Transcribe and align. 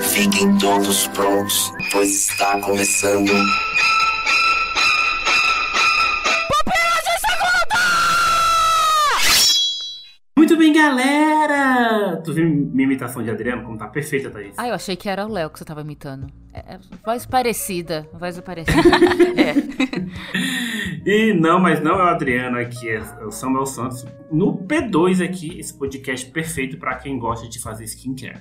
Fiquem 0.00 0.56
todos 0.58 1.06
prontos, 1.08 1.70
pois 1.90 2.30
está 2.30 2.58
começando. 2.60 3.32
Galera! 10.82 12.16
Tu 12.24 12.32
viu 12.32 12.48
minha 12.48 12.84
imitação 12.84 13.22
de 13.22 13.30
Adriano? 13.30 13.62
Como 13.62 13.78
tá 13.78 13.86
perfeita, 13.86 14.30
Thaís? 14.30 14.54
Ah, 14.58 14.68
eu 14.68 14.74
achei 14.74 14.96
que 14.96 15.08
era 15.08 15.26
o 15.26 15.30
Léo 15.30 15.50
que 15.50 15.58
você 15.58 15.64
tava 15.64 15.82
imitando. 15.82 16.26
É, 16.52 16.74
é 16.74 16.80
voz 17.04 17.24
parecida, 17.24 18.08
voz 18.12 18.38
parecida. 18.40 18.80
é. 19.40 19.54
E 21.04 21.32
não, 21.32 21.58
mas 21.60 21.82
não 21.82 21.92
é 21.92 22.04
o 22.04 22.08
Adriano 22.08 22.58
aqui, 22.58 22.88
é 22.88 23.00
o 23.24 23.30
Samuel 23.30 23.66
Santos. 23.66 24.04
No 24.30 24.56
P2 24.56 25.24
aqui, 25.24 25.58
esse 25.58 25.76
podcast 25.76 26.30
perfeito 26.30 26.78
pra 26.78 26.96
quem 26.96 27.18
gosta 27.18 27.48
de 27.48 27.60
fazer 27.60 27.84
skincare. 27.84 28.40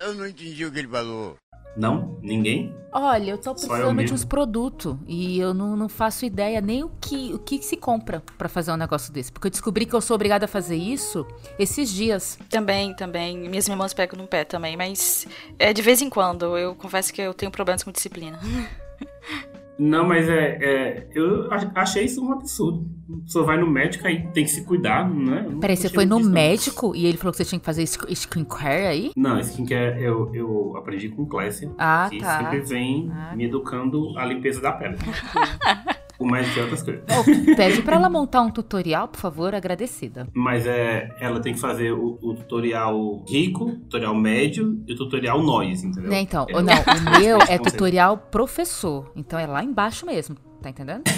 Eu 0.00 0.14
não 0.14 0.26
entendi 0.26 0.64
o 0.64 0.72
que 0.72 0.78
ele 0.78 0.88
falou. 0.88 1.36
Não? 1.76 2.18
Ninguém? 2.20 2.74
Olha, 2.92 3.30
eu 3.30 3.38
tô 3.38 3.44
Só 3.44 3.50
eu 3.50 3.68
precisando 3.68 4.04
de 4.04 4.12
uns 4.12 4.24
produtos 4.24 4.96
e 5.06 5.38
eu 5.38 5.54
não, 5.54 5.74
não 5.76 5.88
faço 5.88 6.26
ideia 6.26 6.60
nem 6.60 6.84
o 6.84 6.90
que, 7.00 7.32
o 7.32 7.38
que 7.38 7.62
se 7.62 7.76
compra 7.76 8.22
pra 8.36 8.48
fazer 8.48 8.70
um 8.70 8.76
negócio 8.76 9.10
desse. 9.12 9.32
Porque 9.32 9.46
eu 9.46 9.50
descobri 9.50 9.86
que 9.86 9.94
eu 9.94 10.00
sou 10.00 10.14
obrigada 10.14 10.44
a 10.44 10.48
fazer 10.48 10.76
isso 10.76 11.26
esses 11.58 11.90
dias. 11.90 12.38
Também, 12.50 12.94
também. 12.94 13.48
Minhas 13.48 13.66
irmãs 13.66 13.94
pegam 13.94 14.18
no 14.18 14.28
pé 14.28 14.44
também, 14.44 14.76
mas 14.76 15.26
é 15.58 15.72
de 15.72 15.80
vez 15.80 16.02
em 16.02 16.10
quando. 16.10 16.58
Eu 16.58 16.74
confesso 16.74 17.12
que 17.12 17.22
eu 17.22 17.32
tenho 17.32 17.50
problemas 17.50 17.82
com 17.82 17.90
disciplina. 17.90 18.38
Não, 19.84 20.06
mas 20.06 20.28
é, 20.28 20.58
é- 20.62 21.06
Eu 21.14 21.52
ach- 21.52 21.70
achei 21.74 22.04
isso 22.04 22.24
um 22.24 22.32
absurdo. 22.32 22.86
Pessoa 23.24 23.44
vai 23.44 23.58
no 23.58 23.66
médico 23.70 24.06
aí 24.06 24.26
tem 24.28 24.44
que 24.44 24.50
se 24.50 24.64
cuidar, 24.64 25.08
né? 25.08 25.46
Peraí, 25.60 25.76
você 25.76 25.88
foi 25.88 26.06
no 26.06 26.18
não. 26.18 26.30
médico 26.30 26.94
e 26.96 27.04
ele 27.06 27.18
falou 27.18 27.32
que 27.32 27.38
você 27.38 27.44
tinha 27.44 27.58
que 27.58 27.64
fazer 27.66 27.82
sk- 27.86 28.10
skincare 28.12 28.86
aí? 28.86 29.10
Não, 29.16 29.38
skincare 29.40 30.02
eu, 30.02 30.30
eu 30.34 30.74
aprendi 30.76 31.08
com 31.08 31.26
Clécia. 31.26 31.70
Ah, 31.76 32.06
que 32.10 32.18
tá. 32.20 32.38
sempre 32.38 32.60
vem 32.60 33.10
Ah. 33.12 33.34
me 33.36 33.44
educando 33.44 34.16
a 34.16 34.24
limpeza 34.24 34.60
da 34.60 34.72
pele. 34.72 34.96
Com 36.22 36.28
mais 36.28 36.48
que 36.54 36.60
outras 36.60 36.82
coisas. 36.82 37.02
Ô, 37.02 37.56
pede 37.56 37.82
pra 37.82 37.96
ela 37.96 38.08
montar 38.08 38.42
um 38.42 38.50
tutorial, 38.50 39.08
por 39.08 39.18
favor, 39.18 39.54
agradecida. 39.54 40.28
Mas 40.32 40.66
é, 40.66 41.10
ela 41.20 41.40
tem 41.40 41.52
que 41.52 41.58
fazer 41.58 41.92
o, 41.92 42.16
o 42.22 42.34
tutorial 42.34 43.24
rico, 43.28 43.64
o 43.64 43.76
tutorial 43.80 44.14
médio 44.14 44.80
e 44.86 44.92
o 44.92 44.96
tutorial 44.96 45.42
noise, 45.42 45.84
entendeu? 45.84 46.10
Né, 46.10 46.20
então, 46.20 46.46
É, 46.48 46.52
não, 46.52 46.62
o 47.16 47.20
meu 47.20 47.38
é 47.48 47.58
tutorial 47.58 48.16
professor. 48.16 49.10
Então 49.16 49.36
é 49.36 49.46
lá 49.46 49.64
embaixo 49.64 50.06
mesmo, 50.06 50.36
tá 50.62 50.70
entendendo? 50.70 51.02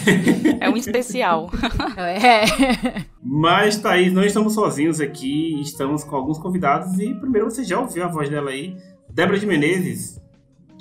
É 0.60 0.70
um 0.70 0.76
especial. 0.76 1.50
É. 1.98 2.44
Mas, 3.22 3.76
Thaís, 3.76 4.12
não 4.12 4.24
estamos 4.24 4.54
sozinhos 4.54 5.00
aqui, 5.00 5.60
estamos 5.60 6.02
com 6.02 6.16
alguns 6.16 6.38
convidados 6.38 6.98
e 6.98 7.14
primeiro 7.14 7.50
você 7.50 7.62
já 7.62 7.78
ouviu 7.78 8.04
a 8.04 8.08
voz 8.08 8.30
dela 8.30 8.50
aí. 8.50 8.74
Débora 9.10 9.38
de 9.38 9.46
Menezes, 9.46 10.20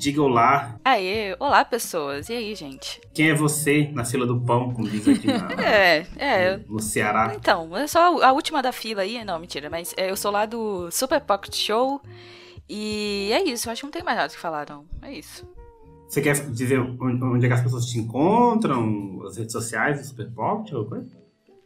diga 0.04 0.22
olá. 0.22 0.76
Aê, 0.84 1.36
olá 1.40 1.64
pessoas. 1.64 2.28
E 2.30 2.34
aí, 2.34 2.54
gente? 2.56 3.00
Quem 3.14 3.30
é 3.30 3.34
você 3.34 3.90
na 3.94 4.04
fila 4.04 4.26
do 4.26 4.40
pão, 4.42 4.74
como 4.74 4.90
diz 4.90 5.08
aqui 5.08 5.28
na- 5.28 5.48
É, 5.64 6.06
é. 6.18 6.60
no 6.68 6.80
Ceará? 6.80 7.34
Então, 7.36 7.76
eu 7.78 7.88
sou 7.88 8.02
a 8.22 8.32
última 8.34 8.62
da 8.62 8.72
fila 8.72 9.02
aí. 9.04 9.24
Não, 9.24 9.40
mentira, 9.40 9.70
mas 9.70 9.94
é, 9.98 10.12
eu 10.12 10.18
sou 10.18 10.30
lá 10.32 10.46
do 10.46 10.92
Super 10.92 11.22
Pocket 11.22 11.56
Show. 11.56 12.02
E 12.70 13.30
é 13.32 13.44
isso, 13.44 13.68
eu 13.68 13.72
acho 13.72 13.82
que 13.82 13.86
não 13.88 13.92
tem 13.92 14.04
mais 14.04 14.18
nada 14.18 14.30
que 14.34 14.40
falar, 14.40 14.68
não. 14.70 14.86
É 15.02 15.12
isso. 15.14 15.48
Você 16.08 16.22
quer 16.22 16.34
dizer 16.52 16.80
onde 16.80 17.24
onde 17.24 17.46
é 17.46 17.48
que 17.48 17.54
as 17.56 17.62
pessoas 17.62 17.86
te 17.86 17.98
encontram? 17.98 19.22
As 19.26 19.38
redes 19.38 19.52
sociais 19.52 20.00
do 20.00 20.06
Super 20.06 20.30
Pocket 20.32 20.74
ou 20.74 20.86
coisa? 20.86 21.23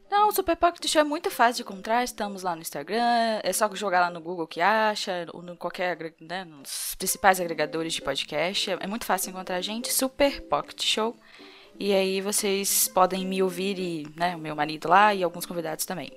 Não, 0.09 0.29
o 0.29 0.31
Super 0.31 0.55
Pocket 0.55 0.87
Show 0.87 1.01
é 1.01 1.03
muito 1.03 1.29
fácil 1.29 1.63
de 1.63 1.69
encontrar. 1.69 2.03
Estamos 2.03 2.41
lá 2.41 2.55
no 2.55 2.61
Instagram. 2.61 3.41
É 3.43 3.51
só 3.51 3.73
jogar 3.75 4.01
lá 4.01 4.09
no 4.09 4.21
Google 4.21 4.47
que 4.47 4.61
acha, 4.61 5.27
ou 5.33 5.41
no 5.41 5.57
qualquer, 5.57 6.13
né, 6.21 6.45
nos 6.45 6.95
principais 6.97 7.39
agregadores 7.39 7.93
de 7.93 8.01
podcast. 8.01 8.71
É 8.71 8.77
é 8.79 8.87
muito 8.87 9.05
fácil 9.05 9.31
encontrar 9.31 9.57
a 9.57 9.61
gente. 9.61 9.91
Super 9.91 10.41
Pocket 10.41 10.83
Show. 10.83 11.15
E 11.79 11.93
aí 11.93 12.21
vocês 12.21 12.87
podem 12.87 13.25
me 13.25 13.43
ouvir 13.43 13.77
e, 13.77 14.07
né, 14.15 14.35
o 14.35 14.39
meu 14.39 14.55
marido 14.55 14.87
lá 14.87 15.13
e 15.13 15.23
alguns 15.23 15.45
convidados 15.45 15.85
também. 15.85 16.11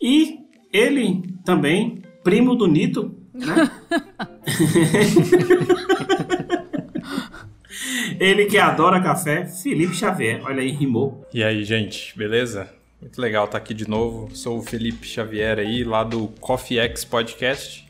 E 0.00 0.40
ele 0.72 1.22
também, 1.44 2.02
primo 2.22 2.54
do 2.54 2.66
Nito, 2.66 3.14
né? 3.32 3.70
ele 8.20 8.46
que 8.46 8.58
adora 8.58 9.02
café, 9.02 9.46
Felipe 9.46 9.94
Xavier. 9.94 10.42
Olha 10.44 10.60
aí, 10.60 10.70
rimou. 10.70 11.26
E 11.32 11.42
aí, 11.42 11.64
gente, 11.64 12.16
beleza? 12.18 12.70
Muito 13.00 13.20
legal 13.20 13.44
estar 13.44 13.58
aqui 13.58 13.74
de 13.74 13.88
novo. 13.88 14.34
Sou 14.34 14.58
o 14.58 14.62
Felipe 14.62 15.06
Xavier 15.06 15.58
aí, 15.58 15.84
lá 15.84 16.02
do 16.02 16.28
Coffee 16.40 16.78
X 16.78 17.04
Podcast, 17.04 17.86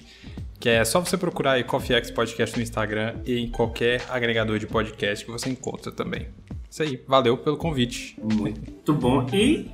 que 0.59 0.69
é 0.69 0.85
só 0.85 1.01
você 1.01 1.17
procurar 1.17 1.53
aí 1.53 1.65
Coffee 1.65 1.97
X 1.97 2.11
Podcast 2.11 2.57
no 2.57 2.63
Instagram 2.63 3.17
e 3.25 3.39
em 3.39 3.49
qualquer 3.49 4.05
agregador 4.09 4.59
de 4.59 4.67
podcast 4.67 5.25
que 5.25 5.31
você 5.31 5.49
encontra 5.49 5.93
também. 5.93 6.29
Isso 6.69 6.83
aí, 6.83 7.03
valeu 7.07 7.39
pelo 7.39 7.57
convite. 7.57 8.19
Muito 8.21 8.93
bom. 8.93 9.27
E 9.33 9.71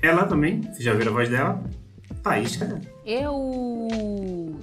ela 0.00 0.24
também, 0.24 0.62
vocês 0.62 0.84
já 0.84 0.94
viram 0.94 1.12
a 1.12 1.14
voz 1.14 1.28
dela? 1.28 1.62
Thaís, 2.28 2.56
cara. 2.56 2.80
Eu. 3.04 3.88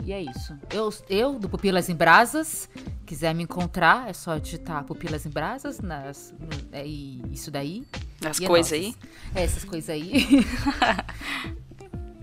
E 0.03 0.11
é 0.11 0.21
isso. 0.21 0.57
Eu, 0.69 0.93
eu 1.09 1.39
do 1.39 1.47
Pupilas 1.47 1.87
em 1.89 1.95
Brasas. 1.95 2.69
Quiser 3.05 3.33
me 3.33 3.43
encontrar, 3.43 4.09
é 4.09 4.13
só 4.13 4.37
digitar 4.37 4.83
Pupilas 4.83 5.25
em 5.25 5.29
Brasas. 5.29 5.79
Nas, 5.79 6.33
no- 6.39 6.47
é, 6.77 6.85
e 6.85 7.21
isso 7.31 7.49
daí. 7.49 7.85
As 8.25 8.39
é 8.41 8.45
coisas 8.47 8.73
aí. 8.73 8.95
É, 9.33 9.43
essas 9.43 9.63
coisas 9.63 9.89
aí. 9.89 10.11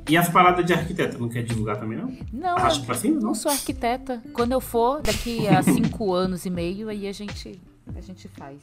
E 0.09 0.17
as 0.17 0.29
paradas 0.29 0.65
de 0.67 0.73
arquiteto, 0.73 1.19
não 1.21 1.29
quer 1.29 1.45
divulgar 1.45 1.79
também, 1.79 1.97
não? 1.97 2.13
Não, 2.33 2.57
Arrasta 2.57 2.85
pra 2.85 2.97
cima, 2.97 3.15
eu 3.17 3.21
não? 3.21 3.29
não 3.29 3.35
sou 3.35 3.53
arquiteta. 3.53 4.21
Quando 4.33 4.51
eu 4.51 4.61
for, 4.61 5.01
daqui 5.01 5.47
a 5.47 5.63
cinco 5.63 6.13
anos 6.13 6.45
e 6.45 6.51
meio, 6.51 6.89
aí 6.89 7.07
a 7.07 7.13
gente, 7.13 7.61
a 7.95 8.01
gente 8.01 8.27
faz. 8.27 8.59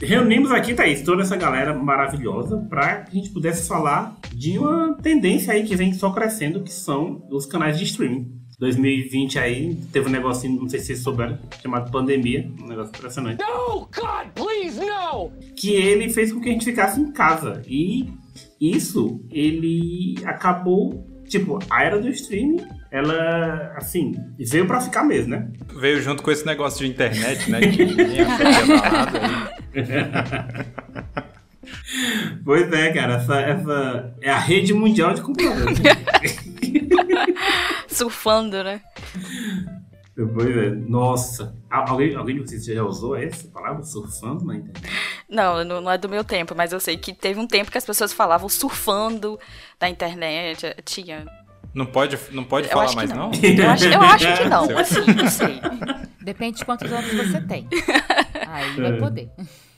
Reunimos 0.00 0.50
aqui, 0.52 0.74
Thaís, 0.74 1.02
toda 1.02 1.22
essa 1.22 1.36
galera 1.36 1.74
maravilhosa 1.74 2.58
para 2.68 3.02
que 3.02 3.12
a 3.12 3.20
gente 3.20 3.30
pudesse 3.30 3.66
falar 3.66 4.16
de 4.32 4.58
uma 4.58 4.94
tendência 4.94 5.52
aí 5.52 5.64
que 5.64 5.76
vem 5.76 5.92
só 5.92 6.10
crescendo, 6.10 6.62
que 6.62 6.72
são 6.72 7.26
os 7.30 7.46
canais 7.46 7.78
de 7.78 7.84
streaming. 7.84 8.44
2020 8.58 9.38
aí 9.38 9.74
teve 9.92 10.08
um 10.08 10.12
negocinho, 10.12 10.60
não 10.60 10.68
sei 10.68 10.78
se 10.80 10.86
vocês 10.86 11.00
souberam, 11.00 11.38
chamado 11.60 11.90
pandemia, 11.90 12.48
um 12.60 12.68
negócio 12.68 12.92
impressionante. 12.96 13.42
No, 13.42 13.80
God, 13.80 14.28
please, 14.34 14.80
no! 14.80 15.32
Que 15.56 15.74
ele 15.74 16.08
fez 16.08 16.32
com 16.32 16.40
que 16.40 16.48
a 16.48 16.52
gente 16.52 16.64
ficasse 16.64 17.00
em 17.00 17.10
casa. 17.12 17.62
E 17.66 18.12
isso, 18.60 19.20
ele 19.30 20.16
acabou, 20.24 21.06
tipo, 21.28 21.58
a 21.68 21.82
era 21.82 21.98
do 21.98 22.08
streaming, 22.08 22.64
ela, 22.90 23.72
assim, 23.76 24.14
veio 24.38 24.66
para 24.66 24.80
ficar 24.80 25.02
mesmo, 25.02 25.30
né? 25.30 25.50
Veio 25.80 26.00
junto 26.00 26.22
com 26.22 26.30
esse 26.30 26.46
negócio 26.46 26.86
de 26.86 26.92
internet, 26.92 27.50
né? 27.50 27.60
Que 27.60 27.84
ninguém 27.84 28.20
achou 28.20 28.36
que 28.36 28.42
ia 28.42 28.78
dar 28.78 28.92
nada 28.92 29.18
aí. 29.18 29.53
Pois 32.44 32.70
é, 32.72 32.92
cara, 32.92 33.14
essa, 33.14 33.40
essa 33.40 34.14
é 34.20 34.30
a 34.30 34.38
rede 34.38 34.74
mundial 34.74 35.14
de 35.14 35.22
computadores. 35.22 35.78
Surfando, 37.88 38.62
né? 38.62 38.80
Pois 40.34 40.56
é, 40.56 40.70
nossa. 40.70 41.56
Al- 41.70 41.88
Alguém, 41.88 42.14
alguém 42.14 42.36
de 42.36 42.42
vocês 42.42 42.64
já 42.66 42.82
usou 42.84 43.16
essa 43.16 43.48
palavra, 43.48 43.82
surfando 43.82 44.44
na 44.44 44.56
internet? 44.56 44.92
Não, 45.28 45.64
não, 45.64 45.90
é 45.90 45.96
do 45.98 46.08
meu 46.08 46.22
tempo, 46.22 46.54
mas 46.54 46.72
eu 46.72 46.78
sei 46.80 46.96
que 46.96 47.12
teve 47.14 47.40
um 47.40 47.46
tempo 47.46 47.70
que 47.70 47.78
as 47.78 47.84
pessoas 47.86 48.12
falavam 48.12 48.48
surfando 48.48 49.38
na 49.80 49.88
internet. 49.88 50.66
eh, 50.66 50.76
Tinha. 50.84 51.24
Não 51.74 51.86
pode, 51.86 52.16
não 52.30 52.44
pode 52.44 52.68
Eu 52.68 52.72
falar 52.72 52.94
mais, 52.94 53.10
não. 53.10 53.30
não? 53.30 53.32
Eu 53.42 53.70
acho, 53.70 53.84
eu 53.86 54.00
acho 54.02 54.36
que 54.42 54.48
não, 54.48 54.64
assim, 54.78 55.12
não 55.14 55.28
sei. 55.28 55.60
Depende 56.20 56.58
de 56.58 56.64
quantos 56.64 56.92
anos 56.92 57.12
você 57.12 57.40
tem. 57.40 57.66
Aí 58.46 58.80
vai 58.80 58.96
poder. 58.98 59.30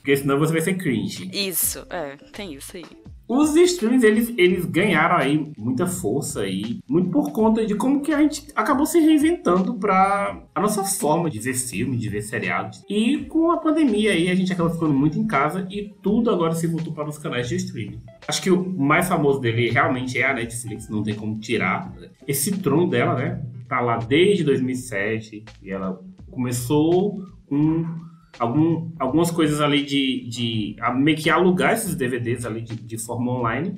Porque 0.06 0.18
senão 0.18 0.38
você 0.38 0.52
vai 0.52 0.62
ser 0.62 0.74
cringe. 0.74 1.28
Isso, 1.32 1.84
é, 1.90 2.16
tem 2.32 2.54
isso 2.54 2.76
aí. 2.76 2.84
Os 3.26 3.56
streams, 3.56 4.06
eles, 4.06 4.32
eles 4.38 4.64
ganharam 4.64 5.16
aí 5.16 5.50
muita 5.58 5.84
força 5.84 6.42
aí, 6.42 6.78
muito 6.88 7.10
por 7.10 7.32
conta 7.32 7.66
de 7.66 7.74
como 7.74 8.00
que 8.00 8.14
a 8.14 8.20
gente 8.20 8.46
acabou 8.54 8.86
se 8.86 9.00
reinventando 9.00 9.74
pra 9.74 10.44
a 10.54 10.60
nossa 10.60 10.84
forma 10.84 11.28
de 11.28 11.40
ver 11.40 11.54
filme, 11.54 11.96
de 11.96 12.08
ver 12.08 12.22
seriados. 12.22 12.84
E 12.88 13.24
com 13.24 13.50
a 13.50 13.56
pandemia 13.56 14.12
aí, 14.12 14.30
a 14.30 14.34
gente 14.36 14.52
acabou 14.52 14.72
ficando 14.72 14.94
muito 14.94 15.18
em 15.18 15.26
casa 15.26 15.66
e 15.68 15.92
tudo 16.00 16.30
agora 16.30 16.54
se 16.54 16.68
voltou 16.68 16.92
para 16.92 17.08
os 17.08 17.18
canais 17.18 17.48
de 17.48 17.56
streaming. 17.56 18.00
Acho 18.28 18.40
que 18.40 18.50
o 18.52 18.64
mais 18.64 19.08
famoso 19.08 19.40
dele 19.40 19.70
realmente 19.70 20.16
é 20.20 20.24
a 20.24 20.34
Netflix, 20.34 20.88
não 20.88 21.02
tem 21.02 21.16
como 21.16 21.40
tirar. 21.40 21.92
Esse 22.28 22.52
trono 22.58 22.88
dela, 22.88 23.16
né, 23.16 23.42
tá 23.68 23.80
lá 23.80 23.96
desde 23.96 24.44
2007 24.44 25.44
e 25.64 25.68
ela 25.72 26.00
começou 26.30 27.24
com 27.48 28.05
algum, 28.38 28.90
algumas 28.98 29.30
coisas 29.30 29.60
ali 29.60 29.84
de, 29.84 30.26
de 30.28 30.76
a- 30.80 30.92
meio 30.92 31.16
que 31.16 31.30
alugar 31.30 31.72
esses 31.72 31.94
DVDs 31.94 32.44
ali 32.44 32.62
de, 32.62 32.76
de 32.76 32.98
forma 32.98 33.32
online. 33.32 33.74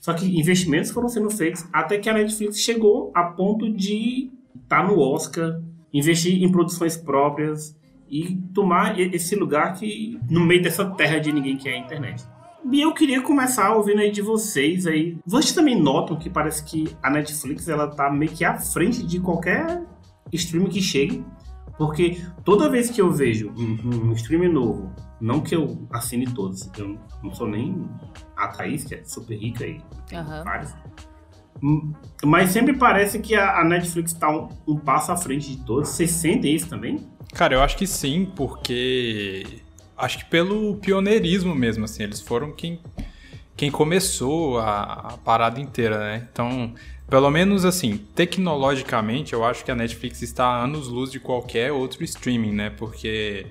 Só 0.00 0.12
que 0.14 0.38
investimentos 0.38 0.90
foram 0.90 1.08
sendo 1.08 1.30
feitos 1.30 1.66
até 1.72 1.98
que 1.98 2.08
a 2.08 2.14
Netflix 2.14 2.58
chegou 2.58 3.10
a 3.14 3.24
ponto 3.24 3.70
de 3.70 4.30
estar 4.62 4.86
no 4.86 4.98
Oscar, 4.98 5.60
investir 5.92 6.42
em 6.42 6.50
produções 6.50 6.96
próprias 6.96 7.76
e 8.08 8.36
tomar 8.54 8.98
esse 8.98 9.34
lugar 9.36 9.74
que 9.78 10.18
no 10.28 10.40
meio 10.44 10.62
dessa 10.62 10.84
terra 10.84 11.18
de 11.18 11.30
ninguém 11.32 11.56
que 11.56 11.68
é 11.68 11.74
a 11.74 11.78
internet. 11.78 12.24
E 12.70 12.80
eu 12.80 12.92
queria 12.92 13.22
começar 13.22 13.74
ouvindo 13.74 14.00
aí 14.00 14.10
de 14.10 14.20
vocês 14.20 14.86
aí. 14.86 15.16
Vocês 15.26 15.52
também 15.52 15.80
notam 15.80 16.16
que 16.16 16.28
parece 16.28 16.62
que 16.64 16.88
a 17.02 17.10
Netflix 17.10 17.68
ela 17.68 17.86
tá 17.88 18.10
meio 18.10 18.30
que 18.32 18.44
à 18.44 18.58
frente 18.58 19.02
de 19.02 19.18
qualquer 19.20 19.82
stream 20.32 20.66
que 20.66 20.80
chegue. 20.82 21.24
Porque 21.80 22.20
toda 22.44 22.68
vez 22.68 22.90
que 22.90 23.00
eu 23.00 23.10
vejo 23.10 23.54
um, 23.56 24.08
um 24.10 24.12
stream 24.12 24.52
novo, 24.52 24.94
não 25.18 25.40
que 25.40 25.56
eu 25.56 25.88
assine 25.90 26.26
todos, 26.26 26.70
eu 26.76 26.98
não 27.22 27.32
sou 27.32 27.48
nem 27.48 27.88
a 28.36 28.48
Thaís, 28.48 28.84
que 28.84 28.96
é 28.96 29.02
super 29.02 29.34
rica 29.34 29.66
e 29.66 29.80
tem 30.06 30.18
Aham. 30.18 30.44
vários. 30.44 30.74
Hum, 31.62 31.94
Mas 32.22 32.50
sempre 32.50 32.76
parece 32.76 33.18
que 33.18 33.34
a, 33.34 33.60
a 33.60 33.64
Netflix 33.64 34.12
tá 34.12 34.28
um, 34.30 34.50
um 34.68 34.76
passo 34.76 35.10
à 35.10 35.16
frente 35.16 35.56
de 35.56 35.64
todos. 35.64 35.88
Vocês 35.88 36.10
sentem 36.10 36.54
isso 36.54 36.68
também? 36.68 37.08
Cara, 37.32 37.54
eu 37.54 37.62
acho 37.62 37.78
que 37.78 37.86
sim, 37.86 38.30
porque 38.36 39.62
acho 39.96 40.18
que 40.18 40.26
pelo 40.26 40.76
pioneirismo 40.76 41.54
mesmo, 41.54 41.86
assim, 41.86 42.02
eles 42.02 42.20
foram 42.20 42.52
quem, 42.52 42.78
quem 43.56 43.70
começou 43.70 44.58
a, 44.58 44.82
a 45.14 45.16
parada 45.16 45.58
inteira, 45.58 45.98
né? 45.98 46.28
Então, 46.30 46.74
pelo 47.10 47.28
menos 47.28 47.64
assim, 47.64 47.98
tecnologicamente, 48.14 49.32
eu 49.32 49.44
acho 49.44 49.64
que 49.64 49.70
a 49.70 49.74
Netflix 49.74 50.22
está 50.22 50.46
a 50.46 50.62
anos-luz 50.62 51.10
de 51.10 51.18
qualquer 51.18 51.72
outro 51.72 52.04
streaming, 52.04 52.52
né? 52.52 52.70
Porque 52.70 53.46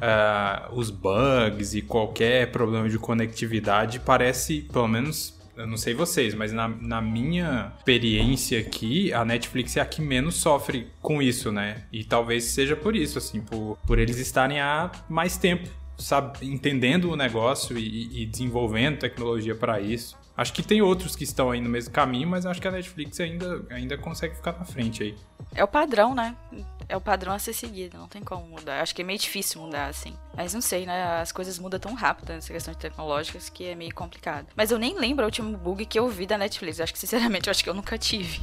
ah, 0.00 0.68
os 0.72 0.90
bugs 0.90 1.74
e 1.74 1.82
qualquer 1.82 2.52
problema 2.52 2.88
de 2.88 2.96
conectividade 2.98 3.98
parece, 3.98 4.60
pelo 4.72 4.86
menos, 4.86 5.36
eu 5.56 5.66
não 5.66 5.76
sei 5.76 5.92
vocês, 5.92 6.34
mas 6.34 6.52
na, 6.52 6.68
na 6.68 7.02
minha 7.02 7.72
experiência 7.78 8.60
aqui, 8.60 9.12
a 9.12 9.24
Netflix 9.24 9.76
é 9.76 9.80
a 9.80 9.86
que 9.86 10.00
menos 10.00 10.36
sofre 10.36 10.86
com 11.02 11.20
isso, 11.20 11.50
né? 11.50 11.84
E 11.92 12.04
talvez 12.04 12.44
seja 12.44 12.76
por 12.76 12.94
isso, 12.94 13.18
assim, 13.18 13.40
por, 13.40 13.76
por 13.84 13.98
eles 13.98 14.18
estarem 14.18 14.60
há 14.60 14.92
mais 15.08 15.36
tempo, 15.36 15.68
sabe, 15.98 16.46
entendendo 16.46 17.10
o 17.10 17.16
negócio 17.16 17.76
e, 17.76 18.22
e 18.22 18.26
desenvolvendo 18.26 18.98
tecnologia 19.00 19.56
para 19.56 19.80
isso. 19.80 20.16
Acho 20.36 20.52
que 20.52 20.62
tem 20.64 20.82
outros 20.82 21.14
que 21.14 21.22
estão 21.22 21.50
aí 21.50 21.60
no 21.60 21.68
mesmo 21.68 21.92
caminho, 21.92 22.28
mas 22.28 22.44
acho 22.44 22.60
que 22.60 22.66
a 22.66 22.70
Netflix 22.72 23.20
ainda, 23.20 23.64
ainda 23.70 23.96
consegue 23.96 24.34
ficar 24.34 24.52
na 24.58 24.64
frente 24.64 25.02
aí. 25.02 25.16
É 25.54 25.62
o 25.62 25.68
padrão, 25.68 26.12
né? 26.14 26.34
É 26.88 26.96
o 26.96 27.00
padrão 27.00 27.32
a 27.32 27.38
ser 27.38 27.52
seguido, 27.52 27.96
não 27.96 28.08
tem 28.08 28.20
como 28.22 28.44
mudar. 28.48 28.80
Acho 28.82 28.94
que 28.94 29.00
é 29.02 29.04
meio 29.04 29.18
difícil 29.18 29.62
mudar, 29.62 29.86
assim. 29.86 30.12
Mas 30.36 30.52
não 30.52 30.60
sei, 30.60 30.84
né? 30.86 31.20
As 31.20 31.30
coisas 31.30 31.58
mudam 31.58 31.78
tão 31.78 31.94
rápido 31.94 32.30
nessa 32.30 32.52
questão 32.52 32.74
de 32.74 32.80
tecnológicas 32.80 33.48
que 33.48 33.64
é 33.64 33.74
meio 33.76 33.94
complicado. 33.94 34.48
Mas 34.56 34.70
eu 34.72 34.78
nem 34.78 34.98
lembro 34.98 35.22
o 35.24 35.26
último 35.26 35.56
bug 35.56 35.86
que 35.86 35.98
eu 35.98 36.08
vi 36.08 36.26
da 36.26 36.36
Netflix. 36.36 36.80
Acho 36.80 36.92
que, 36.92 36.98
sinceramente, 36.98 37.46
eu 37.46 37.52
acho 37.52 37.62
que 37.62 37.70
eu 37.70 37.74
nunca 37.74 37.96
tive. 37.96 38.40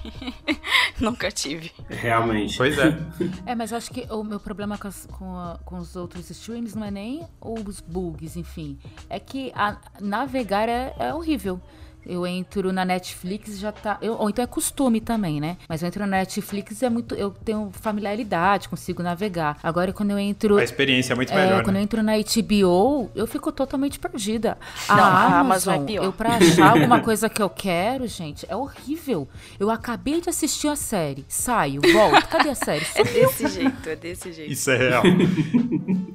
nunca 0.99 1.29
tive. 1.31 1.71
Realmente. 1.89 2.55
Pois 2.57 2.77
é. 2.77 2.97
É, 3.45 3.53
mas 3.55 3.71
eu 3.71 3.77
acho 3.77 3.91
que 3.91 4.07
o 4.11 4.23
meu 4.23 4.39
problema 4.39 4.77
com, 4.77 4.87
as- 4.87 5.05
com 5.07 5.35
a- 5.37 5.59
com 5.65 5.77
os 5.77 5.95
outros 5.95 6.29
streams 6.29 6.75
não 6.75 6.85
é 6.85 6.91
nem 6.91 7.27
os 7.41 7.79
bugs, 7.81 8.35
enfim. 8.37 8.79
É 9.09 9.19
que 9.19 9.51
a- 9.55 9.77
navegar 9.99 10.69
é, 10.69 10.95
é 10.97 11.13
horrível. 11.13 11.59
Eu 12.05 12.25
entro 12.25 12.71
na 12.73 12.83
Netflix 12.83 13.49
e 13.49 13.57
já 13.57 13.71
tá. 13.71 13.97
eu- 14.01 14.15
ou 14.15 14.29
então 14.29 14.43
é 14.43 14.47
costume 14.47 14.99
também, 14.99 15.39
né? 15.39 15.57
Mas 15.69 15.81
eu 15.83 15.87
entro 15.87 16.01
na 16.01 16.17
Netflix 16.17 16.81
e 16.81 16.85
é 16.85 16.89
muito. 16.89 17.13
Eu 17.15 17.29
tenho 17.31 17.69
familiaridade, 17.73 18.67
consigo 18.69 19.03
navegar. 19.03 19.57
Agora, 19.61 19.93
quando 19.93 20.11
eu 20.11 20.19
entro. 20.19 20.57
A 20.57 20.63
experiência 20.63 21.13
é 21.13 21.15
muito 21.15 21.31
É, 21.31 21.35
melhor, 21.35 21.63
quando 21.63 21.75
né? 21.75 21.79
eu 21.79 21.83
entro 21.83 22.01
na 22.01 22.13
HBO, 22.17 23.09
eu 23.15 23.27
fico 23.27 23.51
totalmente 23.51 23.99
perdida. 23.99 24.57
A, 24.87 24.95
Não, 24.95 25.03
a 25.03 25.07
Amazon, 25.09 25.39
Amazon 25.41 25.73
é 25.75 25.85
pior. 25.85 26.03
eu 26.05 26.13
pra 26.13 26.35
achar 26.37 26.71
alguma 26.71 26.99
coisa 27.01 27.29
que 27.29 27.41
eu 27.41 27.49
quero, 27.49 28.07
gente, 28.07 28.45
é 28.49 28.55
horrível. 28.55 29.27
Eu 29.59 29.69
acabei 29.69 30.19
de 30.21 30.29
assistir 30.29 30.67
a 30.69 30.75
série, 30.75 31.23
saio, 31.27 31.81
volto, 31.93 32.27
cadê 32.27 32.49
a 32.49 32.55
série? 32.55 32.85
É 32.95 33.03
desse 33.03 33.47
jeito, 33.47 33.89
é 33.89 33.95
desse 33.95 34.31
jeito. 34.33 34.51
Isso 34.51 34.71
é 34.71 34.77
real. 34.77 35.03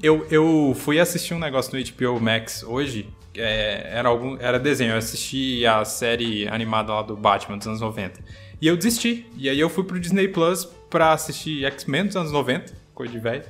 eu, 0.03 0.27
eu 0.31 0.75
fui 0.79 0.99
assistir 1.01 1.35
um 1.35 1.39
negócio 1.39 1.73
no 1.79 1.85
HBO 1.85 2.21
Max 2.21 2.63
hoje. 2.63 3.09
É, 3.39 3.91
era, 3.93 4.09
algum, 4.09 4.37
era 4.41 4.59
desenho. 4.59 4.93
Eu 4.93 4.99
assisti 4.99 5.65
a 5.67 5.85
série 5.85 6.47
animada 6.49 6.93
lá 6.93 7.03
do 7.03 7.17
Batman 7.17 7.59
dos 7.59 7.67
anos 7.67 7.81
90. 7.81 8.21
E 8.61 8.67
eu 8.67 8.77
desisti. 8.77 9.27
E 9.37 9.49
aí 9.49 9.59
eu 9.61 9.69
fui 9.69 9.85
pro 9.85 9.99
Disney 10.01 10.29
Plus 10.29 10.65
pra 10.89 11.13
assistir 11.13 11.65
X-Men 11.65 12.07
dos 12.07 12.17
anos 12.17 12.33
90, 12.33 12.73
coisa 12.95 13.13
de 13.13 13.19
velho. 13.19 13.45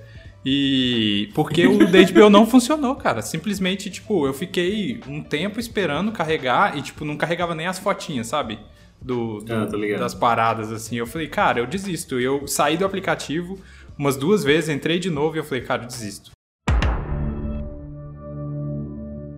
E 0.48 1.28
porque 1.34 1.66
o 1.66 1.90
da 1.90 1.98
HBO 2.04 2.30
não 2.30 2.46
funcionou, 2.46 2.94
cara. 2.94 3.20
Simplesmente, 3.20 3.90
tipo, 3.90 4.26
eu 4.26 4.32
fiquei 4.32 5.00
um 5.08 5.20
tempo 5.22 5.58
esperando 5.58 6.12
carregar 6.12 6.78
e, 6.78 6.82
tipo, 6.82 7.04
não 7.04 7.16
carregava 7.16 7.54
nem 7.54 7.66
as 7.66 7.78
fotinhas, 7.80 8.28
sabe? 8.28 8.58
Do, 9.02 9.40
do- 9.40 9.52
Ah, 9.96 9.98
das 9.98 10.14
paradas, 10.14 10.70
assim. 10.72 10.96
Eu 10.96 11.06
falei, 11.06 11.26
cara, 11.26 11.58
eu 11.58 11.66
desisto. 11.66 12.20
E 12.20 12.24
eu 12.24 12.46
saí 12.46 12.76
do 12.76 12.84
aplicativo 12.84 13.58
umas 13.98 14.16
duas 14.16 14.44
vezes, 14.44 14.70
entrei 14.70 14.98
de 14.98 15.10
novo 15.10 15.36
e 15.36 15.38
eu 15.40 15.44
falei, 15.44 15.62
cara, 15.64 15.82
eu 15.82 15.86
desisto. 15.88 16.30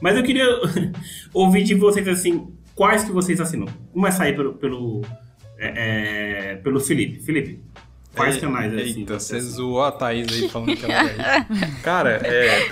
Mas 0.01 0.17
eu 0.17 0.23
queria 0.23 0.45
ouvir 1.35 1.63
de 1.65 1.75
vocês 1.75 2.07
assim, 2.09 2.49
quais 2.75 3.05
que 3.05 3.13
vocês 3.13 3.41
assinam? 3.41 3.67
Começar 3.93 4.25
aí 4.25 4.33
pelo 4.35 4.55
pelo, 4.55 5.03
é, 5.59 6.53
é, 6.53 6.57
pelo 6.57 6.81
Felipe. 6.81 7.21
Felipe, 7.21 7.61
quais 8.15 8.35
Ei- 8.37 8.41
canais 8.41 8.75
assim? 8.75 9.01
Eita, 9.01 9.19
você 9.19 9.41
você 9.41 9.47
zoou 9.47 9.83
a 9.83 9.93
Thaís 9.93 10.27
aí 10.33 10.49
falando 10.49 10.77
que 10.77 10.85
ela 10.85 10.95
é. 10.95 11.47
Cara, 11.83 12.21
é. 12.25 12.69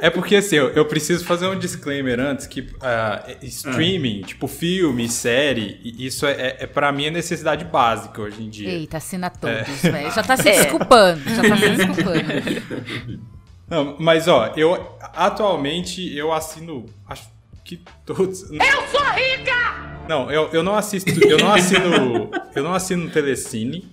É 0.00 0.10
porque 0.10 0.36
assim, 0.36 0.56
eu, 0.56 0.68
eu 0.70 0.84
preciso 0.84 1.24
fazer 1.24 1.46
um 1.46 1.58
disclaimer 1.58 2.20
antes 2.20 2.46
que 2.46 2.66
ah, 2.82 3.24
streaming, 3.40 4.20
tipo 4.20 4.46
filme, 4.46 5.08
série, 5.08 5.80
isso 5.82 6.26
é, 6.26 6.32
é, 6.32 6.56
é 6.60 6.66
para 6.66 6.92
mim 6.92 7.06
é 7.06 7.10
necessidade 7.10 7.64
básica 7.64 8.20
hoje 8.20 8.42
em 8.42 8.50
dia. 8.50 8.68
Eita, 8.68 8.98
assina 8.98 9.30
todos, 9.30 9.82
É. 9.82 9.90
velho. 9.90 10.10
Já 10.12 10.22
tá 10.22 10.36
se 10.36 10.48
É. 10.50 10.60
desculpando, 10.62 11.20
já 11.30 11.42
tá 11.48 11.56
se 11.56 11.68
desculpando. 11.70 13.33
Não, 13.74 13.96
mas 13.98 14.28
ó, 14.28 14.52
eu 14.56 14.96
atualmente 15.00 16.16
eu 16.16 16.32
assino 16.32 16.86
acho 17.08 17.28
que 17.64 17.80
todos. 18.06 18.42
Eu 18.52 18.86
sou 18.88 19.04
rica! 19.10 20.04
Não, 20.08 20.30
eu, 20.30 20.48
eu 20.52 20.62
não 20.62 20.76
assisto, 20.76 21.10
eu 21.24 21.38
não 21.38 21.52
assino, 21.52 22.30
eu 22.54 22.62
não 22.62 22.72
assino 22.72 23.10
Telecine. 23.10 23.90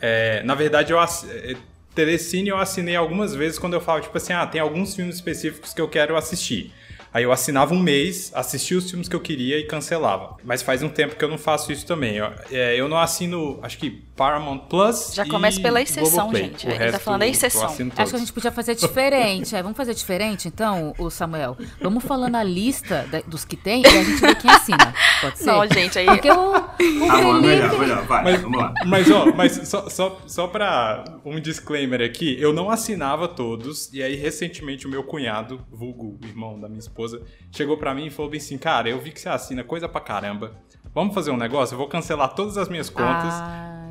É, 0.00 0.44
na 0.44 0.54
verdade, 0.54 0.92
eu 0.92 1.00
ass, 1.00 1.26
é, 1.28 1.56
Telecine 1.92 2.50
eu 2.50 2.56
assinei 2.56 2.94
algumas 2.94 3.34
vezes 3.34 3.58
quando 3.58 3.74
eu 3.74 3.80
falo 3.80 4.00
tipo 4.00 4.16
assim, 4.16 4.32
ah, 4.32 4.46
tem 4.46 4.60
alguns 4.60 4.94
filmes 4.94 5.16
específicos 5.16 5.74
que 5.74 5.80
eu 5.80 5.88
quero 5.88 6.16
assistir. 6.16 6.72
Aí 7.12 7.24
eu 7.24 7.32
assinava 7.32 7.74
um 7.74 7.80
mês, 7.80 8.30
assistia 8.32 8.78
os 8.78 8.88
filmes 8.88 9.08
que 9.08 9.16
eu 9.16 9.20
queria 9.20 9.58
e 9.58 9.64
cancelava. 9.64 10.36
Mas 10.44 10.62
faz 10.62 10.84
um 10.84 10.88
tempo 10.88 11.16
que 11.16 11.24
eu 11.24 11.28
não 11.28 11.38
faço 11.38 11.72
isso 11.72 11.84
também. 11.84 12.18
Eu, 12.18 12.32
é, 12.52 12.76
eu 12.76 12.88
não 12.88 12.96
assino, 12.96 13.58
acho 13.60 13.76
que 13.76 14.04
Paramount 14.20 14.58
Plus. 14.68 15.14
Já 15.14 15.24
começa 15.26 15.58
pela 15.62 15.80
exceção, 15.80 16.28
Globoplay. 16.28 16.42
gente. 16.42 16.66
O 16.66 16.70
Ele 16.70 16.92
tá 16.92 16.98
falando 16.98 17.20
da 17.20 17.26
exceção. 17.26 17.64
Acho 17.64 17.76
que 17.78 17.82
a 17.82 18.04
todos. 18.04 18.20
gente 18.20 18.32
podia 18.34 18.52
fazer 18.52 18.74
diferente. 18.74 19.56
É, 19.56 19.62
vamos 19.62 19.78
fazer 19.78 19.94
diferente, 19.94 20.46
então, 20.46 20.92
o 20.98 21.08
Samuel? 21.08 21.56
Vamos 21.80 22.04
falando 22.04 22.34
a 22.36 22.42
lista 22.42 23.06
da- 23.10 23.22
dos 23.22 23.46
que 23.46 23.56
tem 23.56 23.80
e 23.82 23.86
a 23.86 24.04
gente 24.04 24.20
vê 24.20 24.34
quem 24.34 24.50
assina. 24.50 24.92
Pode 25.22 25.38
ser? 25.38 25.46
Não, 25.46 25.66
gente, 25.66 25.98
aí. 25.98 26.04
Porque 26.04 26.30
o, 26.30 26.34
o 26.34 26.54
Ah, 26.54 27.22
bom, 27.22 27.32
Felipe... 27.40 27.46
melhor, 27.46 27.78
melhor, 27.78 28.02
vai, 28.04 28.24
Mas, 28.24 28.42
vamos 28.42 28.58
lá. 28.60 28.74
mas, 28.86 29.10
ó, 29.10 29.32
mas 29.34 29.52
só, 29.66 29.88
só, 29.88 30.20
só 30.26 30.46
pra 30.48 31.02
um 31.24 31.40
disclaimer 31.40 32.02
aqui, 32.02 32.36
eu 32.38 32.52
não 32.52 32.70
assinava 32.70 33.26
todos, 33.26 33.90
e 33.90 34.02
aí 34.02 34.16
recentemente 34.16 34.86
o 34.86 34.90
meu 34.90 35.02
cunhado, 35.02 35.64
vulgo 35.72 36.18
irmão 36.22 36.60
da 36.60 36.68
minha 36.68 36.78
esposa, 36.80 37.22
chegou 37.50 37.78
pra 37.78 37.94
mim 37.94 38.06
e 38.06 38.10
falou 38.10 38.30
bem 38.30 38.38
assim, 38.38 38.58
cara, 38.58 38.90
eu 38.90 39.00
vi 39.00 39.12
que 39.12 39.20
você 39.20 39.30
assina 39.30 39.64
coisa 39.64 39.88
pra 39.88 40.00
caramba, 40.02 40.52
vamos 40.94 41.14
fazer 41.14 41.30
um 41.30 41.38
negócio? 41.38 41.72
Eu 41.74 41.78
vou 41.78 41.88
cancelar 41.88 42.34
todas 42.34 42.58
as 42.58 42.68
minhas 42.68 42.90
contas, 42.90 43.32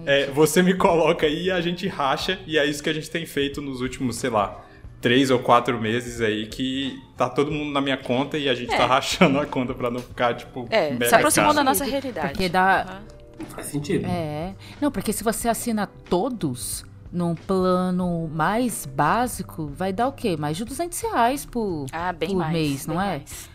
É, 0.06 0.28
você 0.28 0.62
me 0.62 0.74
coloca 0.76 1.26
aí 1.26 1.46
e 1.46 1.52
a 1.52 1.62
gente 1.62 1.88
racha, 1.88 2.40
e 2.48 2.58
é 2.58 2.66
isso 2.66 2.82
que 2.84 2.90
a 2.90 2.94
gente 2.94 3.10
tem 3.10 3.26
feito 3.26 3.62
nos 3.62 3.82
últimos, 3.82 4.16
sei 4.18 4.30
lá, 4.30 4.64
três 5.02 5.30
ou 5.32 5.40
quatro 5.40 5.80
meses 5.80 6.20
aí, 6.22 6.48
que 6.48 7.00
tá 7.16 7.30
todo 7.30 7.52
mundo 7.52 7.72
na 7.72 7.80
minha 7.82 7.98
conta 7.98 8.38
e 8.38 8.50
a 8.50 8.54
gente 8.54 8.70
tá 8.70 8.84
É. 8.84 8.86
rachando 8.86 9.40
a 9.40 9.46
conta 9.46 9.74
pra 9.74 9.90
não 9.90 10.00
ficar, 10.02 10.34
tipo, 10.36 10.68
É, 10.70 10.96
se 11.08 11.16
aproximou 11.16 11.54
da 11.54 11.64
nossa 11.64 11.86
realidade. 11.86 12.30
Porque 12.34 12.50
dá... 12.50 12.82
Aham. 12.82 13.02
Faz 13.56 13.68
sentido. 13.68 14.06
É. 14.06 14.54
Não, 14.82 14.92
porque 14.92 15.14
se 15.14 15.24
você 15.24 15.48
assina 15.48 15.88
todos 16.10 16.84
num 17.12 17.34
plano 17.36 18.28
mais 18.28 18.86
básico, 18.86 19.68
vai 19.74 19.94
dar 19.94 20.08
o 20.08 20.12
quê? 20.12 20.36
Mais 20.38 20.58
de 20.58 20.66
200 20.66 21.00
reais 21.02 21.46
por, 21.46 21.86
Ah, 21.92 22.12
bem 22.12 22.30
por 22.30 22.38
mais. 22.38 22.52
mês, 22.54 22.86
bem 22.86 22.96
não 22.96 23.02
é? 23.02 23.06
mais. 23.08 23.50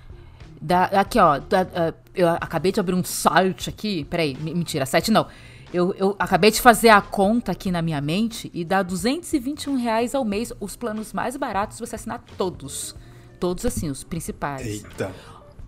Dá, 0.61 0.85
aqui, 0.85 1.19
ó. 1.19 1.39
dá- 1.39 1.67
ah, 1.75 1.93
eu 2.15 2.27
acabei 2.31 2.73
de 2.73 2.81
abrir 2.81 2.95
um 2.95 3.05
site 3.05 3.69
aqui. 3.69 4.05
Peraí, 4.05 4.35
me- 4.41 4.55
mentira, 4.55 4.87
site 4.87 5.11
não. 5.11 5.27
Eu, 5.73 5.93
eu 5.99 6.15
acabei 6.19 6.51
de 6.51 6.61
fazer 6.61 6.89
a 6.91 7.01
conta 7.01 7.53
aqui 7.53 7.71
na 7.71 7.83
minha 7.83 8.01
mente 8.01 8.51
e 8.55 8.65
dá 8.65 8.83
221 8.83 9.77
reais 9.77 10.15
ao 10.15 10.25
mês. 10.25 10.53
Os 10.61 10.77
planos 10.77 11.13
mais 11.13 11.37
baratos 11.37 11.79
você 11.81 11.97
assinar 11.97 12.23
todos. 12.39 12.95
Todos, 13.41 13.67
assim, 13.67 13.91
os 13.91 14.05
principais. 14.05 14.65
Eita. 14.67 15.11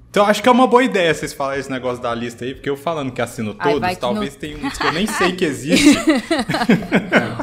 Então 0.08 0.24
acho 0.24 0.42
que 0.42 0.48
é 0.48 0.52
uma 0.52 0.66
boa 0.66 0.82
ideia 0.82 1.12
vocês 1.12 1.32
falarem 1.34 1.60
esse 1.60 1.70
negócio 1.70 2.02
da 2.02 2.14
lista 2.14 2.44
aí, 2.44 2.54
porque 2.54 2.70
eu 2.70 2.76
falando 2.76 3.12
que 3.12 3.20
assino 3.20 3.54
Ai, 3.58 3.72
todos, 3.74 3.88
que 3.90 3.96
talvez 3.96 4.32
não- 4.32 4.40
tenha 4.40 4.56
uns 4.66 4.78
que 4.78 4.86
eu 4.86 4.92
nem 4.92 5.06
sei 5.06 5.32
que 5.32 5.44
existe. 5.44 5.98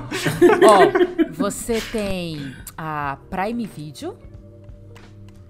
Ó, 0.64 1.32
você 1.34 1.80
tem 1.92 2.54
a 2.78 3.18
Prime 3.30 3.66
Video. 3.68 4.18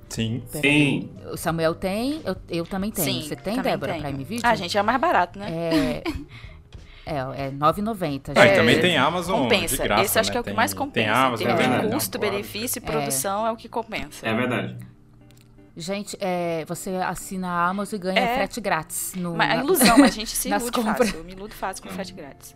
Sim. 0.09 0.43
Sim. 0.47 1.11
O 1.31 1.37
Samuel 1.37 1.73
tem, 1.73 2.21
eu, 2.25 2.35
eu 2.49 2.65
também 2.65 2.91
tenho. 2.91 3.07
Sim, 3.07 3.21
Você 3.27 3.35
tem, 3.35 3.55
também 3.55 3.71
Débora, 3.71 3.93
tenho. 3.93 4.03
Prime 4.03 4.23
Video? 4.23 4.45
Ah, 4.47 4.55
gente, 4.55 4.77
é 4.77 4.81
o 4.81 4.85
mais 4.85 4.99
barato, 4.99 5.39
né? 5.39 5.47
É. 5.49 6.03
É, 7.05 7.47
é 7.47 7.51
9,90. 7.51 8.31
Ah, 8.35 8.45
e 8.45 8.47
gente. 8.47 8.55
também 8.55 8.79
tem 8.79 8.97
Amazon 8.97 9.41
compensa. 9.43 9.75
de 9.75 9.83
graça, 9.83 10.03
Esse 10.03 10.19
acho 10.19 10.29
né? 10.29 10.31
que 10.31 10.37
é 10.37 10.41
o 10.41 10.43
que 10.43 10.49
Tem- 10.49 10.55
mais 10.55 10.71
Tem 10.71 10.79
compensa. 10.79 11.11
Amazon, 11.13 11.47
Em 11.47 11.51
é 11.51 11.89
custo, 11.91 12.17
benefício 12.19 12.79
e 12.79 12.81
produção 12.81 13.45
é. 13.45 13.51
o 13.51 13.55
que 13.57 13.67
compensa. 13.67 14.25
É 14.27 14.33
verdade. 14.33 14.77
Gente, 15.75 16.15
é, 16.21 16.63
você 16.67 16.91
assina 16.97 17.47
a 17.49 17.67
Amazon 17.67 17.95
e 17.97 18.01
ganha 18.03 18.19
É. 18.19 18.35
frete 18.35 18.61
grátis. 18.61 19.13
No, 19.15 19.35
Mas 19.35 19.49
a 19.51 19.55
na- 19.55 19.63
ilusão, 19.63 19.97
mas 19.97 20.11
a 20.11 20.15
gente 20.15 20.29
se 20.37 20.47
ilude 20.49 20.71
compras. 20.71 20.97
fácil. 20.97 21.17
Eu 21.17 21.23
me 21.23 21.31
iludo 21.33 21.53
fácil 21.55 21.83
com 21.83 21.89
frete 21.89 22.13
grátis. 22.13 22.55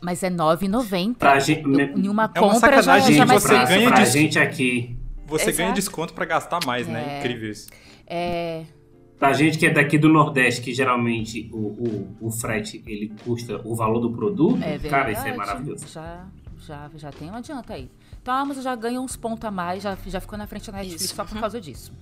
Mas 0.00 0.22
é 0.22 0.30
9,90. 0.30 1.18
Pra 1.18 1.38
gente, 1.38 1.60
Em 1.68 2.08
uma 2.08 2.24
É 2.34 2.40
uma 2.40 2.52
compra 2.54 2.76
já, 2.76 2.82
sacanagem, 2.82 3.16
já 3.16 3.22
é 3.22 3.26
mais 3.26 3.42
você 3.42 3.64
ganha 3.66 3.88
pra 3.92 4.04
gente 4.04 4.38
aqui, 4.38 4.96
Você 5.26 5.52
ganha 5.52 5.68
Exato. 5.68 5.74
desconto 5.74 6.12
pra 6.12 6.24
gastar 6.24 6.58
mais, 6.66 6.88
né? 6.88 7.18
Incrível 7.20 7.50
isso. 7.52 7.68
É, 8.04 8.64
pra 9.20 9.34
gente 9.34 9.58
que 9.58 9.66
é 9.66 9.70
daqui 9.70 9.98
do 9.98 10.08
Nordeste, 10.08 10.62
que 10.62 10.72
geralmente 10.74 11.48
o, 11.52 11.58
o, 11.58 12.16
o 12.22 12.30
frete 12.30 12.82
ele 12.86 13.12
custa 13.22 13.60
o 13.64 13.76
valor 13.76 14.00
do 14.00 14.10
produto, 14.10 14.60
é 14.64 14.78
cara, 14.78 15.12
isso 15.12 15.24
é 15.26 15.36
maravilhoso. 15.36 15.86
Já, 15.86 16.26
já, 16.58 16.90
já 16.96 17.12
tem 17.12 17.30
um 17.30 17.34
adianta 17.36 17.74
aí. 17.74 17.88
Então 18.22 18.34
a 18.34 18.40
Amazon 18.40 18.62
já 18.62 18.74
ganha 18.74 19.00
uns 19.00 19.16
pontos 19.16 19.44
a 19.44 19.50
mais, 19.50 19.82
já, 19.82 19.96
já 20.06 20.20
ficou 20.20 20.38
na 20.38 20.46
frente 20.46 20.70
da 20.70 20.78
Netflix 20.78 21.04
Isso. 21.04 21.14
só 21.14 21.24
por 21.24 21.38
causa 21.38 21.60
disso. 21.60 21.92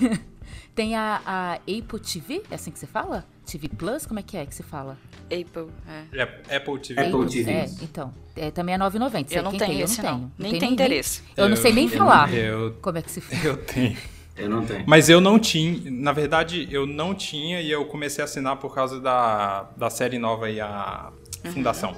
tem 0.74 0.94
a, 0.96 1.20
a 1.24 1.54
Apple 1.54 2.00
TV, 2.00 2.42
é 2.50 2.56
assim 2.56 2.70
que 2.70 2.78
se 2.78 2.86
fala? 2.86 3.24
TV 3.46 3.68
Plus? 3.68 4.04
Como 4.04 4.18
é 4.20 4.22
que 4.22 4.36
é 4.36 4.44
que 4.44 4.54
se 4.54 4.62
fala? 4.62 4.98
Apple, 5.24 5.68
é. 5.88 6.24
É 6.48 6.56
Apple 6.56 6.78
TV. 6.80 7.00
Apple 7.00 7.26
TV. 7.28 7.50
É, 7.50 7.66
então. 7.82 8.12
É, 8.36 8.50
também 8.50 8.74
é 8.74 8.78
9,90. 8.78 9.32
Eu 9.32 9.42
não 9.42 9.50
tenho 9.52 9.66
tem, 9.66 9.80
eu 9.80 9.88
não 9.88 9.96
não. 9.96 10.04
tenho. 10.04 10.32
Nem 10.38 10.50
tenho 10.50 10.60
tem 10.60 10.72
interesse. 10.72 11.22
Eu, 11.36 11.48
não 11.48 11.56
sei 11.56 11.72
nem 11.72 11.84
eu- 11.88 11.96
falar 11.96 12.32
Eu, 12.34 12.74
como 12.82 12.98
é 12.98 13.02
que 13.02 13.10
se 13.10 13.20
fala. 13.20 13.44
eu 13.44 13.56
tenho. 13.56 13.96
Eu 14.36 14.50
não 14.50 14.64
tenho. 14.64 14.84
Mas 14.86 15.08
eu 15.08 15.20
não 15.20 15.38
tinha, 15.38 15.80
na 15.90 16.12
verdade, 16.12 16.68
eu 16.70 16.86
não 16.86 17.14
tinha 17.14 17.60
e 17.60 17.70
eu 17.70 17.84
comecei 17.86 18.22
a 18.22 18.26
assinar 18.26 18.56
por 18.56 18.74
causa 18.74 19.00
da, 19.00 19.70
da 19.76 19.88
série 19.90 20.18
nova 20.18 20.46
aí, 20.46 20.60
a 20.60 21.10
Fundação. 21.52 21.94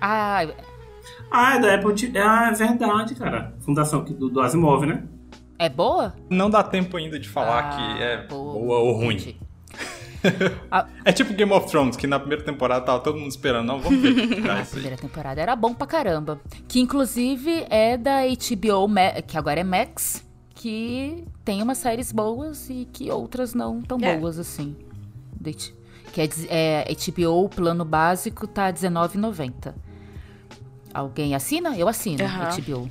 Ah, 0.00 0.46
Ah, 1.30 1.56
é 1.56 1.58
da 1.60 1.74
Apple 1.74 1.94
TV. 1.94 2.18
Ah, 2.18 2.48
é 2.50 2.54
verdade, 2.54 3.14
cara. 3.14 3.54
Fundação 3.60 4.02
do, 4.04 4.28
do 4.30 4.40
Asimov, 4.40 4.84
né? 4.86 5.04
é 5.58 5.68
boa? 5.68 6.14
Não 6.28 6.50
dá 6.50 6.62
tempo 6.62 6.96
ainda 6.96 7.18
de 7.20 7.28
falar 7.28 7.58
Ah, 7.58 7.76
que 7.96 8.02
é 8.02 8.26
boa. 8.26 8.52
boa, 8.54 8.78
ou 8.80 8.92
ruim. 8.92 9.36
É 11.04 11.10
tipo 11.10 11.34
Game 11.34 11.50
of 11.52 11.66
Thrones, 11.68 11.96
que 11.96 12.06
na 12.06 12.16
primeira 12.18 12.44
temporada 12.44 12.84
tava 12.84 13.00
todo 13.00 13.18
mundo 13.18 13.30
esperando. 13.30 13.66
Não, 13.66 13.80
vamos 13.80 14.00
ver. 14.00 14.48
A 14.48 14.60
isso 14.60 14.66
aí. 14.66 14.66
primeira 14.70 14.96
temporada 14.96 15.40
era 15.40 15.56
bom 15.56 15.74
pra 15.74 15.84
caramba. 15.84 16.40
Que 16.68 16.78
inclusive 16.80 17.66
é 17.68 17.96
da 17.96 18.20
HBO, 18.22 18.88
que 19.26 19.36
agora 19.36 19.58
é 19.60 19.64
Max, 19.64 20.24
que 20.62 21.24
tem 21.44 21.60
umas 21.60 21.78
séries 21.78 22.12
boas 22.12 22.70
e 22.70 22.86
que 22.92 23.10
outras 23.10 23.52
não 23.52 23.82
tão 23.82 23.98
É. 24.00 24.16
boas 24.16 24.38
assim. 24.38 24.76
Que 26.12 26.20
é, 26.20 26.28
é 26.48 26.94
HBO, 26.94 27.48
plano 27.48 27.84
básico, 27.84 28.46
tá 28.46 28.66
R$19,90. 28.66 29.74
Alguém 30.94 31.34
assina? 31.34 31.76
Eu 31.76 31.88
assino 31.88 32.22
Aham. 32.22 32.48
HBO. 32.60 32.90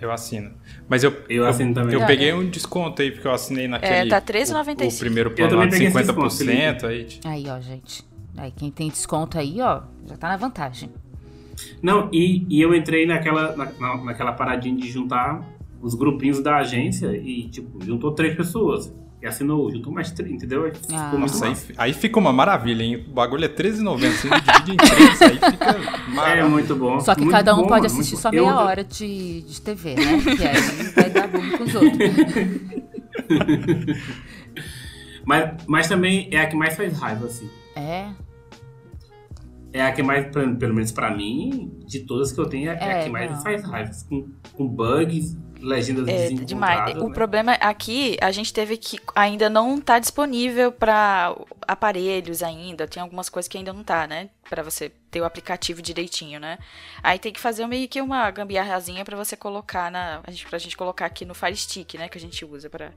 Eu 0.00 0.12
assino. 0.12 0.52
Mas 0.88 1.02
eu, 1.02 1.10
Eu 1.28 1.44
assino 1.46 1.74
também. 1.74 1.94
Eu 1.94 2.02
Ah, 2.04 2.06
peguei 2.06 2.30
é. 2.30 2.34
um 2.34 2.48
desconto 2.48 3.02
aí, 3.02 3.10
porque 3.10 3.26
eu 3.26 3.32
assinei 3.32 3.66
naquele. 3.66 4.10
tá 4.10 4.18
o, 4.18 4.20
R$13,95. 4.20 4.94
o 4.94 4.98
primeiro 5.00 5.30
plano 5.32 5.56
lá 5.56 5.64
de 5.64 5.70
peguei 5.72 5.88
esse 5.88 5.96
desconto, 5.98 6.28
50%. 6.28 6.84
Aí, 6.84 7.08
Aí, 7.24 7.48
ó, 7.48 7.60
gente. 7.60 8.06
Aí, 8.36 8.52
quem 8.52 8.70
tem 8.70 8.88
desconto 8.90 9.36
aí, 9.36 9.60
ó, 9.60 9.80
já 10.06 10.16
tá 10.16 10.28
na 10.28 10.36
vantagem. 10.36 10.88
Não, 11.82 12.08
e, 12.12 12.46
e 12.48 12.60
eu 12.62 12.72
entrei 12.72 13.04
naquela, 13.06 13.56
na, 13.56 13.64
na- 13.72 14.04
naquela 14.04 14.32
paradinha 14.32 14.76
de 14.76 14.88
juntar 14.88 15.42
os 15.80 15.94
grupinhos 15.94 16.40
da 16.42 16.56
agência 16.58 17.16
e, 17.16 17.48
tipo, 17.48 17.84
juntou 17.84 18.12
três 18.12 18.34
pessoas. 18.36 18.92
E 19.20 19.26
assinou, 19.26 19.68
juntou 19.68 19.92
mais 19.92 20.12
três, 20.12 20.30
entendeu? 20.32 20.70
Ah. 20.92 21.12
Nossa, 21.18 21.46
aí, 21.48 21.54
aí 21.76 21.92
fica 21.92 22.20
uma 22.20 22.32
maravilha, 22.32 22.84
hein? 22.84 23.04
O 23.08 23.12
bagulho 23.12 23.44
é 23.44 23.48
R$13,90. 23.48 23.98
Você 24.12 24.28
divide 24.28 24.72
em 24.72 24.76
três, 24.76 25.22
aí 25.22 25.30
fica 25.50 25.70
É 25.70 26.10
maravilhoso. 26.14 26.50
muito 26.52 26.76
bom. 26.76 27.00
Só 27.00 27.14
que 27.16 27.22
muito 27.22 27.32
cada 27.32 27.52
um 27.56 27.62
bom, 27.62 27.66
pode 27.66 27.88
mano, 27.88 28.00
assistir 28.00 28.12
muito 28.14 28.22
só 28.22 28.30
bom. 28.30 28.36
Eu- 28.36 28.44
meia 28.44 28.60
hora 28.60 28.84
de, 28.84 29.42
de 29.42 29.60
TV, 29.60 29.94
né? 29.96 30.20
Que 30.36 30.44
aí 30.44 30.92
vai 30.94 31.10
dar 31.10 31.26
bom 31.26 31.40
com 31.58 31.64
os 31.64 31.74
outros. 31.74 31.98
Mas, 35.24 35.50
mas 35.66 35.88
também 35.88 36.28
é 36.32 36.40
a 36.40 36.46
que 36.46 36.56
mais 36.56 36.74
faz 36.74 36.98
raiva, 36.98 37.26
assim. 37.26 37.50
É, 37.76 38.06
É 39.72 39.82
a 39.82 39.92
que 39.92 40.02
mais, 40.02 40.26
pelo 40.58 40.74
menos 40.74 40.90
pra 40.90 41.14
mim, 41.14 41.70
de 41.86 42.00
todas 42.00 42.32
que 42.32 42.40
eu 42.40 42.46
tenho, 42.48 42.70
é, 42.70 42.74
é 42.74 42.82
a 42.82 42.98
É, 42.98 43.04
que 43.04 43.10
mais 43.10 43.30
não. 43.30 43.40
faz 43.42 43.62
raiva. 43.62 43.90
Com, 44.08 44.28
com 44.54 44.66
bugs, 44.66 45.36
legendas 45.60 46.08
É 46.08 46.28
demais. 46.30 46.96
O 46.96 47.08
né? 47.08 47.14
problema 47.14 47.52
aqui, 47.54 48.16
a 48.20 48.30
gente 48.30 48.52
teve 48.52 48.76
que 48.76 48.98
ainda 49.14 49.48
não 49.48 49.80
tá 49.80 49.98
disponível 49.98 50.70
para 50.72 51.34
aparelhos 51.66 52.42
ainda. 52.42 52.86
Tem 52.86 53.02
algumas 53.02 53.28
coisas 53.28 53.48
que 53.48 53.58
ainda 53.58 53.72
não 53.72 53.84
tá, 53.84 54.06
né? 54.06 54.28
Pra 54.48 54.62
você 54.62 54.90
ter 55.10 55.20
o 55.20 55.24
aplicativo 55.24 55.82
direitinho, 55.82 56.40
né? 56.40 56.58
Aí 57.02 57.18
tem 57.18 57.32
que 57.32 57.40
fazer 57.40 57.66
meio 57.66 57.86
que 57.88 58.00
uma 58.00 58.30
gambiarrazinha 58.30 59.04
pra 59.04 59.16
você 59.16 59.36
colocar 59.36 59.90
na, 59.90 60.20
a 60.26 60.30
gente, 60.30 60.46
pra 60.46 60.58
gente 60.58 60.76
colocar 60.76 61.06
aqui 61.06 61.24
no 61.24 61.34
Fire 61.34 61.56
Stick, 61.56 61.94
né, 61.94 62.08
que 62.08 62.16
a 62.16 62.20
gente 62.20 62.44
usa 62.44 62.70
pra 62.70 62.92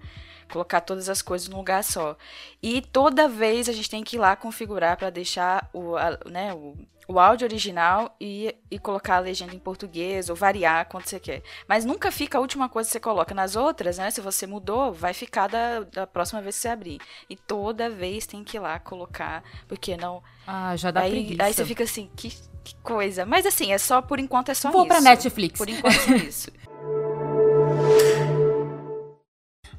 colocar 0.51 0.81
todas 0.81 1.10
as 1.10 1.22
coisas 1.22 1.48
num 1.48 1.58
lugar 1.58 1.84
só. 1.84 2.17
E 2.62 2.81
toda 2.81 3.27
vez 3.27 3.67
a 3.70 3.74
gente 3.74 3.89
tem 3.89 4.03
que 4.03 4.15
ir 4.15 4.20
lá 4.20 4.36
configurar 4.36 4.98
pra 4.98 5.10
deixar 5.10 5.70
o, 5.74 5.96
a- 5.96 6.17
né, 6.25 6.53
o, 6.53 6.75
o 7.08 7.20
áudio 7.20 7.46
original 7.46 8.15
e, 8.20 8.55
e 8.70 8.77
colocar 8.79 9.15
a 9.17 9.20
legenda 9.20 9.53
em 9.55 9.60
português 9.60 10.29
ou 10.29 10.36
variar 10.36 10.86
quando 10.88 11.05
você 11.05 11.20
quer. 11.20 11.41
Mas 11.67 11.84
nunca 11.86 12.12
fica 12.12 12.38
a 12.38 12.41
última 12.41 12.67
coisa 12.70 12.88
que 12.88 12.93
você 12.93 13.00
coloca. 13.00 13.34
Nas 13.34 13.55
outras, 13.55 13.98
né? 13.98 14.10
Se 14.12 14.22
você 14.22 14.46
mudou, 14.48 14.93
vai 14.93 15.13
ficar 15.13 15.48
da, 15.48 15.81
da 15.81 16.08
próxima 16.08 16.41
vez 16.41 16.55
que 16.55 16.62
você 16.62 16.67
abrir. 16.70 17.00
E 17.29 17.36
toda 17.36 17.89
vez 17.89 18.25
tem 18.25 18.43
que 18.43 18.58
ir 18.58 18.60
lá 18.62 18.79
colocar, 18.79 19.43
porque 19.67 19.96
não. 19.98 20.22
Ah, 20.48 20.75
já 20.75 20.91
dá 20.91 21.01
Aí, 21.01 21.12
preguiça. 21.12 21.43
aí 21.43 21.53
você 21.53 21.65
fica 21.65 21.83
assim, 21.83 22.10
que, 22.15 22.29
que 22.63 22.75
coisa. 22.83 23.25
Mas 23.25 23.45
assim, 23.45 23.71
é 23.71 23.77
só 23.77 24.01
por 24.01 24.19
enquanto 24.19 24.50
é 24.50 24.53
só 24.53 24.71
Vou 24.71 24.81
isso. 24.81 24.88
pra 24.89 25.01
Netflix. 25.01 25.57
Por 25.57 25.69
enquanto 25.69 26.12
é 26.12 26.15
isso. 26.27 26.50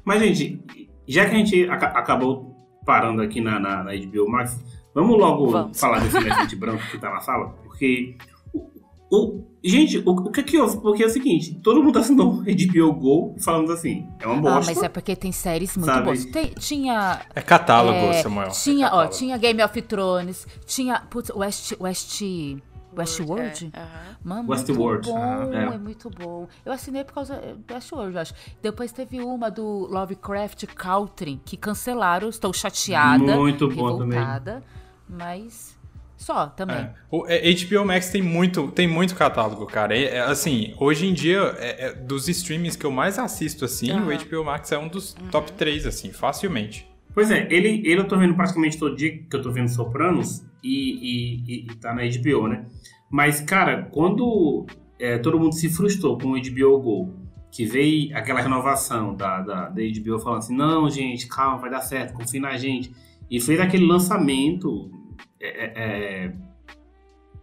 Mas, 0.05 0.21
gente, 0.21 0.61
já 1.07 1.25
que 1.29 1.35
a 1.35 1.37
gente 1.37 1.69
aca- 1.69 1.97
acabou 1.97 2.55
parando 2.85 3.21
aqui 3.21 3.39
na, 3.39 3.59
na, 3.59 3.83
na 3.83 3.91
HBO 3.95 4.29
Max, 4.29 4.59
vamos 4.93 5.17
logo 5.17 5.49
Vamos. 5.49 5.79
falar 5.79 5.99
desse 5.99 6.17
elefante 6.17 6.55
branco 6.55 6.83
que 6.91 6.97
tá 6.97 7.09
na 7.09 7.19
sala? 7.21 7.49
Porque. 7.63 8.17
O, 9.15 9.43
gente, 9.63 9.99
o, 9.99 10.09
o 10.09 10.31
que 10.31 10.41
que 10.41 10.57
houve? 10.57 10.81
Porque 10.81 11.03
é 11.03 11.05
o 11.05 11.09
seguinte: 11.09 11.53
todo 11.61 11.83
mundo 11.83 11.99
assinou 11.99 12.41
HBO 12.41 12.93
Go 12.93 13.35
falando 13.39 13.71
assim, 13.71 14.09
é 14.19 14.25
uma 14.25 14.37
Ah, 14.37 14.55
bosta. 14.55 14.73
mas 14.73 14.81
é 14.81 14.89
porque 14.89 15.15
tem 15.15 15.31
séries 15.31 15.77
muito 15.77 15.85
Sabe? 15.91 16.05
boas. 16.05 16.25
Tem- 16.25 16.51
tinha. 16.57 17.21
É 17.35 17.41
catálogo, 17.41 17.95
é, 17.95 18.23
Samuel. 18.23 18.49
Tinha, 18.49 18.85
é 18.85 18.87
ó, 18.87 18.91
catálogo. 18.91 19.13
tinha 19.15 19.37
Game 19.37 19.61
of 19.61 19.81
Thrones, 19.83 20.47
tinha. 20.65 20.99
Putz, 21.11 21.29
West. 21.29 21.73
West. 21.79 22.21
Westworld? 22.95 23.71
É, 23.73 23.79
aham. 23.79 24.17
Mano, 24.23 24.49
Westworld, 24.51 25.07
muito 25.09 25.19
bom, 25.19 25.23
ah, 25.23 25.49
é. 25.51 25.75
é. 25.75 25.77
muito 25.77 26.09
bom. 26.09 26.47
Eu 26.65 26.71
assinei 26.71 27.03
por 27.03 27.13
causa 27.13 27.35
do 27.67 27.73
Westworld, 27.73 28.15
eu 28.15 28.21
acho. 28.21 28.33
Depois 28.61 28.91
teve 28.91 29.19
uma 29.19 29.49
do 29.49 29.87
Lovecraft 29.91 30.65
Country, 30.75 31.39
que 31.43 31.57
cancelaram. 31.57 32.29
Estou 32.29 32.53
chateada, 32.53 33.35
Muito 33.35 33.67
bom 33.69 33.97
também. 33.97 34.19
Mas 35.09 35.75
só, 36.23 36.47
também. 36.47 36.77
É. 36.77 36.93
O 37.11 37.25
é, 37.27 37.41
HBO 37.53 37.85
Max 37.85 38.09
tem 38.09 38.21
muito, 38.21 38.71
tem 38.71 38.87
muito 38.87 39.15
catálogo, 39.15 39.65
cara. 39.65 39.95
É, 39.97 40.15
é, 40.15 40.19
assim, 40.21 40.73
hoje 40.79 41.05
em 41.05 41.13
dia, 41.13 41.39
é- 41.59 41.87
é, 41.87 41.93
dos 41.93 42.27
streamings 42.29 42.75
que 42.75 42.85
eu 42.85 42.91
mais 42.91 43.19
assisto, 43.19 43.65
assim, 43.65 43.91
Aham. 43.91 44.07
o 44.07 44.11
HBO 44.17 44.43
Max 44.45 44.71
é 44.71 44.77
um 44.77 44.87
dos 44.87 45.13
top 45.31 45.51
3, 45.53 45.85
assim, 45.85 46.11
facilmente. 46.11 46.87
Pois 47.13 47.29
é, 47.29 47.47
ele, 47.51 47.81
ele 47.87 47.99
eu 47.99 48.07
tô 48.07 48.17
vendo 48.17 48.33
praticamente 48.35 48.77
todo 48.77 48.95
dia 48.95 49.11
que 49.17 49.35
eu 49.35 49.41
tô 49.41 49.51
vendo 49.51 49.67
Sopranos 49.69 50.43
e, 50.63 50.69
e, 50.73 51.43
e- 51.47 51.67
e 51.71 51.75
tá 51.75 51.93
na 51.93 52.01
HBO, 52.03 52.47
né? 52.47 52.65
Mas, 53.11 53.39
cara, 53.41 53.83
quando 53.91 54.65
é, 54.99 55.17
todo 55.19 55.39
mundo 55.39 55.53
se 55.53 55.69
frustrou 55.69 56.17
com 56.17 56.29
o 56.31 56.41
HBO 56.41 56.79
Go, 56.79 57.13
que 57.51 57.65
veio 57.65 58.17
aquela 58.17 58.41
renovação 58.41 59.13
da, 59.13 59.41
da, 59.41 59.69
da 59.69 59.81
HBO 59.81 60.17
falando 60.19 60.39
assim, 60.39 60.55
não, 60.55 60.89
gente, 60.89 61.27
calma, 61.27 61.57
vai 61.59 61.69
dar 61.69 61.81
certo, 61.81 62.13
confia 62.13 62.39
na 62.41 62.57
gente. 62.57 62.91
E 63.29 63.39
fez 63.39 63.59
aquele 63.59 63.85
lançamento 63.85 64.89
é, 65.47 65.65
é, 65.65 66.25
é, 66.25 66.33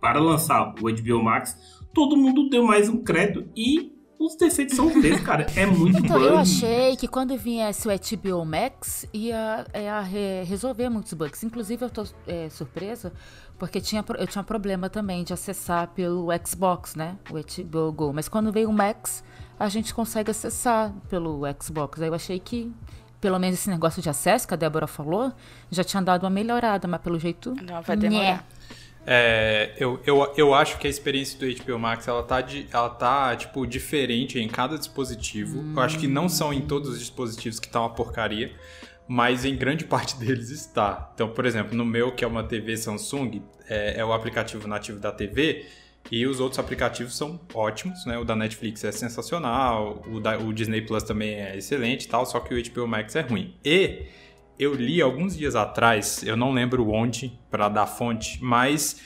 para 0.00 0.19
lançar 0.19 0.75
o 0.80 0.90
HBO 0.92 1.23
Max, 1.23 1.57
todo 1.92 2.16
mundo 2.16 2.49
deu 2.49 2.64
mais 2.64 2.88
um 2.88 3.02
crédito 3.02 3.49
e 3.57 3.92
os 4.19 4.37
defeitos 4.37 4.76
são 4.76 4.87
mesmos, 4.97 5.21
cara. 5.23 5.47
É 5.57 5.64
muito 5.66 5.99
Então, 5.99 6.19
bug. 6.19 6.28
eu 6.28 6.38
achei 6.38 6.97
que 6.97 7.09
quando 7.09 7.37
viesse 7.38 7.88
o 7.88 7.90
HBO 7.90 8.45
Max, 8.45 9.07
ia, 9.14 9.66
ia 9.75 10.00
re- 10.00 10.42
resolver 10.45 10.88
muitos 10.90 11.12
bugs. 11.14 11.42
Inclusive, 11.42 11.85
eu 11.85 11.90
tô 11.90 12.04
é, 12.26 12.49
surpresa, 12.50 13.12
porque 13.59 13.80
tinha, 13.80 14.04
eu 14.19 14.26
tinha 14.26 14.45
problema 14.45 14.90
também 14.90 15.25
de 15.25 15.33
acessar 15.33 15.88
pelo 15.88 16.28
Xbox, 16.47 16.95
né? 16.95 17.16
O 17.30 17.35
HBO 17.35 17.92
Go. 17.92 18.12
Mas 18.12 18.28
quando 18.28 18.52
veio 18.52 18.69
o 18.69 18.73
Max, 18.73 19.25
a 19.59 19.69
gente 19.71 19.92
consegue 19.95 20.30
acessar 20.30 20.92
pelo 21.09 21.40
Xbox. 21.62 22.00
Aí 22.02 22.09
eu 22.09 22.14
achei 22.14 22.38
que, 22.38 22.71
pelo 23.20 23.38
menos 23.38 23.58
esse 23.58 23.70
negócio 23.70 24.00
de 24.00 24.08
acesso 24.08 24.48
que 24.48 24.54
a 24.54 24.56
Débora 24.56 24.86
falou, 24.86 25.32
já 25.70 25.84
tinha 25.84 26.02
dado 26.02 26.24
uma 26.24 26.30
melhorada, 26.30 26.88
mas 26.88 27.00
pelo 27.00 27.18
jeito. 27.18 27.54
Não, 27.62 27.82
vai 27.82 27.96
demorar. 27.96 28.44
É, 29.06 29.74
eu, 29.78 30.00
eu, 30.06 30.32
eu 30.36 30.54
acho 30.54 30.78
que 30.78 30.86
a 30.86 30.90
experiência 30.90 31.38
do 31.38 31.64
HBO 31.64 31.78
Max 31.78 32.06
ela 32.06 32.22
tá, 32.22 32.40
de, 32.40 32.66
ela 32.72 32.90
tá 32.90 33.34
tipo, 33.34 33.66
diferente 33.66 34.38
em 34.38 34.48
cada 34.48 34.78
dispositivo. 34.78 35.64
Eu 35.74 35.80
acho 35.82 35.98
que 35.98 36.06
não 36.06 36.28
são 36.28 36.52
em 36.52 36.60
todos 36.60 36.90
os 36.90 36.98
dispositivos 36.98 37.58
que 37.58 37.68
tá 37.68 37.80
uma 37.80 37.90
porcaria, 37.90 38.52
mas 39.08 39.44
em 39.44 39.56
grande 39.56 39.84
parte 39.86 40.16
deles 40.16 40.50
está. 40.50 41.10
Então, 41.14 41.28
por 41.30 41.46
exemplo, 41.46 41.76
no 41.76 41.84
meu, 41.84 42.12
que 42.12 42.24
é 42.24 42.28
uma 42.28 42.44
TV 42.44 42.76
Samsung, 42.76 43.42
é, 43.68 44.00
é 44.00 44.04
o 44.04 44.12
aplicativo 44.12 44.68
nativo 44.68 45.00
da 45.00 45.10
TV. 45.10 45.66
E 46.11 46.26
os 46.26 46.40
outros 46.40 46.59
aplicativos 46.59 47.16
são 47.16 47.40
ótimos, 47.54 48.04
né? 48.07 48.19
O 48.19 48.25
da 48.25 48.35
Netflix 48.35 48.85
é 48.85 48.92
sensacional, 48.92 50.02
o, 50.07 50.21
da, 50.21 50.38
o 50.38 50.52
Disney 50.52 50.83
Plus 50.83 51.02
também 51.02 51.35
é 51.35 51.57
excelente 51.57 52.04
e 52.04 52.09
tal, 52.09 52.26
só 52.26 52.40
que 52.40 52.54
o 52.54 52.62
HBO 52.73 52.87
Max 52.87 53.14
é 53.16 53.21
ruim. 53.21 53.54
E 53.64 54.07
eu 54.59 54.75
li 54.75 55.00
alguns 55.00 55.37
dias 55.37 55.57
atrás, 55.57 56.23
eu 56.23 56.37
não 56.37 56.52
lembro 56.52 56.90
onde 56.90 57.38
para 57.50 57.69
dar 57.69 57.87
fonte, 57.87 58.38
mas 58.42 59.00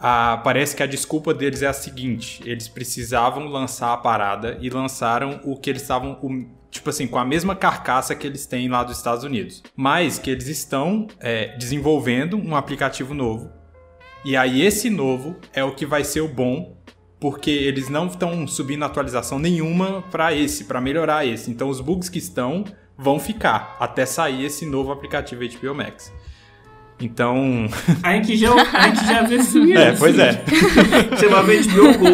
ah, 0.00 0.40
parece 0.42 0.76
que 0.76 0.82
a 0.82 0.86
desculpa 0.86 1.32
deles 1.32 1.62
é 1.62 1.66
a 1.66 1.72
seguinte: 1.72 2.42
eles 2.44 2.68
precisavam 2.68 3.46
lançar 3.46 3.92
a 3.92 3.96
parada 3.96 4.58
e 4.60 4.68
lançaram 4.68 5.40
o 5.44 5.56
que 5.56 5.70
eles 5.70 5.82
estavam, 5.82 6.18
tipo 6.70 6.90
assim, 6.90 7.06
com 7.06 7.18
a 7.18 7.24
mesma 7.24 7.54
carcaça 7.54 8.14
que 8.14 8.26
eles 8.26 8.46
têm 8.46 8.68
lá 8.68 8.82
dos 8.82 8.96
Estados 8.96 9.24
Unidos, 9.24 9.62
mas 9.74 10.18
que 10.18 10.30
eles 10.30 10.48
estão 10.48 11.06
é, 11.20 11.56
desenvolvendo 11.56 12.36
um 12.36 12.54
aplicativo 12.54 13.14
novo. 13.14 13.50
E 14.26 14.36
aí 14.36 14.62
esse 14.62 14.90
novo 14.90 15.36
é 15.52 15.62
o 15.62 15.72
que 15.72 15.86
vai 15.86 16.02
ser 16.02 16.20
o 16.20 16.26
bom, 16.26 16.76
porque 17.20 17.48
eles 17.48 17.88
não 17.88 18.08
estão 18.08 18.44
subindo 18.44 18.84
atualização 18.84 19.38
nenhuma 19.38 20.02
para 20.10 20.34
esse, 20.34 20.64
para 20.64 20.80
melhorar 20.80 21.24
esse. 21.24 21.48
Então 21.48 21.68
os 21.68 21.80
bugs 21.80 22.08
que 22.08 22.18
estão 22.18 22.64
vão 22.98 23.20
ficar 23.20 23.76
até 23.78 24.04
sair 24.04 24.44
esse 24.44 24.66
novo 24.66 24.90
aplicativo 24.90 25.42
HBO 25.42 25.76
Max. 25.76 26.12
Então, 26.98 27.66
A 28.02 28.12
gente 28.14 28.36
já, 28.36 28.50
a 28.54 28.88
gente 28.88 29.04
já 29.04 29.22
esse 29.34 29.52
filme 29.52 29.72
é, 29.72 29.92
pois 29.92 30.18
é. 30.18 30.42
Você 31.10 31.28
vai 31.28 31.44
ver 31.44 31.62
HBO 31.66 31.98
Go. 31.98 32.06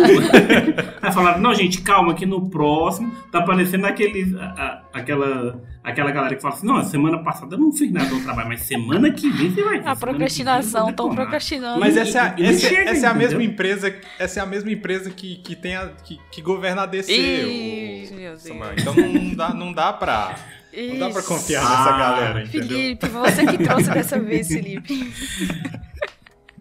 Aí 1.00 1.12
falaram, 1.12 1.40
não, 1.40 1.54
gente, 1.54 1.80
calma, 1.82 2.14
que 2.14 2.26
no 2.26 2.48
próximo 2.50 3.12
tá 3.30 3.38
aparecendo 3.38 3.84
aquele, 3.86 4.36
a- 4.38 4.42
a- 4.44 4.82
aquela, 4.98 5.62
aquela 5.84 6.10
galera 6.10 6.34
que 6.34 6.42
fala 6.42 6.54
assim, 6.54 6.66
não, 6.66 6.82
semana 6.82 7.18
passada 7.22 7.54
eu 7.54 7.60
não 7.60 7.70
fiz 7.72 7.92
nada 7.92 8.10
no 8.10 8.22
trabalho, 8.22 8.48
mas 8.48 8.62
semana 8.62 9.10
que 9.12 9.30
vem 9.30 9.54
você 9.54 9.62
vai 9.62 9.80
ver. 9.80 9.88
A 9.88 9.94
procrastinação, 9.94 10.90
estão 10.90 11.06
detonar." 11.06 11.14
procrastinando. 11.16 11.78
Mas 11.80 11.96
essa 11.96 12.18
é 12.18 12.34
E- 12.38 12.44
essa, 12.46 12.68
chega, 12.68 12.90
essa 12.90 13.06
é 13.06 13.08
a 13.08 13.14
mesma 13.14 13.42
empresa, 13.42 13.94
essa 14.18 14.40
é 14.40 14.42
a 14.42 14.46
mesma 14.46 14.72
empresa 14.72 15.10
que, 15.10 15.36
que 15.36 15.54
tem 15.54 15.76
a, 15.76 15.90
que, 16.04 16.18
que 16.30 16.42
governa 16.42 16.82
a 16.82 16.86
DC. 16.86 17.12
Ih, 17.12 18.08
o- 18.10 18.14
meu 18.16 18.36
Deus. 18.36 18.46
Então 18.80 18.94
não 18.94 19.34
dá, 19.36 19.54
não 19.54 19.72
dá 19.72 19.92
pra, 19.92 20.34
não 20.72 20.98
dá 20.98 21.10
pra 21.10 21.22
confiar 21.22 21.62
nessa 21.62 21.94
Ah, 21.94 21.98
galera, 21.98 22.42
entendeu? 22.42 22.68
Felipe, 22.68 23.08
você 23.08 23.46
que 23.46 23.58
trouxe 23.58 23.90
dessa 23.90 24.18
vez, 24.18 24.48
Felipe. 24.48 25.12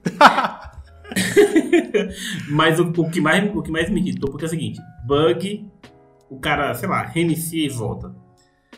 Mas 2.49 2.79
o, 2.79 2.89
o 2.89 3.09
que 3.09 3.21
mais, 3.21 3.55
o 3.55 3.61
que 3.61 3.71
mais 3.71 3.89
me 3.89 4.01
irritou, 4.01 4.29
porque 4.29 4.45
é 4.45 4.47
o 4.47 4.49
seguinte, 4.49 4.79
bug, 5.05 5.65
o 6.29 6.39
cara, 6.39 6.73
sei 6.73 6.87
lá, 6.87 7.03
reinicia 7.03 7.65
e 7.65 7.69
volta. 7.69 8.13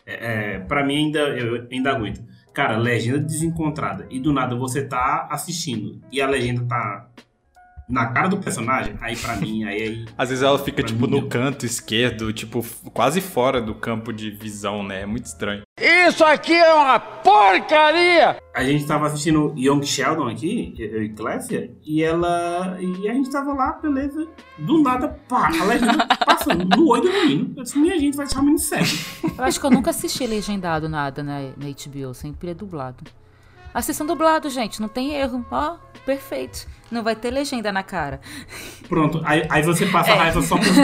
É, 0.06 0.56
é, 0.56 0.60
pra 0.60 0.84
mim 0.84 1.06
ainda, 1.06 1.20
eu 1.20 1.68
ainda 1.72 1.92
aguento. 1.92 2.24
Cara, 2.54 2.78
legenda 2.78 3.20
desencontrada. 3.20 4.06
E 4.10 4.20
do 4.20 4.32
nada 4.32 4.56
você 4.56 4.84
tá 4.84 5.28
assistindo 5.32 6.02
e 6.12 6.22
a 6.22 6.28
legenda 6.28 6.64
tá 6.66 7.08
na 7.88 8.08
cara 8.08 8.28
do 8.28 8.38
personagem, 8.38 8.96
aí 9.02 9.16
pra 9.16 9.36
mim, 9.36 9.64
aí, 9.64 9.82
aí 9.82 10.06
Às 10.18 10.30
vezes 10.30 10.44
ela 10.44 10.58
fica, 10.58 10.82
tipo, 10.82 11.08
mim, 11.08 11.12
no 11.12 11.28
canto 11.28 11.66
esquerdo, 11.66 12.32
tipo, 12.32 12.66
quase 12.94 13.22
fora 13.22 13.62
do 13.62 13.76
campo 13.76 14.14
de 14.14 14.32
visão, 14.32 14.84
né? 14.84 15.02
É 15.02 15.06
muito 15.06 15.26
estranho. 15.26 15.64
Isso 15.80 16.24
aqui 16.24 16.54
é 16.54 16.74
uma 16.74 17.00
porcaria! 17.00 18.38
A 18.56 18.64
gente 18.64 18.86
tava 18.86 19.08
assistindo 19.08 19.54
Young 19.58 19.84
Sheldon 19.84 20.28
aqui, 20.28 20.76
eu 20.78 21.04
e 21.04 21.10
Clécia, 21.10 21.72
e 21.84 22.04
ela. 22.04 22.78
E 22.80 23.10
a 23.10 23.14
gente 23.14 23.32
tava 23.32 23.54
lá, 23.54 23.74
beleza. 23.74 24.28
Do 24.60 24.82
nada, 24.84 25.10
pá, 25.28 25.48
a 25.48 25.66
legenda 25.66 26.08
passando 26.26 26.64
no 26.78 26.88
olho 26.88 27.04
do 27.04 27.12
menino. 27.12 27.54
Eu 27.58 27.64
disse, 27.64 27.78
minha 27.78 27.98
gente 28.00 28.16
vai 28.16 28.26
deixar 28.26 28.42
o 28.42 28.44
menino 28.44 28.60
cego. 28.60 28.86
Eu 29.38 29.44
acho 29.44 29.60
que 29.60 29.66
eu 29.66 29.72
nunca 29.72 29.90
assisti 29.90 30.28
legendado 30.28 30.88
nada 30.88 31.24
na, 31.24 31.40
na 31.42 31.68
HBO, 31.68 32.14
sempre 32.14 32.52
é 32.52 32.54
dublado. 32.54 33.04
Assistam 33.74 34.06
dublado, 34.06 34.50
gente, 34.50 34.82
não 34.82 34.88
tem 34.88 35.16
erro. 35.16 35.46
Ó, 35.52 35.78
perfeito. 36.06 36.68
Não 36.92 37.02
vai 37.02 37.16
ter 37.16 37.32
legenda 37.32 37.72
na 37.72 37.82
cara. 37.82 38.22
Pronto, 38.88 39.22
aí, 39.26 39.48
aí 39.50 39.64
você 39.64 39.86
passa 39.88 40.12
É. 40.12 40.14
a 40.14 40.18
raiva 40.18 40.42
só 40.44 40.56
você- 40.58 40.82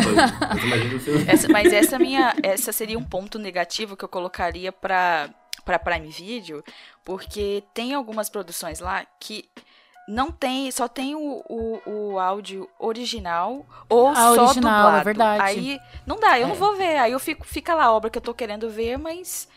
Essa- 1.32 1.48
mas 1.50 1.72
essa 1.72 2.00
minha, 2.00 2.34
essa 2.42 2.72
seria 2.72 2.98
um 2.98 3.04
ponto 3.04 3.38
negativo 3.38 3.96
que 3.96 4.04
eu 4.04 4.10
colocaria 4.10 4.72
pra 4.72 5.30
para 5.66 5.78
Prime 5.78 6.08
Video, 6.08 6.64
porque 7.06 7.64
tem 7.76 7.94
algumas 7.94 8.28
produções 8.28 8.80
lá 8.80 9.06
que 9.20 9.48
não 10.08 10.32
tem, 10.32 10.72
só 10.72 10.88
tem 10.88 11.14
o, 11.14 11.44
o, 11.48 11.82
o 11.86 12.20
áudio 12.20 12.68
original 12.80 13.64
ou 13.88 14.08
Ah, 14.08 14.16
só 14.16 14.46
original, 14.46 14.54
dublado. 14.86 14.98
é 14.98 15.04
verdade. 15.04 15.42
Aí 15.44 15.80
não 16.08 16.20
dá, 16.20 16.40
eu 16.40 16.48
não 16.48 16.56
É. 16.56 16.58
vou 16.58 16.76
ver. 16.76 16.98
Aí 16.98 17.12
eu 17.12 17.20
fico, 17.20 17.46
fica 17.46 17.76
lá 17.76 17.84
a 17.84 17.92
obra 17.94 18.10
que 18.10 18.18
eu 18.18 18.22
tô 18.22 18.34
querendo 18.34 18.68
ver, 18.68 18.98
mas 18.98 19.48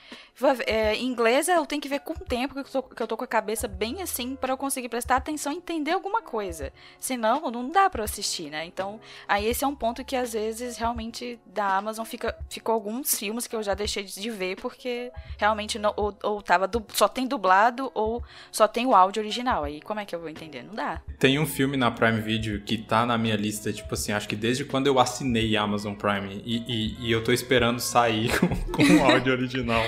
é, 0.66 0.94
em 0.96 1.06
inglês 1.06 1.46
eu 1.48 1.64
tenho 1.66 1.80
que 1.80 1.88
ver 1.88 2.00
com 2.00 2.14
o 2.14 2.16
tempo 2.18 2.54
que 2.54 2.60
eu 2.60 2.64
tô, 2.64 2.82
que 2.82 3.02
eu 3.02 3.06
tô 3.06 3.16
com 3.16 3.24
a 3.24 3.26
cabeça 3.26 3.68
bem 3.68 4.00
assim 4.02 4.34
pra 4.34 4.52
eu 4.52 4.56
conseguir 4.56 4.88
prestar 4.88 5.16
atenção 5.16 5.52
e 5.52 5.56
entender 5.56 5.92
alguma 5.92 6.22
coisa. 6.22 6.72
Senão 6.98 7.50
não 7.50 7.68
dá 7.68 7.90
eu 7.94 8.02
assistir, 8.04 8.50
né? 8.50 8.64
Então, 8.64 8.98
aí 9.28 9.46
esse 9.46 9.62
é 9.62 9.66
um 9.66 9.74
ponto 9.74 10.04
que 10.04 10.16
às 10.16 10.32
vezes 10.32 10.76
realmente 10.76 11.38
da 11.46 11.76
Amazon 11.76 12.04
fica 12.04 12.36
ficou 12.48 12.72
alguns 12.74 13.14
filmes 13.18 13.46
que 13.46 13.54
eu 13.54 13.62
já 13.62 13.74
deixei 13.74 14.02
de 14.04 14.30
ver 14.30 14.56
porque 14.56 15.12
realmente 15.38 15.78
não 15.78 15.92
ou, 15.96 16.16
ou 16.22 16.42
tava 16.42 16.66
du- 16.66 16.84
só 16.94 17.06
tem 17.08 17.26
dublado 17.26 17.90
ou 17.94 18.22
só 18.50 18.66
tem 18.66 18.86
o 18.86 18.94
áudio 18.94 19.22
original. 19.22 19.64
Aí 19.64 19.80
como 19.82 20.00
é 20.00 20.04
que 20.06 20.14
eu 20.14 20.20
vou 20.20 20.28
entender? 20.28 20.62
Não 20.62 20.74
dá. 20.74 21.00
Tem 21.18 21.38
um 21.38 21.46
filme 21.46 21.76
na 21.76 21.90
Prime 21.90 22.20
Video 22.20 22.60
que 22.62 22.78
tá 22.78 23.04
na 23.04 23.18
minha 23.18 23.36
lista, 23.36 23.72
tipo 23.72 23.92
assim, 23.94 24.12
acho 24.12 24.28
que 24.28 24.34
desde 24.36 24.64
quando 24.64 24.86
eu 24.86 24.98
assinei 24.98 25.56
a 25.56 25.62
Amazon 25.62 25.94
Prime 25.94 26.42
e, 26.44 26.56
e- 26.66 26.96
e 27.08 27.12
eu 27.12 27.22
tô 27.22 27.32
esperando 27.32 27.78
sair 27.80 28.30
com, 28.40 28.48
com 28.72 28.82
o 28.96 29.04
áudio 29.04 29.32
original. 29.32 29.82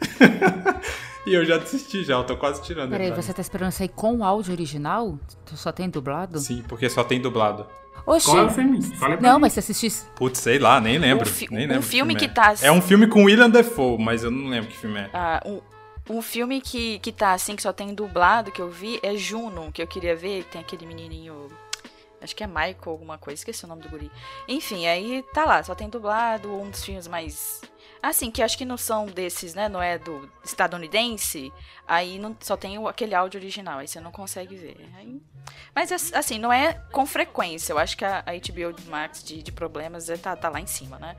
e 1.26 1.34
eu 1.34 1.44
já 1.44 1.56
desisti 1.58 2.02
já, 2.04 2.14
eu 2.14 2.24
tô 2.24 2.36
quase 2.36 2.62
tirando. 2.62 2.90
Peraí, 2.90 3.10
você 3.12 3.32
tá 3.32 3.40
esperando 3.42 3.72
sair 3.72 3.88
com 3.88 4.16
o 4.18 4.24
áudio 4.24 4.52
original? 4.52 5.18
Tu 5.44 5.56
Só 5.56 5.70
tem 5.72 5.88
dublado? 5.88 6.38
Sim, 6.38 6.62
porque 6.68 6.88
só 6.88 7.04
tem 7.04 7.20
dublado. 7.20 7.66
Oxi. 8.06 8.26
Qual 8.26 8.38
é 8.38 8.42
o 8.44 8.50
filme? 8.50 8.78
Não, 9.20 9.34
mim. 9.34 9.40
mas 9.42 9.52
você 9.52 9.60
assistisse. 9.60 10.06
Putz, 10.16 10.38
sei 10.40 10.58
lá, 10.58 10.80
nem 10.80 10.98
lembro. 10.98 11.28
Um 11.28 11.30
fi- 11.30 11.48
nem 11.50 11.66
um 11.66 11.68
lembro 11.68 11.82
filme 11.82 12.14
que 12.14 12.26
que 12.28 12.34
tá- 12.34 12.54
É. 12.62 12.66
é 12.68 12.72
um 12.72 12.80
filme 12.80 13.06
com 13.06 13.24
William 13.24 13.50
Defoe, 13.50 13.98
mas 13.98 14.24
eu 14.24 14.30
não 14.30 14.48
lembro 14.48 14.70
que 14.70 14.76
filme 14.76 15.00
é. 15.00 15.10
Ah, 15.12 15.42
um, 15.44 15.60
um 16.08 16.22
filme 16.22 16.60
que, 16.62 16.98
que 17.00 17.12
tá 17.12 17.32
assim, 17.34 17.54
que 17.54 17.62
só 17.62 17.72
tem 17.72 17.94
dublado, 17.94 18.50
que 18.50 18.60
eu 18.60 18.70
vi, 18.70 18.98
é 19.02 19.14
Juno, 19.16 19.70
que 19.70 19.82
eu 19.82 19.86
queria 19.86 20.16
ver, 20.16 20.44
tem 20.44 20.60
aquele 20.62 20.86
menininho. 20.86 21.48
Acho 22.22 22.34
que 22.34 22.42
é 22.42 22.46
Michael 22.46 22.76
alguma 22.86 23.16
coisa, 23.18 23.38
esqueci 23.40 23.64
o 23.64 23.68
nome 23.68 23.82
do 23.82 23.88
guri. 23.88 24.10
Enfim, 24.48 24.86
aí 24.86 25.22
tá 25.34 25.44
lá, 25.44 25.62
só 25.62 25.74
tem 25.74 25.88
dublado, 25.88 26.50
um 26.52 26.70
dos 26.70 26.82
filmes 26.84 27.06
mais. 27.06 27.60
Assim, 28.02 28.30
que 28.30 28.42
acho 28.42 28.56
que 28.56 28.64
não 28.64 28.76
são 28.78 29.06
desses, 29.06 29.54
né? 29.54 29.68
Não 29.68 29.82
é 29.82 29.98
do 29.98 30.28
estadunidense. 30.44 31.52
Aí 31.86 32.18
não, 32.18 32.36
só 32.40 32.56
tem 32.56 32.78
o- 32.78 32.88
aquele 32.88 33.14
áudio 33.14 33.38
original, 33.38 33.78
aí 33.78 33.88
você 33.88 34.00
não 34.00 34.10
consegue 34.10 34.56
ver. 34.56 34.76
Aí- 34.96 35.20
mas 35.74 35.92
ass- 35.92 36.12
assim, 36.14 36.38
não 36.38 36.52
é 36.52 36.74
com 36.92 37.04
frequência. 37.04 37.72
Eu 37.72 37.78
acho 37.78 37.96
que 37.96 38.04
a, 38.04 38.22
a 38.26 38.32
HBO 38.34 38.74
Max 38.88 39.22
de, 39.22 39.42
de 39.42 39.52
problemas 39.52 40.08
é, 40.08 40.16
tá, 40.16 40.34
tá 40.36 40.48
lá 40.48 40.60
em 40.60 40.66
cima, 40.66 40.98
né? 40.98 41.14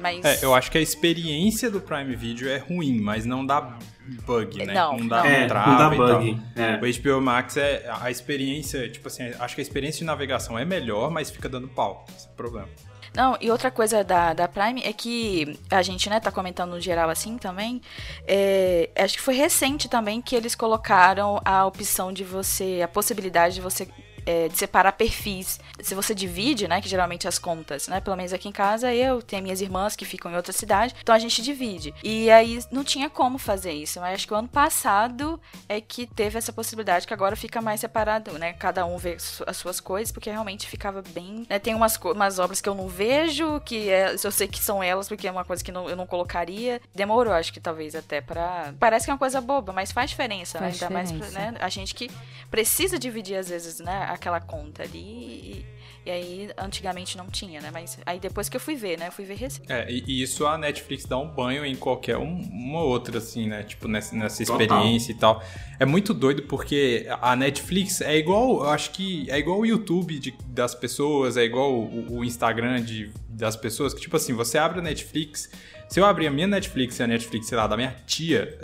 Mas. 0.00 0.24
É, 0.24 0.44
eu 0.44 0.54
acho 0.54 0.70
que 0.70 0.78
a 0.78 0.80
experiência 0.80 1.70
do 1.70 1.80
Prime 1.80 2.14
Video 2.16 2.48
é 2.48 2.58
ruim, 2.58 3.00
mas 3.00 3.24
não 3.24 3.44
dá 3.46 3.78
bug, 4.26 4.64
né? 4.66 4.74
Não, 4.74 4.96
dá 5.06 5.18
não. 5.22 5.26
É, 5.30 5.46
trava 5.46 5.70
não 5.70 5.78
dá 5.78 6.14
bug. 6.18 6.40
É. 6.56 6.74
O 6.76 7.02
HBO 7.18 7.20
Max 7.22 7.56
é 7.56 7.88
a 8.00 8.10
experiência, 8.10 8.88
tipo 8.88 9.06
assim, 9.08 9.32
acho 9.38 9.54
que 9.54 9.60
a 9.60 9.62
experiência 9.62 10.00
de 10.00 10.04
navegação 10.04 10.58
é 10.58 10.64
melhor, 10.64 11.10
mas 11.10 11.30
fica 11.30 11.48
dando 11.48 11.68
pau. 11.68 12.04
Esse 12.16 12.26
é 12.26 12.30
o 12.30 12.34
problema. 12.34 12.68
Não, 13.14 13.38
e 13.40 13.48
outra 13.48 13.70
coisa 13.70 14.02
da, 14.02 14.34
da 14.34 14.48
Prime 14.48 14.82
é 14.84 14.92
que 14.92 15.58
a 15.70 15.82
gente, 15.82 16.10
né, 16.10 16.18
tá 16.18 16.32
comentando 16.32 16.72
no 16.72 16.80
geral 16.80 17.08
assim 17.08 17.38
também. 17.38 17.80
é, 18.26 18.90
acho 18.96 19.14
que 19.14 19.22
foi 19.22 19.34
recente 19.34 19.88
também 19.88 20.20
que 20.20 20.34
eles 20.34 20.54
colocaram 20.56 21.40
a 21.44 21.64
opção 21.64 22.12
de 22.12 22.24
você, 22.24 22.80
a 22.82 22.88
possibilidade 22.88 23.54
de 23.54 23.60
você 23.60 23.88
é, 24.26 24.48
de 24.48 24.56
separar 24.56 24.92
perfis. 24.92 25.58
Se 25.80 25.94
você 25.94 26.14
divide, 26.14 26.66
né, 26.68 26.80
que 26.80 26.88
geralmente 26.88 27.26
as 27.28 27.38
contas, 27.38 27.88
né, 27.88 28.00
pelo 28.00 28.16
menos 28.16 28.32
aqui 28.32 28.48
em 28.48 28.52
casa 28.52 28.92
eu 28.94 29.20
tenho 29.22 29.42
minhas 29.42 29.60
irmãs 29.60 29.94
que 29.96 30.04
ficam 30.04 30.30
em 30.30 30.36
outra 30.36 30.52
cidade, 30.52 30.94
então 31.00 31.14
a 31.14 31.18
gente 31.18 31.42
divide. 31.42 31.94
E 32.02 32.30
aí 32.30 32.62
não 32.70 32.84
tinha 32.84 33.08
como 33.10 33.38
fazer 33.38 33.72
isso, 33.72 34.00
mas 34.00 34.14
acho 34.14 34.26
que 34.26 34.32
o 34.32 34.36
ano 34.36 34.48
passado 34.48 35.40
é 35.68 35.80
que 35.80 36.06
teve 36.06 36.38
essa 36.38 36.52
possibilidade 36.52 37.06
que 37.06 37.14
agora 37.14 37.36
fica 37.36 37.60
mais 37.60 37.80
separado, 37.80 38.32
né, 38.38 38.52
cada 38.54 38.84
um 38.86 38.96
vê 38.96 39.16
as 39.46 39.56
suas 39.56 39.80
coisas, 39.80 40.10
porque 40.12 40.30
realmente 40.30 40.66
ficava 40.66 41.02
bem, 41.02 41.46
né, 41.48 41.58
tem 41.58 41.74
umas, 41.74 41.96
umas 41.96 42.38
obras 42.38 42.60
que 42.60 42.68
eu 42.68 42.74
não 42.74 42.88
vejo, 42.88 43.60
que 43.60 43.90
é, 43.90 44.14
eu 44.22 44.30
sei 44.32 44.46
que 44.48 44.58
são 44.58 44.82
elas, 44.82 45.08
porque 45.08 45.26
é 45.28 45.30
uma 45.30 45.44
coisa 45.44 45.62
que 45.62 45.72
não- 45.72 45.88
eu 45.88 45.96
não 45.96 46.06
colocaria. 46.06 46.80
Demorou, 46.94 47.32
acho 47.32 47.52
que 47.52 47.60
talvez 47.60 47.94
até 47.94 48.20
pra... 48.20 48.72
Parece 48.78 49.04
que 49.06 49.10
é 49.10 49.14
uma 49.14 49.18
coisa 49.18 49.40
boba, 49.40 49.72
mas 49.72 49.92
faz 49.92 50.10
diferença, 50.10 50.58
né? 50.60 50.70
Faz 50.70 50.82
ainda 50.82 50.94
mais 50.94 51.10
pra, 51.12 51.26
diferença. 51.26 51.52
né, 51.52 51.58
a 51.60 51.68
gente 51.68 51.94
que 51.94 52.10
precisa 52.50 52.98
dividir 52.98 53.36
às 53.36 53.48
vezes, 53.48 53.80
né, 53.80 54.06
aquela 54.14 54.40
conta 54.40 54.82
ali. 54.82 54.98
E, 54.98 55.66
e 56.06 56.10
aí, 56.10 56.50
antigamente 56.58 57.16
não 57.16 57.28
tinha, 57.28 57.60
né? 57.62 57.70
Mas 57.72 57.98
aí 58.04 58.18
depois 58.20 58.48
que 58.48 58.56
eu 58.56 58.60
fui 58.60 58.74
ver, 58.76 58.98
né? 58.98 59.08
Eu 59.08 59.12
fui 59.12 59.24
ver 59.24 59.36
recente. 59.36 59.72
É, 59.72 59.90
e, 59.90 60.04
e 60.06 60.22
isso 60.22 60.46
a 60.46 60.58
Netflix 60.58 61.06
dá 61.06 61.16
um 61.16 61.28
banho 61.28 61.64
em 61.64 61.74
qualquer 61.74 62.18
um, 62.18 62.40
uma 62.42 62.82
outra, 62.82 63.18
assim, 63.18 63.48
né? 63.48 63.62
Tipo, 63.62 63.88
nessa, 63.88 64.14
nessa 64.14 64.44
Total. 64.44 64.60
experiência 64.60 65.12
e 65.12 65.14
tal. 65.14 65.42
É 65.80 65.86
muito 65.86 66.12
doido 66.12 66.42
porque 66.42 67.06
a 67.22 67.34
Netflix 67.34 68.00
é 68.02 68.16
igual, 68.16 68.64
eu 68.64 68.70
acho 68.70 68.90
que 68.90 69.28
é 69.30 69.38
igual 69.38 69.58
o 69.60 69.64
YouTube 69.66 70.18
de- 70.18 70.34
das 70.48 70.74
pessoas, 70.74 71.36
é 71.38 71.42
igual 71.44 71.72
o, 71.72 72.18
o 72.18 72.24
Instagram 72.24 72.82
de, 72.82 73.10
das 73.30 73.56
pessoas, 73.56 73.94
que 73.94 74.00
tipo 74.02 74.16
assim, 74.16 74.34
você 74.34 74.58
abre 74.58 74.78
a 74.80 74.82
Netflix, 74.82 75.50
se 75.88 75.98
eu 76.00 76.04
abrir 76.04 76.26
a 76.26 76.30
minha 76.30 76.46
Netflix 76.46 76.98
e 76.98 77.02
a 77.02 77.06
Netflix, 77.06 77.46
sei 77.46 77.56
lá, 77.56 77.66
da 77.66 77.76
minha 77.76 77.94
tia, 78.06 78.58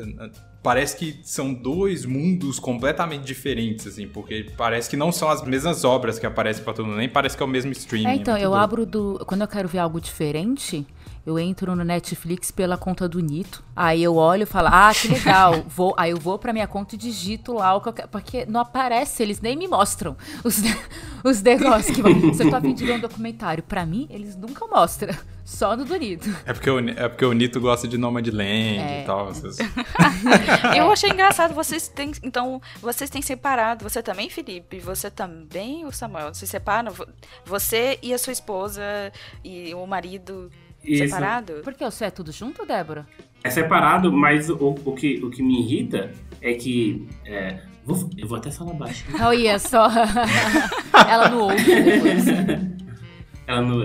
parece 0.63 0.97
que 0.97 1.21
são 1.23 1.53
dois 1.53 2.05
mundos 2.05 2.59
completamente 2.59 3.25
diferentes, 3.25 3.87
assim, 3.87 4.07
porque 4.07 4.47
parece 4.57 4.89
que 4.91 4.97
não 4.97 5.11
são 5.11 5.29
as 5.29 5.43
mesmas 5.45 5.85
obras 5.85 6.19
que 6.19 6.27
aparecem 6.27 6.63
pra 6.63 6.73
todo 6.73 6.87
mundo, 6.87 6.99
nem 6.99 7.09
parece 7.09 7.37
que 7.37 7.43
é 7.43 7.47
o 7.47 7.49
mesmo 7.49 7.73
streaming. 7.73 8.07
É, 8.09 8.15
então, 8.15 8.35
muito 8.35 8.45
eu 8.45 8.55
abro 8.55 8.85
do. 8.85 9.25
Quando 9.27 9.41
eu 9.43 9.49
quero 9.49 9.69
ver 9.69 9.79
algo 9.79 10.01
diferente, 10.01 10.87
eu 11.27 11.39
entro 11.39 11.77
no 11.77 11.85
Netflix 11.85 12.51
pela 12.51 12.77
conta 12.77 13.09
do 13.09 13.21
Nito. 13.21 13.63
Aí 13.77 14.03
eu 14.03 14.17
olho 14.17 14.43
e 14.45 14.47
falo, 14.47 14.69
ah, 14.71 14.91
que 14.95 15.09
legal. 15.09 15.63
vou, 15.69 15.95
aí 15.97 16.11
eu 16.13 16.19
vou 16.19 16.39
pra 16.39 16.53
minha 16.53 16.67
conta 16.67 16.95
e 16.95 16.99
digito 16.99 17.53
lá 17.53 17.75
o 17.75 17.81
que 17.81 17.89
eu 17.89 17.93
quero. 17.93 18.09
Porque 18.09 18.47
não 18.47 18.61
aparece, 18.61 19.23
eles 19.23 19.41
nem 19.41 19.57
me 19.57 19.69
mostram 19.69 20.17
os, 20.45 20.61
os 21.25 21.43
negócios 21.43 21.95
que 21.95 22.03
vão. 22.03 22.33
Se 22.35 22.43
eu 22.43 22.51
tô 22.51 22.61
de 22.61 22.85
ver 22.87 22.93
um 22.95 23.01
documentário, 23.01 23.63
pra 23.63 23.85
mim, 23.85 24.07
eles 24.11 24.37
nunca 24.37 24.67
mostram. 24.67 25.15
Só 25.45 25.77
no 25.77 25.85
do 25.85 25.97
Nito. 25.97 26.29
É 26.47 26.53
porque, 26.53 26.71
o, 26.71 26.79
é 26.79 27.09
porque 27.09 27.25
o 27.25 27.33
Nito 27.33 27.61
gosta 27.61 27.89
de 27.89 27.99
Nomadland 27.99 28.79
É. 28.79 29.03
e 29.03 29.05
tal. 29.05 29.31
Essas... 29.31 29.59
Eu 30.77 30.91
achei 30.93 31.11
engraçado, 31.11 31.53
vocês 31.55 31.89
têm. 31.89 32.13
Então, 32.23 32.61
vocês 32.81 33.11
têm 33.11 33.21
separado. 33.21 33.83
Você 33.83 34.01
também, 34.03 34.31
Felipe? 34.31 34.79
Você 34.79 35.11
também, 35.11 35.85
o 35.85 35.91
Samuel? 35.93 36.33
Vocês 36.33 36.49
separam? 36.51 36.93
Vo- 36.93 37.09
Você 37.45 37.99
e 38.01 38.15
a 38.15 38.19
sua 38.19 38.33
esposa 38.33 38.83
e 39.45 39.75
o 39.75 39.85
marido 39.87 40.51
Isso. 40.85 41.05
separado? 41.05 41.55
Porque 41.63 41.85
você 41.85 42.07
é 42.07 42.11
tudo 42.11 42.33
junto, 42.33 42.65
Débora? 42.67 43.07
É 43.45 43.51
separado, 43.51 44.13
mas 44.13 44.49
o, 44.51 44.75
o, 44.85 44.93
que, 44.95 45.23
o 45.25 45.31
que 45.31 45.43
me 45.43 45.61
irrita 45.61 46.11
é 46.41 46.55
que. 46.55 47.07
é, 47.27 47.61
vou- 47.85 48.09
eu 48.17 48.27
vou 48.29 48.39
até 48.39 48.51
falar 48.51 48.75
baixo. 48.75 49.05
Olha 49.23 49.59
só. 49.59 49.89
Ela 51.09 51.29
não 51.31 51.41
ouve 51.43 51.65
depois. 51.83 52.27
Ela 53.47 53.63
não. 53.63 53.79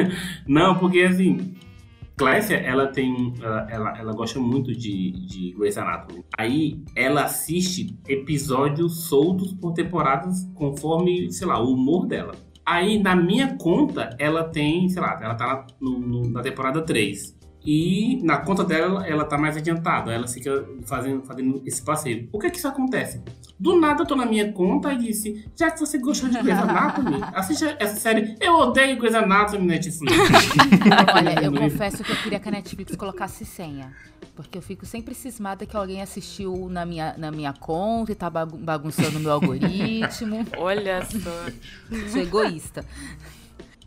não, 0.46 0.78
porque 0.78 1.00
assim. 1.00 1.54
Clécia, 2.16 2.56
ela 2.56 2.86
tem. 2.88 3.32
Ela, 3.40 3.66
ela, 3.70 3.98
ela 3.98 4.12
gosta 4.12 4.38
muito 4.38 4.72
de, 4.74 5.10
de 5.26 5.54
Grey's 5.56 5.78
Anatomy. 5.78 6.22
Aí 6.36 6.82
ela 6.94 7.24
assiste 7.24 7.98
episódios 8.06 9.04
soltos 9.08 9.54
por 9.54 9.72
temporadas 9.72 10.46
conforme, 10.54 11.32
sei 11.32 11.46
lá, 11.46 11.58
o 11.58 11.72
humor 11.72 12.06
dela. 12.06 12.32
Aí 12.72 13.02
na 13.02 13.16
minha 13.16 13.56
conta, 13.56 14.10
ela 14.18 14.44
tem, 14.44 14.88
sei 14.88 15.02
lá, 15.02 15.18
ela 15.22 15.34
tá 15.34 15.66
no- 15.80 15.98
no- 15.98 16.30
na 16.30 16.40
temporada 16.42 16.82
3. 16.84 17.36
E 17.64 18.18
na 18.22 18.38
conta 18.38 18.64
dela, 18.64 19.06
ela 19.06 19.24
tá 19.24 19.36
mais 19.36 19.56
adiantada. 19.56 20.10
Ela 20.12 20.26
fica 20.26 20.64
fazendo, 20.86 21.22
fazendo 21.22 21.62
esse 21.66 21.82
passeio. 21.82 22.28
O 22.32 22.38
que 22.38 22.46
é 22.46 22.50
que 22.50 22.56
isso 22.56 22.66
acontece? 22.68 23.20
Do 23.58 23.78
nada 23.78 24.02
eu 24.02 24.06
tô 24.06 24.16
na 24.16 24.24
minha 24.24 24.50
conta 24.52 24.92
e 24.94 24.96
disse: 24.98 25.44
Já 25.54 25.70
que 25.70 25.78
você 25.78 25.98
gostou 25.98 26.30
de 26.30 26.38
Grey's 26.40 26.58
Anatomy, 26.58 27.20
assiste 27.34 27.64
essa 27.78 27.96
série. 28.00 28.34
Eu 28.40 28.54
odeio 28.54 28.96
Grey's 28.98 29.14
Anatomy 29.14 29.66
Netflix. 29.66 30.10
Olha, 31.14 31.44
eu 31.44 31.52
confesso 31.52 32.02
que 32.02 32.10
eu 32.12 32.16
queria 32.16 32.40
que 32.40 32.48
a 32.48 32.52
Netflix 32.52 32.96
colocasse 32.96 33.44
senha. 33.44 33.92
Porque 34.34 34.56
eu 34.56 34.62
fico 34.62 34.86
sempre 34.86 35.14
cismada 35.14 35.66
que 35.66 35.76
alguém 35.76 36.00
assistiu 36.00 36.68
na 36.70 36.86
minha, 36.86 37.14
na 37.18 37.30
minha 37.30 37.52
conta 37.52 38.12
e 38.12 38.14
tá 38.14 38.30
bagu- 38.30 38.56
bagunçando 38.56 39.18
o 39.18 39.20
meu 39.20 39.32
algoritmo. 39.32 40.46
Olha 40.56 41.04
só. 41.04 41.98
Sou 42.10 42.22
egoísta. 42.22 42.86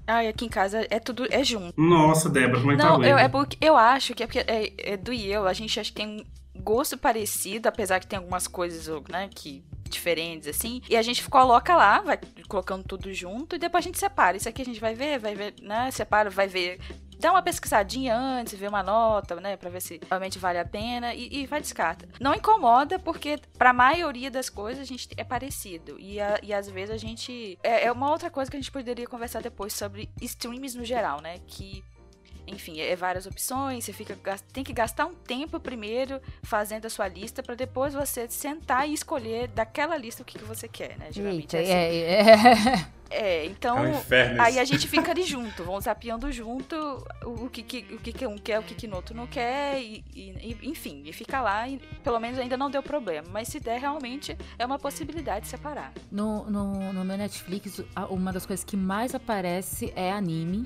Ai, 0.06 0.28
aqui 0.28 0.46
em 0.46 0.50
casa 0.50 0.86
é 0.90 1.00
tudo. 1.00 1.26
É 1.32 1.44
junto. 1.44 1.74
Nossa, 1.80 2.30
Débora, 2.30 2.60
como 2.60 2.72
é 2.74 2.76
que 2.76 2.82
tá 2.82 2.88
Não, 2.88 2.96
eu, 2.96 3.16
doido? 3.16 3.20
é 3.20 3.30
porque 3.30 3.58
eu 3.62 3.78
acho 3.78 4.14
que 4.14 4.24
é 4.24 4.28
porque 4.28 4.40
é, 4.40 4.74
é 4.94 4.98
do 4.98 5.14
e 5.14 5.32
eu, 5.32 5.48
a 5.48 5.54
gente 5.54 5.80
acho 5.80 5.92
que 5.92 6.02
tem 6.02 6.08
um 6.56 6.62
gosto 6.62 6.98
parecido, 6.98 7.68
apesar 7.70 8.00
que 8.00 8.08
tem 8.08 8.18
algumas 8.18 8.48
coisas, 8.48 8.88
né, 9.10 9.30
que 9.34 9.64
diferentes 9.90 10.48
assim. 10.48 10.82
E 10.90 10.98
a 10.98 11.02
gente 11.02 11.28
coloca 11.30 11.76
lá, 11.76 12.02
vai 12.02 12.20
colocando 12.48 12.84
tudo 12.84 13.14
junto 13.14 13.56
e 13.56 13.60
depois 13.60 13.84
a 13.84 13.88
gente 13.88 14.00
separa. 14.00 14.36
Isso 14.36 14.50
aqui 14.50 14.62
a 14.62 14.66
gente 14.66 14.80
vai 14.80 14.94
ver, 14.96 15.20
vai 15.20 15.36
ver, 15.36 15.54
né, 15.62 15.90
separa, 15.92 16.30
vai 16.30 16.48
ver 16.48 16.80
dá 17.24 17.32
uma 17.32 17.42
pesquisadinha 17.42 18.16
antes, 18.16 18.54
vê 18.60 18.68
uma 18.68 18.84
nota, 18.84 19.36
né, 19.40 19.56
pra 19.58 19.70
ver 19.70 19.82
se 19.82 20.00
realmente 20.10 20.38
vale 20.38 20.60
a 20.60 20.66
pena 20.66 21.14
e, 21.14 21.28
e 21.42 21.46
vai 21.48 21.62
descarta. 21.62 22.08
Não 22.20 22.34
incomoda 22.36 23.00
porque 23.00 23.40
pra 23.58 23.74
maioria 23.74 24.30
das 24.30 24.50
coisas 24.50 24.82
a 24.82 24.86
gente 24.86 25.08
é 25.18 25.24
parecido 25.24 25.98
e, 26.00 26.20
a- 26.20 26.40
e 26.44 26.54
às 26.54 26.70
vezes 26.70 26.94
a 26.94 26.98
gente 26.98 27.58
é, 27.64 27.86
é 27.86 27.92
uma 27.92 28.10
outra 28.12 28.30
coisa 28.30 28.52
que 28.52 28.58
a 28.58 28.60
gente 28.60 28.72
poderia 28.72 29.08
conversar 29.08 29.42
depois 29.42 29.74
sobre 29.74 30.10
streams 30.22 30.76
no 30.76 30.84
geral, 30.86 31.22
né, 31.22 31.40
que 31.48 31.84
enfim, 32.48 32.80
é 32.80 32.96
várias 32.96 33.26
opções, 33.26 33.86
você 33.86 33.94
fica 33.94 34.18
tem 34.52 34.64
que 34.64 34.74
gastar 34.74 35.06
um 35.06 35.14
tempo 35.14 35.60
primeiro 35.60 36.22
fazendo 36.44 36.86
a 36.86 36.90
sua 36.90 37.08
lista 37.08 37.42
pra 37.42 37.56
depois 37.56 37.94
você 37.94 38.28
sentar 38.30 38.88
e 38.88 38.94
escolher 38.94 39.48
daquela 39.48 39.96
lista 39.98 40.22
o 40.22 40.26
que, 40.26 40.38
que 40.38 40.46
você 40.46 40.68
quer, 40.68 40.98
né? 40.98 41.08
Geralmente 41.12 41.56
Eita, 41.56 41.58
é 41.58 41.62
assim. 41.62 41.74
é, 41.74 42.80
é. 42.82 42.94
É, 43.16 43.46
então 43.46 43.78
É 43.78 43.82
um 43.82 43.92
inferno 43.92 44.42
aí 44.42 44.58
a 44.58 44.66
gente 44.66 44.88
fica 44.88 45.12
ali 45.12 45.22
junto, 45.22 45.64
vão 45.64 45.80
zapeando 45.80 46.32
junto 46.32 46.76
o, 47.24 47.48
que, 47.48 47.62
que- 47.62 47.86
o 47.94 48.00
que, 48.00 48.12
que 48.12 48.26
um 48.26 48.40
quer, 48.40 48.58
o 48.60 48.64
que, 48.64 48.74
que 48.74 48.88
no 48.88 48.96
outro 48.96 49.16
não 49.16 49.28
quer, 49.28 49.80
e, 49.80 50.04
e- 50.16 50.58
enfim, 50.64 51.04
e 51.06 51.14
fica 51.14 51.40
lá, 51.40 51.70
e 51.70 51.78
pelo 52.04 52.20
menos 52.20 52.40
ainda 52.40 52.58
não 52.58 52.72
deu 52.72 52.82
problema. 52.82 53.28
Mas 53.32 53.50
se 53.50 53.60
der, 53.60 53.80
realmente 53.80 54.36
é 54.58 54.66
uma 54.66 54.80
possibilidade 54.80 55.42
de 55.46 55.52
separar. 55.52 55.94
No, 56.12 56.50
no, 56.50 56.92
no 56.92 57.06
meu 57.06 57.16
Netflix, 57.16 57.82
uma 58.10 58.34
das 58.34 58.48
coisas 58.48 58.66
que 58.66 58.76
mais 58.76 59.14
aparece 59.14 59.94
é 59.96 60.12
anime. 60.12 60.66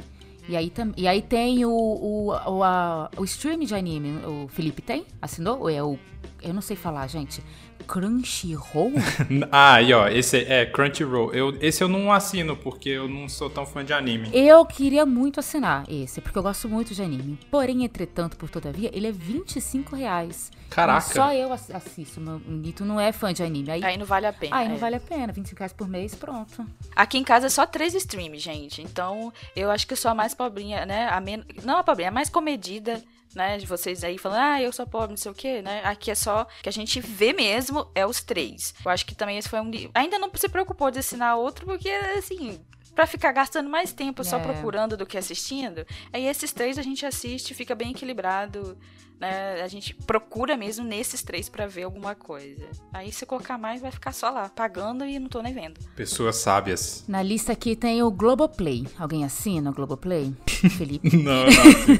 E 0.50 0.56
aí, 0.56 0.72
e 0.96 1.08
aí 1.08 1.22
tem 1.22 1.66
o, 1.66 1.70
o, 1.72 2.28
o, 2.30 2.64
a- 2.64 3.10
o 3.18 3.24
stream 3.26 3.60
de 3.60 3.76
anime. 3.76 4.26
O 4.26 4.48
Felipe 4.48 4.82
tem? 4.82 5.06
Assinou? 5.22 5.60
Ou 5.60 5.70
é 5.70 5.84
o. 5.84 6.00
Eu 6.42 6.54
não 6.54 6.62
sei 6.62 6.78
falar, 6.78 7.08
gente. 7.08 7.44
Crunchyroll? 7.88 8.92
Ah, 9.52 9.76
aí 9.76 9.94
ó, 9.94 10.08
esse 10.08 10.38
é 10.38 10.66
Crunchyroll. 10.66 11.34
Eu, 11.34 11.58
esse 11.62 11.84
eu 11.84 11.88
não 11.88 12.12
assino 12.12 12.56
porque 12.56 12.90
eu 12.90 13.08
não 13.08 13.28
sou 13.30 13.50
tão 13.50 13.66
fã 13.66 13.84
de 13.84 13.94
anime. 13.94 14.30
Eu 14.34 14.66
queria 14.66 15.06
muito 15.06 15.40
assinar 15.40 15.84
esse, 15.90 16.20
porque 16.22 16.38
eu 16.38 16.44
gosto 16.44 16.68
muito 16.70 16.94
de 16.94 17.02
anime. 17.02 17.40
Porém, 17.50 17.84
entretanto, 17.86 18.36
por 18.38 18.50
todavia, 18.50 18.90
ele 18.94 19.08
é 19.08 19.12
25 19.12 19.96
reais. 19.96 20.52
Caraca. 20.70 21.08
Então, 21.10 21.24
só 21.26 21.34
eu 21.34 21.54
ass- 21.54 21.72
assisto. 21.72 22.20
Meu 22.20 22.40
Nito 22.46 22.84
não 22.84 23.00
é 23.00 23.12
fã 23.14 23.34
de 23.34 23.42
anime. 23.42 23.72
Aí, 23.72 23.84
Aí 23.84 23.98
não 23.98 24.06
vale 24.06 24.28
a 24.28 24.34
pena. 24.34 24.56
aí 24.58 24.68
não 24.68 24.76
é. 24.76 24.78
vale 24.78 24.96
a 24.98 25.00
pena. 25.00 25.32
25 25.32 25.60
reais 25.60 25.74
por 25.74 25.88
mês, 25.88 26.14
pronto. 26.14 26.66
Aqui 26.96 27.18
em 27.18 27.24
casa 27.24 27.46
é 27.48 27.50
só 27.50 27.66
três 27.66 27.94
streams, 27.96 28.40
gente. 28.44 28.82
Então, 28.82 29.32
eu 29.56 29.72
acho 29.72 29.88
que 29.88 29.94
eu 29.94 29.98
sou 29.98 30.12
a 30.12 30.16
mais 30.16 30.34
pobrinha, 30.34 30.86
né? 30.86 31.08
A 31.10 31.22
men... 31.22 31.44
Não 31.64 31.78
a 31.78 31.84
pobrinha, 31.84 32.10
a 32.10 32.12
mais 32.12 32.30
comedida, 32.30 33.02
né? 33.38 33.58
De 33.58 33.66
vocês 33.66 34.04
aí 34.04 34.18
falando, 34.18 34.40
ah, 34.42 34.62
eu 34.62 34.74
sou 34.74 34.86
pobre, 34.86 35.12
não 35.12 35.18
sei 35.18 35.32
o 35.32 35.36
quê, 35.36 35.62
né? 35.62 35.82
Aqui 35.86 36.12
é 36.12 36.16
só 36.16 36.46
que 36.62 36.68
a 36.68 36.72
gente 36.74 37.00
vê 37.00 37.32
mesmo, 37.32 37.88
é 37.96 38.06
os 38.06 38.22
três. 38.22 38.74
Eu 38.84 38.92
acho 38.92 39.06
que 39.06 39.16
também 39.16 39.38
esse 39.38 39.48
foi 39.48 39.62
um. 39.62 39.70
li- 39.70 39.90
Ainda 39.94 40.20
não 40.20 40.30
se 40.36 40.50
preocupou 40.50 40.92
de 40.92 41.00
assinar 41.00 41.38
outro, 41.38 41.66
porque, 41.66 41.90
assim. 41.90 42.60
Pra 42.98 43.06
ficar 43.06 43.32
gastando 43.32 43.70
mais 43.70 43.94
tempo 43.94 44.24
só 44.24 44.38
É. 44.38 44.40
procurando 44.42 44.98
do 44.98 45.06
que 45.06 45.20
assistindo. 45.20 45.86
Aí 46.12 46.26
esses 46.26 46.52
três 46.52 46.80
a 46.80 46.82
gente 46.82 47.06
assiste, 47.06 47.54
fica 47.54 47.76
bem 47.76 47.92
equilibrado. 47.92 48.76
Né? 49.20 49.64
A 49.64 49.68
gente 49.68 49.96
procura 49.96 50.56
mesmo 50.56 50.86
nesses 50.86 51.24
três 51.24 51.50
pra 51.50 51.66
ver 51.66 51.84
alguma 51.84 52.14
coisa. 52.14 52.68
Aí 52.94 53.12
se 53.12 53.26
colocar 53.26 53.58
mais, 53.58 53.82
vai 53.82 53.90
ficar 53.90 54.12
só 54.12 54.30
lá, 54.30 54.48
pagando 54.48 55.04
e 55.06 55.18
não 55.18 55.28
tô 55.28 55.42
nem 55.42 55.52
vendo. 55.56 55.80
Pessoas 55.96 56.36
sábias. 56.36 57.04
Na 57.08 57.24
lista 57.24 57.52
aqui 57.52 57.76
tem 57.76 58.04
o 58.04 58.12
Globoplay. 58.12 58.88
Alguém 59.00 59.26
assina 59.26 59.72
o 59.72 59.74
Globoplay? 59.74 60.36
Felipe. 60.78 61.18
Não, 61.18 61.46
não 61.46 61.48
assino. 61.48 61.98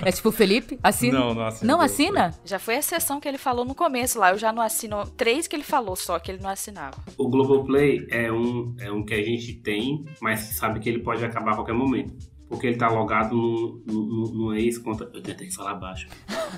É 0.06 0.10
tipo 0.12 0.30
o 0.30 0.32
Felipe? 0.32 0.78
Assina? 0.82 1.18
Não, 1.18 1.34
não 1.34 1.42
assino 1.46 1.68
Não 1.70 1.80
assina? 1.82 2.34
Já 2.46 2.58
foi 2.58 2.76
a 2.76 2.82
sessão 2.82 3.20
que 3.20 3.28
ele 3.28 3.36
falou 3.38 3.66
no 3.66 3.74
começo 3.74 4.18
lá. 4.18 4.30
Eu 4.30 4.38
já 4.38 4.50
não 4.50 4.62
assino. 4.62 5.06
Três 5.18 5.46
que 5.46 5.54
ele 5.54 5.62
falou 5.64 5.96
só, 5.96 6.18
que 6.18 6.30
ele 6.30 6.42
não 6.42 6.48
assinava. 6.48 6.96
O 7.18 7.28
Globoplay 7.28 8.06
é 8.10 8.32
um, 8.32 8.74
é 8.80 8.90
um 8.90 9.04
que 9.04 9.12
a 9.12 9.22
gente 9.22 9.52
tem, 9.56 10.06
mas 10.20 10.48
que 10.48 10.54
sabe 10.54 10.80
que 10.80 10.88
ele 10.88 11.00
pode 11.00 11.24
acabar 11.24 11.52
a 11.52 11.54
qualquer 11.54 11.74
momento. 11.74 12.12
Porque 12.48 12.66
ele 12.66 12.76
tá 12.78 12.88
logado 12.88 13.36
no, 13.36 13.82
no, 13.86 14.06
no, 14.06 14.34
no 14.34 14.54
ex-conta. 14.54 15.10
Eu 15.12 15.20
tentei 15.20 15.50
falar 15.50 15.74
baixo. 15.74 16.08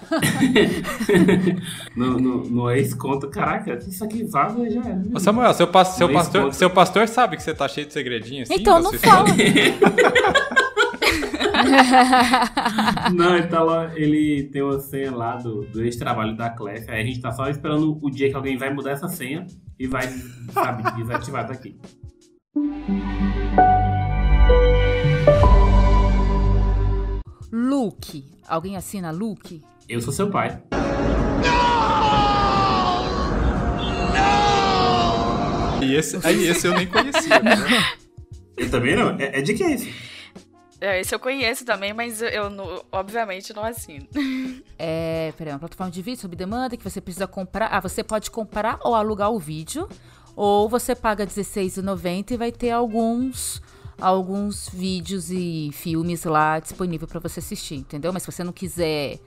no, 1.97 2.17
no, 2.17 2.45
no 2.49 2.71
ex-conta. 2.71 3.27
Caraca, 3.27 3.75
isso 3.75 4.05
aqui 4.05 4.23
vaza 4.23 4.71
já 4.71 4.81
é. 4.83 5.03
Ô, 5.13 5.19
Samuel, 5.19 5.53
seu, 5.53 5.67
pas- 5.67 5.89
seu 5.89 6.09
pastor, 6.09 6.55
seu 6.55 6.71
pastor 6.71 7.09
sabe 7.09 7.37
que 7.37 7.43
você 7.43 7.53
tá 7.53 7.67
cheio 7.67 7.89
de 7.89 7.93
segredinhos? 7.93 8.49
assim? 8.49 8.61
Então 8.61 8.81
não 8.81 8.93
fala. 8.93 9.27
Não, 13.15 13.37
ele, 13.37 13.47
tá 13.47 13.63
lá, 13.63 13.93
ele 13.97 14.45
tem 14.45 14.63
uma 14.63 14.79
senha 14.81 15.15
lá 15.15 15.37
do, 15.37 15.63
do 15.67 15.83
ex-trabalho 15.83 16.37
da 16.37 16.51
Clef. 16.51 16.89
Aí 16.89 17.03
a 17.03 17.05
gente 17.05 17.21
tá 17.21 17.33
só 17.33 17.49
esperando 17.49 17.99
o 18.01 18.11
dia 18.11 18.29
que 18.31 18.35
alguém 18.37 18.57
vai 18.57 18.73
mudar 18.73 18.93
essa 18.93 19.09
senha 19.09 19.47
e 19.79 19.87
vai, 19.87 20.07
sabe, 20.53 20.83
desativar 20.97 21.47
daqui. 21.47 21.77
Luke. 27.53 28.25
Alguém 28.49 28.77
assina 28.77 29.11
Luke? 29.11 29.63
Eu 29.89 30.01
sou 30.01 30.13
seu 30.13 30.31
pai. 30.31 30.61
E 35.83 35.95
esse, 35.95 36.19
aí 36.27 36.47
esse 36.47 36.67
eu 36.67 36.75
nem 36.75 36.87
conhecia. 36.87 37.41
né? 37.41 37.55
Eu 38.57 38.71
também 38.71 38.95
não. 38.97 39.11
É, 39.19 39.39
é 39.39 39.43
de 39.43 39.55
que 39.55 39.63
é 39.65 39.73
esse? 39.73 39.95
É, 40.81 41.01
esse 41.01 41.15
eu 41.15 41.19
conheço 41.19 41.65
também, 41.65 41.93
mas 41.93 42.21
eu, 42.23 42.29
eu 42.29 42.51
não- 42.51 42.83
obviamente 42.91 43.53
não 43.53 43.65
assino. 43.65 44.07
É, 44.79 45.33
peraí, 45.37 45.53
uma 45.53 45.59
plataforma 45.59 45.91
de 45.91 46.01
vídeo 46.03 46.21
sob 46.21 46.35
demanda 46.37 46.77
que 46.77 46.85
você 46.85 47.01
precisa 47.01 47.27
comprar. 47.27 47.67
Ah, 47.67 47.81
você 47.81 48.03
pode 48.03 48.31
comprar 48.31 48.79
ou 48.83 48.95
alugar 48.95 49.31
o 49.31 49.39
vídeo, 49.39 49.89
ou 50.43 50.71
você 50.71 50.95
paga 50.95 51.25
R$16,90 51.25 52.31
e 52.31 52.37
vai 52.39 52.51
ter 52.51 52.71
alguns 52.71 53.61
alguns 54.01 54.67
vídeos 54.71 55.31
e 55.31 55.69
filmes 55.75 56.25
lá 56.25 56.59
disponível 56.59 57.07
para 57.07 57.21
você 57.21 57.41
assistir, 57.41 57.75
entendeu? 57.75 58.11
Mas 58.15 58.23
se 58.23 58.33
você 58.33 58.43
não 58.43 58.51
quiser 58.53 59.19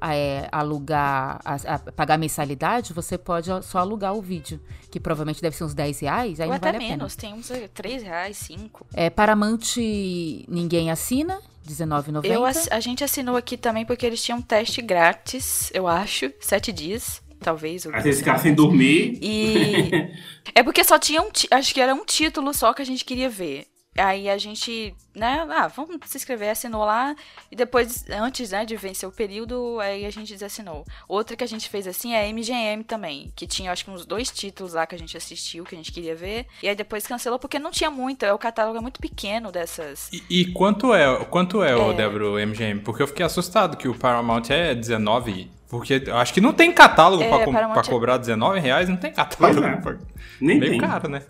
é, 0.00 0.48
alugar, 0.50 1.40
a- 1.44 1.74
a- 1.74 1.78
pagar 1.92 2.16
mensalidade, 2.18 2.94
você 2.94 3.18
pode 3.18 3.50
só 3.62 3.78
alugar 3.78 4.14
o 4.14 4.22
vídeo, 4.22 4.58
que 4.90 4.98
provavelmente 4.98 5.42
deve 5.42 5.54
ser 5.54 5.64
uns 5.64 5.74
10 5.74 6.00
reais, 6.00 6.40
aí 6.40 6.46
Ou 6.46 6.50
não 6.52 6.56
até 6.56 6.72
vale 6.72 6.78
menos, 6.88 7.14
tem 7.16 7.34
uns 7.34 7.50
eh, 7.50 7.68
3 7.72 8.02
reais, 8.02 8.36
5. 8.38 8.86
É, 8.94 9.10
Paramount 9.10 9.76
ninguém 10.48 10.90
assina, 10.90 11.34
R$19,90. 11.66 12.24
Eu, 12.24 12.44
ass- 12.46 12.68
a 12.70 12.80
gente 12.80 13.04
assinou 13.04 13.36
aqui 13.36 13.56
também 13.58 13.84
porque 13.86 14.04
eles 14.06 14.22
tinham 14.22 14.38
um 14.38 14.42
teste 14.42 14.80
grátis, 14.82 15.70
eu 15.74 15.86
acho, 15.86 16.32
7 16.40 16.72
dias, 16.72 17.22
talvez. 17.44 17.84
vocês 17.84 18.02
duas 18.02 18.18
ficaram 18.18 18.38
sem 18.38 18.54
dormir. 18.54 19.18
E 19.22 20.10
é 20.54 20.62
porque 20.62 20.82
só 20.82 20.98
tinha 20.98 21.22
um, 21.22 21.28
acho 21.50 21.74
que 21.74 21.80
era 21.80 21.94
um 21.94 22.04
título 22.04 22.52
só 22.54 22.72
que 22.72 22.82
a 22.82 22.86
gente 22.86 23.04
queria 23.04 23.28
ver. 23.28 23.66
Aí 23.96 24.28
a 24.28 24.36
gente, 24.36 24.92
né, 25.14 25.46
ah, 25.50 25.68
vamos 25.68 25.96
se 26.06 26.16
inscrever, 26.16 26.50
assinou 26.50 26.84
lá, 26.84 27.14
e 27.48 27.54
depois, 27.54 28.04
antes, 28.10 28.50
né, 28.50 28.64
de 28.64 28.76
vencer 28.76 29.08
o 29.08 29.12
período, 29.12 29.78
aí 29.78 30.04
a 30.04 30.10
gente 30.10 30.32
desassinou. 30.32 30.84
Outra 31.08 31.36
que 31.36 31.44
a 31.44 31.46
gente 31.46 31.68
fez 31.68 31.86
assim 31.86 32.12
é 32.12 32.24
a 32.24 32.32
MGM 32.32 32.82
também, 32.82 33.32
que 33.36 33.46
tinha, 33.46 33.70
acho 33.70 33.84
que 33.84 33.92
uns 33.92 34.04
dois 34.04 34.30
títulos 34.30 34.74
lá 34.74 34.84
que 34.84 34.96
a 34.96 34.98
gente 34.98 35.16
assistiu, 35.16 35.62
que 35.62 35.76
a 35.76 35.78
gente 35.78 35.92
queria 35.92 36.16
ver, 36.16 36.46
e 36.60 36.68
aí 36.68 36.74
depois 36.74 37.06
cancelou 37.06 37.38
porque 37.38 37.56
não 37.60 37.70
tinha 37.70 37.88
muito, 37.88 38.24
é 38.24 38.32
o 38.32 38.38
catálogo 38.38 38.76
é 38.76 38.80
muito 38.80 38.98
pequeno 38.98 39.52
dessas. 39.52 40.10
E, 40.12 40.24
e 40.28 40.52
quanto 40.52 40.92
é, 40.92 41.24
quanto 41.26 41.62
é, 41.62 41.76
o 41.76 41.92
É. 41.92 41.94
Débora, 41.94 42.30
o 42.30 42.46
MGM? 42.46 42.80
Porque 42.80 43.00
eu 43.00 43.06
fiquei 43.06 43.24
assustado 43.24 43.76
que 43.76 43.86
o 43.86 43.94
Paramount 43.94 44.50
é 44.50 44.74
19. 44.74 45.48
Porque 45.76 46.02
eu 46.06 46.16
acho 46.16 46.32
que 46.32 46.40
não 46.40 46.52
tem 46.52 46.72
catálogo 46.72 47.22
É, 47.22 47.28
pra, 47.28 47.44
com- 47.44 47.52
Paramount 47.52 47.74
pra 47.74 47.82
é- 47.82 47.90
cobrar 47.90 48.16
19 48.18 48.58
reais, 48.60 48.88
não 48.88 48.96
tem 48.96 49.12
catálogo. 49.12 49.60
Pois 49.60 49.72
é. 49.72 49.76
pra- 49.76 49.96
Nem 50.40 50.58
Meio 50.58 50.72
tem. 50.72 50.80
caro, 50.80 51.08
né? 51.08 51.22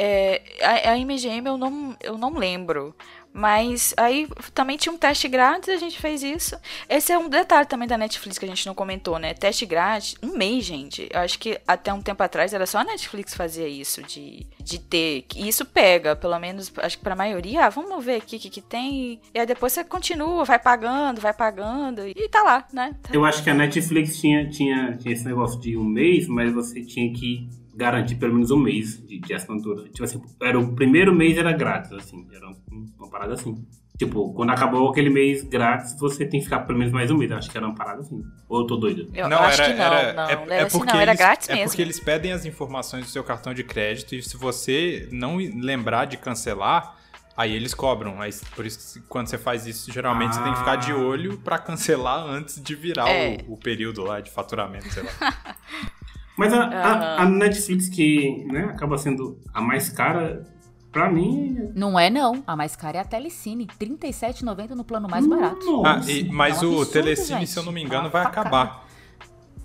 É, 0.00 0.40
a, 0.62 0.92
a 0.92 0.98
MGM 0.98 1.48
eu 1.48 1.58
não, 1.58 1.96
eu 2.02 2.16
não 2.16 2.34
lembro. 2.38 2.94
Mas 3.38 3.94
aí 3.96 4.26
também 4.52 4.76
tinha 4.76 4.92
um 4.92 4.98
teste 4.98 5.28
grátis, 5.28 5.68
a 5.68 5.76
gente 5.76 5.96
fez 6.00 6.24
isso. 6.24 6.56
Esse 6.88 7.12
é 7.12 7.18
um 7.18 7.28
detalhe 7.28 7.66
também 7.68 7.86
da 7.86 7.96
Netflix 7.96 8.36
que 8.36 8.44
a 8.44 8.48
gente 8.48 8.66
não 8.66 8.74
comentou, 8.74 9.16
né? 9.16 9.32
Teste 9.32 9.64
grátis, 9.64 10.16
um 10.20 10.36
mês, 10.36 10.64
gente. 10.64 11.08
Eu 11.12 11.20
acho 11.20 11.38
que 11.38 11.56
até 11.66 11.92
um 11.92 12.02
tempo 12.02 12.20
atrás 12.20 12.52
era 12.52 12.66
só 12.66 12.78
a 12.78 12.84
Netflix 12.84 13.34
fazia 13.34 13.68
isso, 13.68 14.02
de, 14.02 14.44
de 14.60 14.80
ter. 14.80 15.24
E 15.36 15.46
isso 15.46 15.64
pega, 15.64 16.16
pelo 16.16 16.36
menos, 16.40 16.72
acho 16.78 16.98
que 16.98 17.04
pra 17.04 17.14
maioria. 17.14 17.66
Ah, 17.66 17.68
vamos 17.68 18.04
ver 18.04 18.16
aqui 18.16 18.36
o 18.36 18.40
que, 18.40 18.50
que 18.50 18.60
tem. 18.60 19.20
E 19.32 19.38
aí 19.38 19.46
depois 19.46 19.72
você 19.72 19.84
continua, 19.84 20.44
vai 20.44 20.58
pagando, 20.58 21.20
vai 21.20 21.32
pagando. 21.32 22.08
E 22.08 22.28
tá 22.28 22.42
lá, 22.42 22.66
né? 22.72 22.96
Tá- 23.00 23.10
Eu 23.12 23.24
acho 23.24 23.44
que 23.44 23.50
a 23.50 23.54
Netflix 23.54 24.18
tinha, 24.20 24.48
tinha, 24.50 24.96
tinha 24.96 25.14
esse 25.14 25.24
negócio 25.24 25.60
de 25.60 25.76
um 25.76 25.84
mês, 25.84 26.26
mas 26.26 26.52
você 26.52 26.82
tinha 26.84 27.12
que 27.12 27.48
garantir 27.78 28.16
pelo 28.16 28.34
menos 28.34 28.50
um 28.50 28.58
mês 28.58 28.98
de, 29.06 29.18
de 29.20 29.32
assinatura. 29.32 29.84
Tipo 29.84 30.04
assim, 30.04 30.20
era 30.42 30.58
o 30.58 30.74
primeiro 30.74 31.14
mês 31.14 31.38
era 31.38 31.52
grátis, 31.52 31.92
assim. 31.92 32.26
Era 32.32 32.48
um- 32.48 32.86
uma 32.98 33.08
parada 33.08 33.34
assim. 33.34 33.64
Tipo, 33.96 34.32
quando 34.32 34.50
acabou 34.50 34.88
aquele 34.90 35.10
mês 35.10 35.42
grátis, 35.42 35.98
você 35.98 36.24
tem 36.24 36.38
que 36.38 36.44
ficar 36.44 36.60
pelo 36.60 36.78
menos 36.78 36.92
mais 36.92 37.10
um 37.10 37.16
mês. 37.16 37.30
Eu 37.30 37.36
acho 37.38 37.50
que 37.50 37.56
era 37.56 37.66
uma 37.66 37.74
parada 37.74 38.00
assim. 38.02 38.22
Ou 38.48 38.60
eu 38.60 38.66
tô 38.66 38.76
doido? 38.76 39.08
Eu 39.12 39.26
acho 39.38 39.62
que 39.64 39.70
não, 39.74 39.76
não. 39.78 39.94
é, 39.96 40.12
não 40.12 40.22
é 40.28 40.56
era 40.58 40.66
assim, 40.66 40.78
porque 40.78 40.92
não, 40.92 41.00
era 41.00 41.10
eles, 41.12 41.18
grátis 41.18 41.48
é 41.48 41.54
mesmo. 41.54 41.68
porque 41.70 41.82
eles 41.82 41.98
pedem 42.00 42.32
as 42.32 42.44
informações 42.44 43.04
do 43.06 43.10
seu 43.10 43.24
cartão 43.24 43.52
de 43.54 43.64
crédito 43.64 44.14
e 44.14 44.22
se 44.22 44.36
você 44.36 45.08
não 45.10 45.36
lembrar 45.36 46.04
de 46.04 46.16
cancelar, 46.16 46.96
aí 47.36 47.52
eles 47.52 47.74
cobram. 47.74 48.20
Aí, 48.22 48.30
por 48.54 48.64
isso 48.64 49.00
que 49.00 49.06
quando 49.08 49.26
você 49.26 49.36
faz 49.38 49.66
isso, 49.66 49.92
geralmente 49.92 50.34
você 50.36 50.42
tem 50.44 50.52
que 50.52 50.58
ficar 50.60 50.76
de 50.76 50.92
Ah. 50.92 50.96
olho 50.96 51.36
pra 51.38 51.58
cancelar 51.58 52.24
antes 52.24 52.62
de 52.62 52.74
virar 52.76 53.08
É. 53.08 53.38
o, 53.48 53.54
o 53.54 53.56
período 53.56 54.04
lá 54.04 54.20
de 54.20 54.30
faturamento, 54.30 54.88
sei 54.92 55.02
lá. 55.02 55.10
Mas 56.38 56.52
a, 56.52 56.62
a- 56.64 57.22
a 57.22 57.26
Netflix, 57.28 57.88
que 57.88 58.44
né, 58.50 58.64
acaba 58.64 58.96
sendo 58.96 59.38
a 59.52 59.60
mais 59.60 59.88
cara, 59.90 60.46
pra 60.92 61.10
mim. 61.10 61.70
Não 61.74 61.98
é, 61.98 62.08
não. 62.08 62.42
A 62.46 62.54
mais 62.56 62.74
cara 62.76 62.98
é 62.98 63.00
a 63.00 63.04
Telecine. 63.04 63.66
R$ 63.78 63.86
37,90 63.86 64.70
no 64.70 64.84
plano 64.84 65.08
mais 65.10 65.26
barato. 65.26 65.82
Ah, 65.84 65.96
Nossa. 65.96 66.10
e- 66.12 66.30
mas 66.30 66.62
é 66.62 66.66
um 66.66 66.70
o 66.70 66.72
absurdo, 66.76 66.92
Telecine, 66.92 67.40
gente. 67.40 67.50
se 67.50 67.58
eu 67.58 67.62
não 67.64 67.72
me 67.72 67.82
engano, 67.82 68.04
uma 68.04 68.10
vai 68.10 68.22
acabar. 68.24 68.86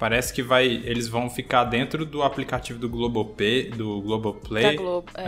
Parece 0.03 0.33
que 0.33 0.43
vai, 0.43 0.65
eles 0.65 1.07
vão 1.07 1.29
ficar 1.29 1.63
dentro 1.63 2.05
do 2.05 2.23
aplicativo 2.23 2.77
do 2.77 2.89
Globopay, 2.89 3.69
do 3.69 4.01
Globoplay. 4.01 4.63
Da 4.63 4.75
Globo. 4.75 5.09
é. 5.15 5.23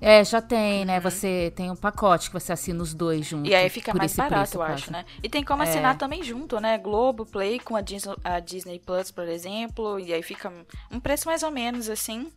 É. 0.00 0.18
É, 0.18 0.24
já 0.24 0.42
tem, 0.42 0.84
né? 0.84 0.98
Você 0.98 1.52
tem 1.54 1.70
um 1.70 1.76
pacote 1.76 2.28
que 2.28 2.34
você 2.34 2.52
assina 2.52 2.82
os 2.82 2.92
dois 2.92 3.24
juntos. 3.24 3.48
E 3.48 3.54
aí 3.54 3.68
fica 3.68 3.92
por 3.92 3.98
mais 3.98 4.10
esse 4.10 4.16
barato, 4.16 4.40
preço, 4.40 4.56
eu 4.56 4.62
acho, 4.62 4.92
né? 4.92 5.04
E 5.22 5.28
tem 5.28 5.44
como 5.44 5.62
assinar 5.62 5.96
também 5.96 6.24
junto, 6.24 6.58
né? 6.58 6.76
Globo, 6.76 7.24
Play 7.24 7.60
com 7.60 7.76
a 7.76 7.80
Disney, 7.80 8.16
a 8.24 8.40
Disney 8.40 8.80
Plus, 8.80 9.12
por 9.12 9.28
exemplo. 9.28 10.00
E 10.00 10.12
aí 10.12 10.24
fica 10.24 10.52
um 10.90 10.98
preço 10.98 11.28
mais 11.28 11.44
ou 11.44 11.52
menos 11.52 11.88
assim. 11.88 12.32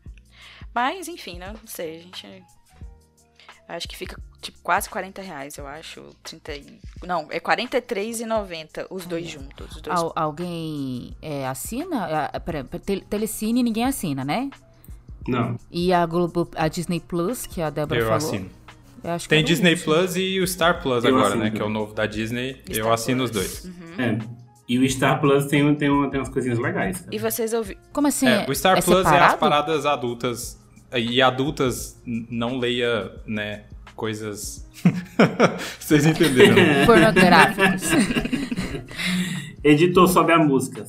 Mas, 0.71 1.07
enfim, 1.07 1.39
né? 1.39 1.47
Não 1.47 1.67
sei, 1.67 1.97
a 1.97 2.01
gente. 2.01 2.43
Acho 3.67 3.87
que 3.87 3.97
fica 3.97 4.21
tipo 4.41 4.57
quase 4.63 4.89
40 4.89 5.21
reais, 5.21 5.57
eu 5.57 5.67
acho. 5.67 6.01
30 6.23 6.53
e... 6.55 6.79
Não, 7.05 7.27
é 7.29 7.35
R$ 7.35 7.41
43,90 7.41 8.87
os 8.89 9.05
dois 9.05 9.27
juntos. 9.27 9.75
Os 9.75 9.81
dois 9.81 9.99
Al- 9.99 10.13
alguém 10.15 11.15
é, 11.21 11.47
assina? 11.47 12.29
Ah, 12.33 12.39
pera, 12.39 12.63
pera, 12.63 12.83
Te- 12.83 13.01
Telecine 13.09 13.61
ninguém 13.63 13.85
assina, 13.85 14.23
né? 14.23 14.49
Não. 15.27 15.57
E 15.71 15.93
a 15.93 16.05
Globo, 16.05 16.49
a 16.55 16.67
Disney 16.67 16.99
Plus, 16.99 17.45
que 17.45 17.61
a 17.61 17.69
Débora 17.69 17.99
Eu 17.99 18.05
falou. 18.07 18.17
assino. 18.17 18.49
eu 19.03 19.11
acho 19.11 19.25
que 19.25 19.29
Tem 19.29 19.43
Disney 19.43 19.73
isso. 19.73 19.83
Plus 19.85 20.15
e 20.15 20.39
o 20.39 20.47
Star 20.47 20.81
Plus 20.81 21.03
Eu 21.03 21.09
agora, 21.15 21.27
assino 21.29 21.43
né? 21.43 21.51
Que 21.51 21.61
é 21.61 21.65
o 21.65 21.69
novo 21.69 21.93
da 21.93 22.05
Disney. 22.05 22.61
eu 22.67 22.75
Star 22.75 22.91
assino 22.93 23.23
os 23.23 23.31
Plus. 23.31 23.63
dois. 23.63 23.73
É. 23.99 24.17
E 24.67 24.77
o 24.79 24.89
Star 24.89 25.19
Plus 25.19 25.45
tem, 25.47 25.63
tem, 25.75 26.09
tem 26.09 26.19
umas 26.19 26.29
coisinhas 26.29 26.59
legais. 26.59 26.99
cara. 27.01 27.15
E 27.15 27.17
vocês 27.19 27.53
ouviram. 27.53 27.81
Como 27.91 28.07
assim? 28.07 28.27
É, 28.27 28.45
o 28.49 28.53
Star 28.55 28.77
é 28.77 28.81
Plus 28.81 28.97
é 28.97 29.01
as 29.01 29.07
separado? 29.07 29.37
paradas 29.37 29.85
adultas. 29.85 30.59
E 30.95 31.21
adultas 31.21 32.01
não 32.05 32.57
leia, 32.57 33.11
né, 33.27 33.63
coisas. 33.99 34.65
Vocês 35.77 36.05
entenderam? 36.05 36.55
né? 36.55 36.85
Pornográficos. 36.85 37.89
Editor 39.61 40.07
sobe 40.07 40.31
a 40.31 40.39
música. 40.39 40.85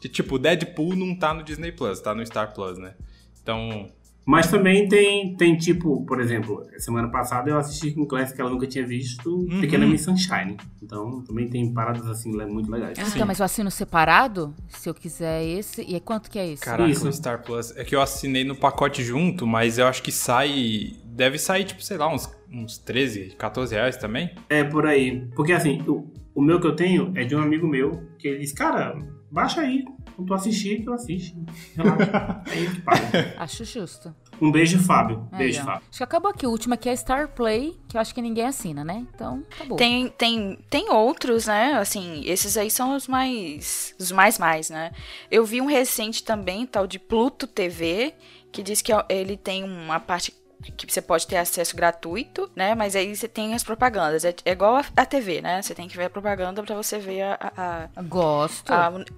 Que, 0.00 0.08
tipo, 0.08 0.38
Deadpool 0.38 0.94
não 0.94 1.18
tá 1.18 1.34
no 1.34 1.42
Disney 1.42 1.72
Plus, 1.72 2.00
tá 2.00 2.14
no 2.14 2.24
Star 2.24 2.54
Plus, 2.54 2.78
né? 2.78 2.94
Então. 3.42 3.90
Mas 4.26 4.50
também 4.50 4.88
tem, 4.88 5.36
tem 5.36 5.56
tipo, 5.56 6.04
por 6.06 6.20
exemplo, 6.20 6.66
semana 6.78 7.08
passada 7.08 7.50
eu 7.50 7.58
assisti 7.58 7.92
com 7.92 8.06
Classic 8.06 8.34
que 8.34 8.40
ela 8.40 8.50
nunca 8.50 8.66
tinha 8.66 8.86
visto 8.86 9.46
Pequena 9.60 9.86
Miss 9.86 10.02
Sunshine. 10.02 10.56
Então 10.82 11.22
também 11.22 11.48
tem 11.48 11.72
paradas 11.72 12.06
assim 12.06 12.30
muito 12.46 12.70
legais. 12.70 12.98
Então, 12.98 13.26
mas 13.26 13.38
eu 13.38 13.44
assino 13.44 13.70
separado, 13.70 14.54
se 14.68 14.88
eu 14.88 14.94
quiser 14.94 15.44
esse. 15.44 15.82
E 15.82 16.00
quanto 16.00 16.30
que 16.30 16.38
é 16.38 16.52
esse? 16.52 16.62
Caraca, 16.62 16.90
Isso. 16.90 17.06
o 17.06 17.12
Star 17.12 17.42
Plus. 17.42 17.76
É 17.76 17.84
que 17.84 17.94
eu 17.94 18.00
assinei 18.00 18.44
no 18.44 18.56
pacote 18.56 19.02
junto, 19.02 19.46
mas 19.46 19.78
eu 19.78 19.86
acho 19.86 20.02
que 20.02 20.12
sai. 20.12 20.96
Deve 21.04 21.38
sair, 21.38 21.64
tipo, 21.64 21.82
sei 21.82 21.96
lá, 21.96 22.12
uns, 22.12 22.28
uns 22.50 22.78
13, 22.78 23.34
14 23.38 23.74
reais 23.74 23.96
também. 23.96 24.30
É 24.48 24.64
por 24.64 24.86
aí. 24.86 25.28
Porque 25.36 25.52
assim, 25.52 25.82
o, 25.86 26.10
o 26.34 26.42
meu 26.42 26.60
que 26.60 26.66
eu 26.66 26.74
tenho 26.74 27.12
é 27.14 27.24
de 27.24 27.36
um 27.36 27.40
amigo 27.40 27.66
meu 27.66 28.02
que 28.18 28.28
ele 28.28 28.38
disse, 28.38 28.54
cara, 28.54 28.98
baixa 29.30 29.60
aí. 29.60 29.84
Quando 30.16 30.28
tu 30.28 30.34
assistir, 30.34 30.84
tu 30.84 30.92
assiste. 30.92 31.36
Relaxa. 31.74 32.42
aí 32.46 32.70
que 32.70 32.80
paga. 32.82 33.34
Acho 33.38 33.64
justo. 33.64 34.14
Um 34.40 34.50
beijo, 34.50 34.78
Fábio. 34.78 35.28
Aí, 35.32 35.38
Beijo, 35.38 35.60
ó. 35.62 35.64
Fábio. 35.64 35.82
Acho 35.88 35.98
que 35.98 36.04
acabou 36.04 36.30
aqui. 36.30 36.46
O 36.46 36.50
último 36.50 36.74
aqui 36.74 36.88
é 36.88 36.96
Star 36.96 37.28
Play, 37.28 37.76
que 37.88 37.96
eu 37.96 38.00
acho 38.00 38.14
que 38.14 38.22
ninguém 38.22 38.46
assina, 38.46 38.84
né? 38.84 39.06
Então, 39.14 39.42
acabou. 39.54 39.76
Tem, 39.76 40.08
tem, 40.08 40.58
tem 40.70 40.90
outros, 40.90 41.46
né? 41.46 41.74
Assim, 41.74 42.22
esses 42.24 42.56
aí 42.56 42.70
são 42.70 42.94
os 42.96 43.08
mais. 43.08 43.94
Os 43.98 44.12
mais 44.12 44.38
mais, 44.38 44.70
né? 44.70 44.92
Eu 45.30 45.44
vi 45.44 45.60
um 45.60 45.66
recente 45.66 46.22
também, 46.22 46.66
tal 46.66 46.86
de 46.86 46.98
Pluto 46.98 47.46
TV, 47.46 48.14
que 48.52 48.62
diz 48.62 48.82
que 48.82 48.92
ele 49.08 49.36
tem 49.36 49.64
uma 49.64 49.98
parte 49.98 50.32
que 50.72 50.90
você 50.92 51.00
pode 51.02 51.26
ter 51.26 51.36
acesso 51.36 51.76
gratuito, 51.76 52.50
né? 52.54 52.74
Mas 52.74 52.96
aí 52.96 53.14
você 53.14 53.28
tem 53.28 53.54
as 53.54 53.62
propagandas. 53.64 54.24
É, 54.24 54.34
é 54.44 54.52
igual 54.52 54.76
a, 54.76 54.84
a 54.96 55.06
TV, 55.06 55.40
né? 55.40 55.60
Você 55.62 55.74
tem 55.74 55.88
que 55.88 55.96
ver 55.96 56.04
a 56.04 56.10
propaganda 56.10 56.62
pra 56.62 56.74
você 56.74 56.98
ver 56.98 57.22
a. 57.22 57.88
a, 57.96 58.02
Gosto. 58.02 58.72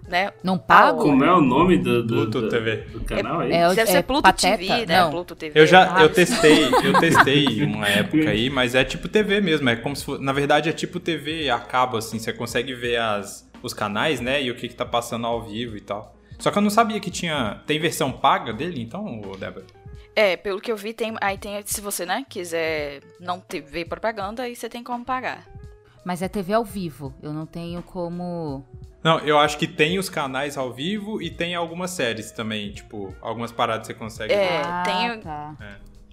né? 0.09 0.33
Não 0.43 0.59
pago? 0.59 1.03
Como 1.03 1.25
é 1.25 1.33
o 1.33 1.41
nome 1.41 1.79
do, 1.79 2.03
do, 2.03 2.15
Pluto 2.15 2.41
do- 2.43 2.49
TV. 2.49 2.77
do 2.93 3.01
canal 3.05 3.41
aí? 3.41 3.53
É 3.53 3.69
o- 3.69 3.75
Deve 3.75 3.91
ser 3.91 4.03
Pluto 4.03 4.23
Pateta? 4.23 4.59
TV, 4.59 4.87
né? 4.87 5.01
Não. 5.01 5.11
Pluto 5.11 5.35
TV. 5.37 5.59
Eu 5.61 5.67
já 5.67 5.97
Ah, 5.97 6.03
eu 6.03 6.13
testei, 6.13 6.65
eu 6.65 6.99
testei 7.01 7.63
uma 7.65 7.89
época 7.89 8.31
aí, 8.31 8.51
mas 8.51 8.75
é 8.75 8.85
tipo 8.85 9.09
TV 9.09 9.41
mesmo, 9.41 9.69
é 9.69 9.77
como 9.77 9.95
se 9.95 10.05
fosse, 10.05 10.23
na 10.23 10.33
verdade 10.33 10.69
é 10.69 10.73
tipo 10.73 10.99
TV 11.01 11.49
a 11.51 11.59
cabo 11.59 11.97
assim, 11.97 12.19
você 12.19 12.33
consegue 12.33 12.75
ver 12.75 12.97
as 12.99 13.47
os 13.63 13.73
canais, 13.73 14.21
né, 14.21 14.43
e 14.43 14.51
o 14.51 14.55
que 14.55 14.69
que 14.69 14.75
tá 14.75 14.85
passando 14.85 15.27
ao 15.27 15.43
vivo 15.43 15.77
e 15.77 15.81
tal. 15.81 16.15
Só 16.39 16.51
que 16.51 16.59
eu 16.59 16.63
não 16.63 16.71
sabia 16.71 17.01
que 17.01 17.11
tinha 17.11 17.61
tem 17.67 17.79
versão 17.81 18.13
paga 18.13 18.53
dele, 18.53 18.81
então, 18.81 19.21
Débora. 19.39 19.65
É, 20.17 20.35
pelo 20.35 20.61
que 20.63 20.73
eu 20.73 20.77
vi, 20.79 20.95
tem, 20.95 21.15
aí 21.21 21.37
tem. 21.37 21.63
Se 21.67 21.81
você, 21.83 22.07
né, 22.07 22.25
quiser 22.27 23.03
não 23.21 23.39
ter, 23.39 23.61
ver 23.61 23.85
propaganda, 23.85 24.45
aí 24.45 24.57
você 24.57 24.67
tem 24.67 24.83
como 24.83 25.05
pagar. 25.05 25.47
Mas 26.07 26.23
é 26.23 26.29
TV 26.29 26.55
ao 26.55 26.65
vivo. 26.65 27.15
Eu 27.23 27.35
não 27.35 27.45
tenho 27.45 27.83
como. 27.83 28.65
Não, 29.05 29.19
eu 29.21 29.39
acho 29.39 29.59
que 29.59 29.67
tem 29.69 29.99
os 29.99 30.09
canais 30.09 30.57
ao 30.57 30.73
vivo 30.73 31.21
e 31.21 31.31
tem 31.31 31.55
algumas 31.55 31.91
séries 31.91 32.33
também, 32.33 32.73
tipo, 32.73 33.15
algumas 33.21 33.53
paradas 33.53 33.87
que 33.87 33.93
você 33.93 33.99
consegue 33.99 34.33
É, 34.33 34.37
ver. 34.39 34.65
ah, 34.65 34.83
tem- 34.85 35.21
tá. 35.21 35.55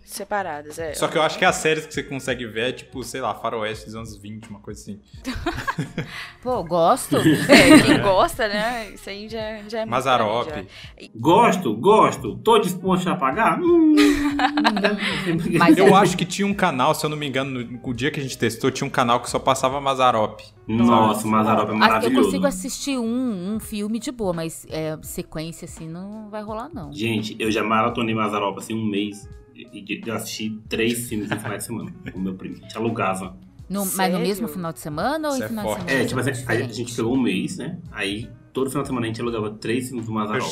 Separadas, 0.06 0.78
é. 0.78 0.94
Só 0.94 1.08
que 1.08 1.18
eu 1.18 1.22
acho 1.22 1.38
que 1.40 1.46
as 1.46 1.56
séries 1.56 1.86
que 1.86 1.94
você 1.94 2.04
consegue 2.04 2.46
ver 2.46 2.70
é 2.70 2.72
tipo, 2.74 3.02
sei 3.04 3.22
lá, 3.22 3.34
Faroeste 3.34 3.86
dos 3.86 3.96
anos 3.96 4.18
20, 4.18 4.50
uma 4.50 4.60
coisa 4.60 4.80
assim. 4.82 5.00
Pô, 6.42 6.64
gosto. 6.64 7.18
É, 7.50 7.80
quem 7.82 8.02
gosta, 8.02 8.48
né? 8.48 8.92
Isso 8.94 9.10
aí 9.10 9.30
já, 9.30 9.40
já 9.68 9.80
é 9.80 9.82
muito 9.82 9.90
Mazarop. 9.92 10.48
grande, 10.48 10.68
Gosto, 11.16 11.74
gosto. 11.76 12.36
Tô 12.38 12.60
disposto 12.60 13.08
a 13.10 13.16
pagar? 13.16 13.60
Hum. 13.62 13.96
Mas 15.58 15.78
Eu 15.78 15.88
é- 15.88 15.94
acho 15.94 16.18
que 16.18 16.26
tinha 16.26 16.48
um 16.48 16.54
canal, 16.54 16.94
se 16.94 17.06
eu 17.06 17.10
não 17.10 17.18
me 17.18 17.28
engano, 17.28 17.64
no 17.64 17.80
o 17.84 17.94
dia 17.94 18.12
que 18.12 18.20
a 18.20 18.24
gente 18.24 18.38
testou, 18.38 18.72
tinha 18.72 18.88
um 18.88 18.92
canal 18.92 19.20
que 19.22 19.30
só 19.30 19.40
passava 19.40 19.80
Mazarop. 19.80 20.40
Nossa, 20.68 21.28
Mazarop 21.28 21.70
é 21.70 21.72
Ah, 21.72 21.74
Eu 21.74 21.78
maravilhoso. 21.80 22.26
consigo 22.26 22.46
assistir 22.48 22.98
um, 22.98 23.56
um 23.56 23.60
filme 23.60 24.00
de 24.00 24.12
boa, 24.12 24.34
mas 24.34 24.66
é, 24.70 24.98
sequência 25.02 25.66
assim 25.66 25.88
não 25.88 26.30
vai 26.30 26.42
rolar, 26.42 26.70
não. 26.74 26.92
Gente, 26.92 27.36
eu 27.40 27.52
já 27.52 27.64
maratonei 27.64 28.16
Mazarop 28.16 28.58
assim 28.58 28.74
um 28.74 28.86
mês. 28.86 29.28
E 29.56 30.02
eu 30.06 30.14
assisti 30.16 30.60
três 30.70 31.08
filmes 31.08 31.30
no 31.30 31.40
final 31.40 31.58
de 31.58 31.64
semana. 31.64 31.94
O 32.14 32.20
meu 32.20 32.34
primo. 32.36 32.58
A 32.58 32.62
gente 32.62 32.78
alugava. 32.78 33.38
No- 33.70 33.86
mas 33.96 34.14
no 34.14 34.20
mesmo 34.20 34.48
final 34.48 34.74
de 34.74 34.80
semana 34.80 35.30
ou 35.30 35.34
Isso 35.34 35.44
em 35.44 35.46
é 35.46 35.50
final 35.50 35.66
forte. 35.66 35.80
de 35.86 35.90
semana? 35.90 36.04
É, 36.04 36.08
tipo 36.08 36.20
assim, 36.20 36.46
a, 36.48 36.52
a 36.52 36.74
gente 36.74 36.96
pegou 36.96 37.14
um 37.16 37.22
mês, 37.22 37.58
né? 37.58 37.78
Aí 37.92 38.30
todo 38.52 38.70
final 38.70 38.84
de 38.84 38.90
semana 38.90 39.06
a 39.06 39.10
gente 39.10 39.22
alugava 39.22 39.50
três 39.52 39.88
filmes 39.88 40.06
do 40.06 40.12
Mazarop. 40.12 40.52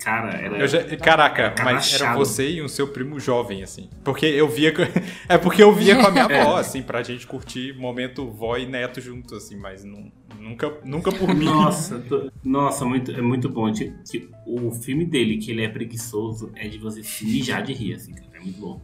Cara, 0.00 0.30
era. 0.36 0.58
Eu 0.58 0.68
já- 0.68 0.84
caraca, 0.96 1.50
Cara 1.50 1.72
mas 1.74 1.92
era 1.92 2.14
você 2.14 2.48
e 2.50 2.62
o 2.62 2.68
seu 2.68 2.86
primo 2.88 3.18
jovem, 3.18 3.62
assim. 3.64 3.90
Porque 4.04 4.26
eu 4.26 4.48
via. 4.48 4.72
com- 4.72 4.82
É 5.28 5.36
porque 5.36 5.60
eu 5.62 5.72
via 5.74 5.96
com 5.96 6.06
a 6.06 6.10
minha 6.10 6.24
avó, 6.42 6.56
assim, 6.56 6.82
pra 6.82 7.02
gente 7.02 7.26
curtir 7.26 7.76
momento 7.76 8.30
vó 8.30 8.56
e 8.56 8.64
neto 8.64 9.00
junto, 9.00 9.34
assim, 9.34 9.56
mas 9.56 9.84
não- 9.84 10.10
nunca, 10.38 10.72
nunca 10.84 11.10
por 11.10 11.34
mim. 11.34 11.46
Nossa, 11.46 11.98
tô- 11.98 12.30
nossa, 12.44 12.84
muito, 12.84 13.10
é 13.10 13.20
muito 13.20 13.48
bom. 13.48 13.72
Tipo, 13.72 13.98
que 14.08 14.30
o 14.46 14.70
filme 14.70 15.04
dele, 15.04 15.36
que 15.38 15.50
ele 15.50 15.62
é 15.64 15.68
preguiçoso, 15.68 16.52
é 16.54 16.68
de 16.68 16.78
você 16.78 17.02
se 17.02 17.24
mijar 17.24 17.62
de 17.64 17.72
rir, 17.72 17.94
assim, 17.94 18.12
cara. 18.12 18.27
É 18.38 18.44
muito 18.44 18.60
bom. 18.60 18.80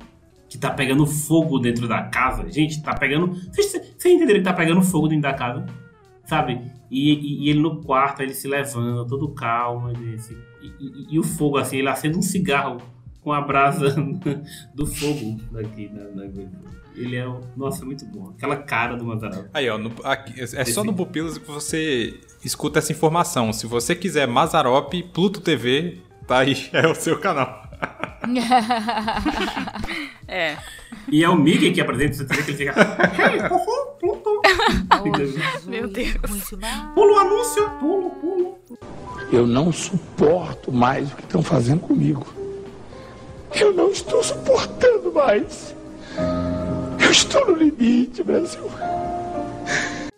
Que 0.48 0.58
tá 0.58 0.70
pegando 0.70 1.06
fogo 1.06 1.58
dentro 1.58 1.88
da 1.88 2.02
casa. 2.02 2.48
Gente, 2.50 2.82
tá 2.82 2.94
pegando. 2.94 3.34
Vocês, 3.52 3.74
entenderam 4.04 4.40
que 4.40 4.44
tá 4.44 4.52
pegando 4.52 4.82
fogo 4.82 5.08
dentro 5.08 5.22
da 5.22 5.32
casa? 5.34 5.66
Sabe? 6.26 6.60
E, 6.90 7.12
e- 7.12 7.44
e 7.46 7.50
ele 7.50 7.60
no 7.60 7.82
quarto, 7.82 8.22
ele 8.22 8.34
se 8.34 8.46
levanta, 8.46 9.08
todo 9.08 9.28
calmo. 9.34 9.90
ele 9.90 10.16
e, 10.62 11.14
e- 11.14 11.18
o 11.18 11.22
fogo, 11.22 11.58
assim, 11.58 11.78
ele 11.78 11.88
acende 11.88 12.16
um 12.16 12.22
cigarro 12.22 12.78
com 13.20 13.32
a 13.32 13.40
brasa 13.40 13.94
do 14.74 14.86
fogo 14.86 15.38
daqui. 15.50 15.90
Na, 15.92 16.24
na- 16.24 16.30
ele 16.94 17.16
é. 17.16 17.26
Nossa, 17.56 17.84
muito 17.84 18.04
bom. 18.06 18.30
Aquela 18.30 18.56
cara 18.56 18.96
do 18.96 19.04
Mazarop. 19.04 19.46
Aí, 19.52 19.68
ó, 19.68 19.76
no- 19.76 19.90
aqui- 20.04 20.40
é 20.40 20.64
só 20.64 20.84
no 20.84 20.94
Pupilas 20.94 21.36
que 21.36 21.46
você 21.50 22.14
escuta 22.44 22.78
essa 22.78 22.92
informação. 22.92 23.52
Se 23.52 23.66
você 23.66 23.94
quiser 23.96 24.28
Mazarop, 24.28 24.92
Pluto 25.12 25.40
TV, 25.40 25.98
tá 26.28 26.38
aí, 26.38 26.68
é 26.72 26.86
o 26.86 26.94
seu 26.94 27.18
canal. 27.18 27.63
É. 30.26 30.56
E 31.08 31.22
é 31.22 31.28
o 31.28 31.36
Mickey 31.36 31.72
que 31.72 31.80
apresenta, 31.80 32.14
você 32.14 32.24
que 32.24 32.50
ele 32.50 32.56
fica. 32.56 32.72
Hey, 32.72 33.40
Pluto. 34.00 34.40
Oh, 35.02 35.16
Jesus, 35.16 35.66
Meu 35.66 35.88
Deus. 35.88 36.16
Pula 36.94 37.12
o 37.12 37.18
anúncio, 37.18 37.70
pulo, 37.78 38.10
pulo. 38.10 38.58
Eu 39.32 39.46
não 39.46 39.70
suporto 39.72 40.72
mais 40.72 41.12
o 41.12 41.16
que 41.16 41.22
estão 41.22 41.42
fazendo 41.42 41.80
comigo. 41.80 42.26
Eu 43.54 43.72
não 43.72 43.90
estou 43.90 44.22
suportando 44.22 45.12
mais. 45.12 45.74
Eu 47.02 47.10
estou 47.10 47.46
no 47.46 47.56
limite, 47.56 48.22
Brasil. 48.22 48.64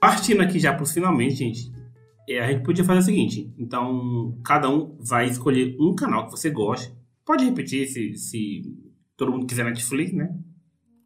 Partindo 0.00 0.42
aqui 0.42 0.58
já 0.58 0.72
pros 0.72 0.92
finalmente, 0.92 1.34
gente. 1.36 1.72
é, 2.28 2.40
a 2.40 2.46
gente 2.50 2.64
podia 2.64 2.84
fazer 2.84 3.00
o 3.00 3.02
seguinte. 3.02 3.52
Então, 3.58 4.38
cada 4.44 4.68
um 4.68 4.96
vai 5.00 5.26
escolher 5.26 5.76
um 5.78 5.94
canal 5.94 6.24
que 6.26 6.30
você 6.32 6.50
goste. 6.50 6.92
Pode 7.26 7.44
repetir 7.44 7.88
se, 7.88 8.14
se 8.16 8.62
todo 9.16 9.32
mundo 9.32 9.46
quiser 9.46 9.64
Netflix, 9.64 10.12
né? 10.12 10.32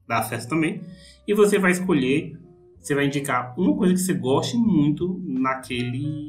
Dá 0.06 0.18
acesso 0.18 0.46
também. 0.48 0.82
E 1.26 1.32
você 1.32 1.58
vai 1.58 1.70
escolher, 1.70 2.38
você 2.78 2.94
vai 2.94 3.06
indicar 3.06 3.58
uma 3.58 3.74
coisa 3.74 3.94
que 3.94 4.00
você 4.00 4.12
goste 4.12 4.56
muito 4.56 5.18
naquele 5.26 6.28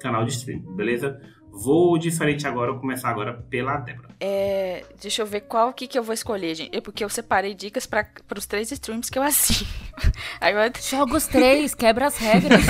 canal 0.00 0.24
de 0.24 0.32
stream, 0.32 0.60
beleza? 0.74 1.20
Vou 1.54 1.98
diferente 1.98 2.46
agora, 2.46 2.72
vou 2.72 2.80
começar 2.80 3.10
agora 3.10 3.34
pela 3.50 3.76
Débora. 3.76 4.08
É, 4.18 4.84
deixa 4.98 5.20
eu 5.20 5.26
ver 5.26 5.42
qual 5.42 5.70
que, 5.74 5.86
que 5.86 5.98
eu 5.98 6.02
vou 6.02 6.14
escolher, 6.14 6.54
gente. 6.54 6.74
É 6.74 6.80
porque 6.80 7.04
eu 7.04 7.10
separei 7.10 7.52
dicas 7.52 7.84
para 7.84 8.06
os 8.38 8.46
três 8.46 8.72
streams 8.72 9.10
que 9.10 9.18
eu 9.18 9.22
assino. 9.22 9.68
Aí, 10.40 10.54
eu, 10.54 10.72
Joga 10.80 11.14
os 11.14 11.26
três, 11.26 11.74
quebra 11.74 12.06
as 12.06 12.16
regras. 12.16 12.62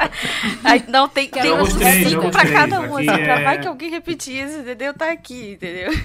aí 0.64 0.82
não 0.88 1.06
tem, 1.06 1.30
uns 1.60 1.74
três, 1.74 2.08
cinco 2.08 2.30
pra 2.30 2.40
três. 2.40 2.54
cada 2.54 2.80
um, 2.80 2.96
assim, 2.96 3.06
pra 3.06 3.40
é- 3.40 3.44
vai 3.44 3.60
que 3.60 3.68
alguém 3.68 3.90
repetir 3.90 4.46
isso, 4.46 4.60
entendeu? 4.60 4.94
Tá 4.94 5.12
aqui, 5.12 5.52
entendeu? 5.52 5.92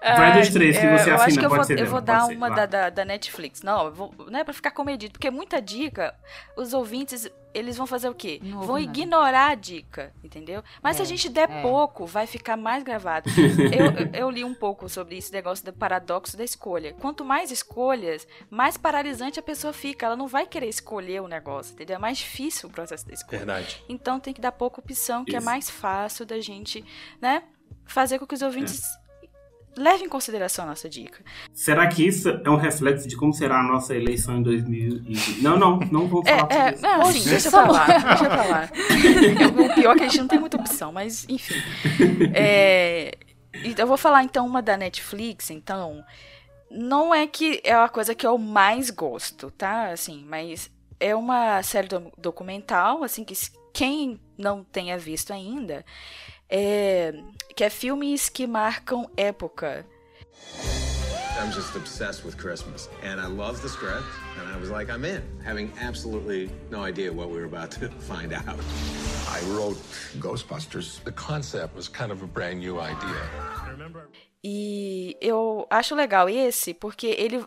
Vai 0.00 0.40
dos 0.40 0.50
três 0.50 0.78
que 0.78 0.84
é, 0.84 0.98
você 0.98 1.10
eu 1.10 1.14
acho 1.14 1.24
assina, 1.24 1.40
que 1.40 1.46
eu 1.46 1.50
vou, 1.50 1.64
ser, 1.64 1.78
eu 1.78 1.86
vou 1.86 2.00
dar 2.00 2.26
uma 2.26 2.48
da, 2.48 2.66
da, 2.66 2.90
da 2.90 3.04
Netflix. 3.04 3.62
Não, 3.62 3.86
eu 3.86 3.92
vou, 3.92 4.14
não 4.30 4.38
é 4.38 4.44
pra 4.44 4.52
ficar 4.52 4.70
comedido, 4.70 5.12
porque 5.12 5.30
muita 5.30 5.60
dica, 5.60 6.14
os 6.56 6.72
ouvintes, 6.72 7.28
eles 7.54 7.76
vão 7.76 7.86
fazer 7.86 8.08
o 8.08 8.14
quê? 8.14 8.40
Não 8.42 8.60
vão 8.62 8.76
nada. 8.76 8.80
ignorar 8.82 9.50
a 9.50 9.54
dica, 9.54 10.12
entendeu? 10.22 10.62
Mas 10.82 10.96
se 10.96 11.02
a 11.02 11.04
É, 11.04 11.08
gente 11.08 11.28
der 11.28 11.50
é. 11.50 11.62
pouco, 11.62 12.06
vai 12.06 12.26
ficar 12.26 12.56
mais 12.56 12.82
gravado. 12.82 13.28
eu, 14.12 14.20
eu- 14.20 14.30
li 14.30 14.42
um 14.44 14.54
pouco 14.54 14.88
sobre 14.88 15.16
esse 15.18 15.32
negócio 15.32 15.64
do 15.64 15.72
paradoxo 15.72 16.36
da 16.36 16.44
escolha. 16.44 16.94
Quanto 16.94 17.24
mais 17.24 17.50
escolhas, 17.50 18.26
mais 18.50 18.76
paralisante 18.76 19.38
a 19.38 19.42
pessoa 19.42 19.72
fica. 19.72 20.06
Ela 20.06 20.16
não 20.16 20.26
vai 20.26 20.46
querer 20.46 20.68
escolher 20.68 21.20
o 21.22 21.28
negócio, 21.28 21.74
entendeu? 21.74 21.96
É 21.96 21.98
mais 21.98 22.18
difícil 22.18 22.68
o 22.68 22.72
processo 22.72 23.06
da 23.06 23.12
escolha. 23.14 23.38
Verdade. 23.38 23.82
Então 23.88 24.18
tem 24.18 24.32
que 24.32 24.40
dar 24.40 24.52
pouca 24.52 24.80
opção, 24.80 25.24
que 25.24 25.34
é 25.34 25.38
Isso. 25.38 25.44
mais 25.46 25.68
fácil 25.68 26.24
da 26.24 26.40
gente, 26.40 26.84
né, 27.20 27.42
fazer 27.84 28.18
com 28.18 28.26
que 28.26 28.34
os 28.34 28.42
ouvintes 28.42 28.80
É. 28.82 29.01
levem 29.76 30.06
em 30.06 30.08
consideração 30.08 30.64
a 30.64 30.68
nossa 30.68 30.88
dica. 30.88 31.22
Será 31.52 31.86
que 31.86 32.06
isso 32.06 32.28
é 32.28 32.50
um 32.50 32.56
reflexo 32.56 33.08
de 33.08 33.16
como 33.16 33.32
será 33.32 33.60
a 33.60 33.62
nossa 33.62 33.94
eleição 33.94 34.36
em 34.38 34.42
2020? 34.42 35.42
Não, 35.42 35.58
não, 35.58 35.78
não 35.78 36.06
vamos 36.08 36.26
É, 36.26 36.38
falar 36.38 36.52
é, 36.52 36.58
sobre 36.58 36.74
isso. 36.74 36.82
não, 36.82 37.00
assim, 37.02 37.28
deixa 37.30 37.50
pra 37.50 37.70
lá, 37.70 37.86
deixa 37.86 38.28
pra 38.28 38.44
lá. 38.44 38.70
o 39.70 39.74
pior 39.74 39.92
é 39.94 39.98
que 39.98 40.04
a 40.04 40.08
gente 40.08 40.18
não 40.20 40.28
tem 40.28 40.38
muita 40.40 40.56
opção, 40.56 40.92
mas 40.92 41.26
enfim. 41.28 41.54
É, 42.34 43.12
então, 43.64 43.82
eu 43.84 43.86
vou 43.88 43.96
falar 43.96 44.22
então 44.24 44.46
uma 44.46 44.62
da 44.62 44.76
Netflix, 44.76 45.50
então. 45.50 46.04
Não 46.70 47.14
é 47.14 47.26
que 47.26 47.60
é 47.64 47.74
a 47.74 47.88
coisa 47.88 48.14
que 48.14 48.26
eu 48.26 48.38
mais 48.38 48.88
gosto, 48.88 49.50
tá? 49.50 49.88
Assim, 49.90 50.24
mas 50.26 50.70
é 50.98 51.14
uma 51.14 51.62
série 51.62 51.86
do- 51.88 52.10
documental, 52.16 53.04
assim, 53.04 53.24
que 53.24 53.34
quem 53.74 54.18
não 54.38 54.64
tenha 54.64 54.96
visto 54.98 55.32
ainda, 55.34 55.84
é, 56.54 57.14
que 57.56 57.64
é 57.64 57.70
filmes 57.70 58.28
que 58.28 58.46
marcam 58.46 59.08
época. 59.16 59.86
I'm 61.40 61.50
just 61.50 61.74
obsessed 61.74 62.24
with 62.24 62.36
Christmas. 62.36 62.90
And 63.02 63.18
I 63.18 63.26
love 63.26 63.62
the 63.62 63.68
script, 63.70 64.04
and 64.38 64.46
I 64.46 64.58
was 64.60 64.68
like, 64.68 64.90
I'm 64.90 65.06
in, 65.06 65.22
having 65.42 65.72
absolutely 65.80 66.50
no 66.70 66.82
idea 66.82 67.10
what 67.10 67.30
we 67.30 67.38
were 67.38 67.46
about 67.46 67.70
to 67.80 67.88
find 68.00 68.34
out. 68.34 68.58
I 69.26 69.40
wrote 69.56 69.78
Ghostbusters. 70.18 71.02
The 71.04 71.12
concept 71.12 71.74
was 71.74 71.88
kind 71.88 72.12
of 72.12 72.22
a 72.22 72.26
brand 72.26 72.60
new 72.60 72.78
idea. 72.78 73.22
E 74.44 75.16
eu 75.20 75.66
acho 75.70 75.94
legal 75.94 76.28
esse 76.28 76.74
porque 76.74 77.06
ele 77.16 77.46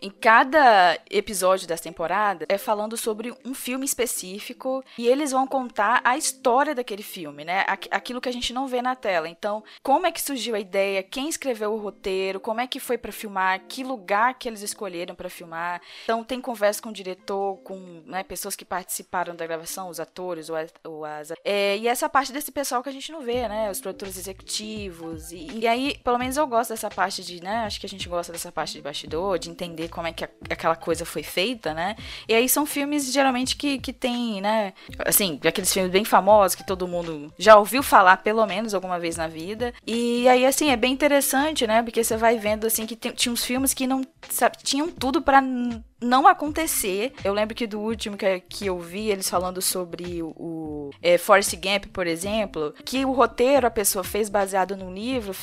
em 0.00 0.10
cada 0.10 0.98
episódio 1.10 1.66
dessa 1.66 1.82
temporada 1.82 2.46
é 2.48 2.58
falando 2.58 2.96
sobre 2.96 3.32
um 3.44 3.54
filme 3.54 3.84
específico 3.84 4.84
e 4.98 5.06
eles 5.06 5.30
vão 5.32 5.46
contar 5.46 6.00
a 6.04 6.16
história 6.16 6.74
daquele 6.74 7.02
filme, 7.02 7.44
né? 7.44 7.64
Aqu- 7.66 7.88
Aquilo 7.90 8.20
que 8.20 8.28
a 8.28 8.32
gente 8.32 8.52
não 8.52 8.66
vê 8.66 8.82
na 8.82 8.94
tela. 8.94 9.28
Então, 9.28 9.62
como 9.82 10.06
é 10.06 10.12
que 10.12 10.20
surgiu 10.20 10.54
a 10.54 10.60
ideia? 10.60 11.02
Quem 11.02 11.28
escreveu 11.28 11.72
o 11.72 11.78
roteiro? 11.78 12.40
Como 12.40 12.60
é 12.60 12.66
que 12.66 12.80
foi 12.80 12.96
pra 12.98 13.12
filmar? 13.12 13.60
Que 13.68 13.82
lugar 13.84 14.34
que 14.34 14.48
eles 14.48 14.62
escolheram 14.62 15.14
pra 15.14 15.28
filmar? 15.30 15.80
Então, 16.04 16.22
tem 16.24 16.40
conversa 16.40 16.80
com 16.82 16.88
o 16.90 16.92
diretor, 16.92 17.58
com 17.58 18.02
né, 18.06 18.22
pessoas 18.22 18.56
que 18.56 18.64
participaram 18.64 19.34
da 19.34 19.46
gravação, 19.46 19.88
os 19.88 20.00
atores, 20.00 20.48
ou 20.84 21.04
as 21.04 21.32
é, 21.44 21.76
e 21.78 21.86
essa 21.88 22.08
parte 22.08 22.32
desse 22.32 22.50
pessoal 22.52 22.82
que 22.82 22.88
a 22.88 22.92
gente 22.92 23.10
não 23.12 23.20
vê, 23.22 23.46
né? 23.48 23.70
Os 23.70 23.80
produtores 23.80 24.16
executivos. 24.16 25.32
E, 25.32 25.46
e 25.60 25.66
aí, 25.66 25.98
pelo 26.04 26.18
menos 26.18 26.36
eu 26.36 26.46
gosto 26.46 26.70
dessa 26.70 26.90
parte 26.90 27.22
de, 27.24 27.42
né? 27.42 27.64
Acho 27.64 27.80
que 27.80 27.86
a 27.86 27.88
gente 27.88 28.08
gosta 28.08 28.32
dessa 28.32 28.50
parte 28.52 28.72
de 28.74 28.82
bastidor, 28.82 29.38
de 29.38 29.50
entender 29.60 29.88
como 29.88 30.06
é 30.06 30.12
que 30.12 30.24
a- 30.24 30.30
aquela 30.48 30.74
coisa 30.76 31.04
foi 31.04 31.22
feita, 31.22 31.74
né? 31.74 31.94
E 32.28 32.34
aí 32.34 32.48
são 32.48 32.64
filmes 32.64 33.12
geralmente 33.12 33.56
que, 33.56 33.78
que 33.78 33.92
tem, 33.92 34.40
né? 34.40 34.72
Assim, 35.04 35.38
aqueles 35.44 35.72
filmes 35.72 35.92
bem 35.92 36.04
famosos 36.04 36.54
que 36.54 36.66
todo 36.66 36.88
mundo 36.88 37.32
já 37.38 37.56
ouviu 37.56 37.82
falar 37.82 38.16
pelo 38.18 38.44
menos 38.46 38.72
alguma 38.74 38.98
vez 38.98 39.16
na 39.16 39.26
vida. 39.28 39.74
E 39.86 40.26
aí, 40.28 40.46
assim, 40.46 40.70
é 40.70 40.76
bem 40.76 40.92
interessante, 40.92 41.66
né? 41.66 41.82
Porque 41.82 42.02
você 42.02 42.16
vai 42.16 42.38
vendo, 42.38 42.66
assim, 42.66 42.86
que 42.86 42.96
tem- 42.96 43.12
tinha 43.12 43.32
uns 43.32 43.44
filmes 43.44 43.74
que 43.74 43.86
não, 43.86 44.02
sabe, 44.30 44.56
tinham 44.62 44.88
tudo 44.88 45.20
pra 45.20 45.40
n- 45.42 45.84
não 46.00 46.26
acontecer. 46.26 47.12
Eu 47.22 47.34
lembro 47.34 47.54
que 47.54 47.66
do 47.66 47.78
último 47.80 48.16
que, 48.16 48.40
que 48.40 48.66
eu 48.66 48.78
vi, 48.78 49.08
eles 49.10 49.28
falando 49.28 49.60
sobre 49.60 50.22
o, 50.22 50.28
o 50.36 50.90
é, 51.02 51.18
Forrest 51.18 51.54
Gump, 51.56 51.86
por 51.92 52.06
exemplo, 52.06 52.74
que 52.84 53.04
o 53.04 53.12
roteiro 53.12 53.66
a 53.66 53.70
pessoa 53.70 54.02
fez 54.02 54.28
baseado 54.30 54.76
num 54.76 54.92
livro, 54.94 55.34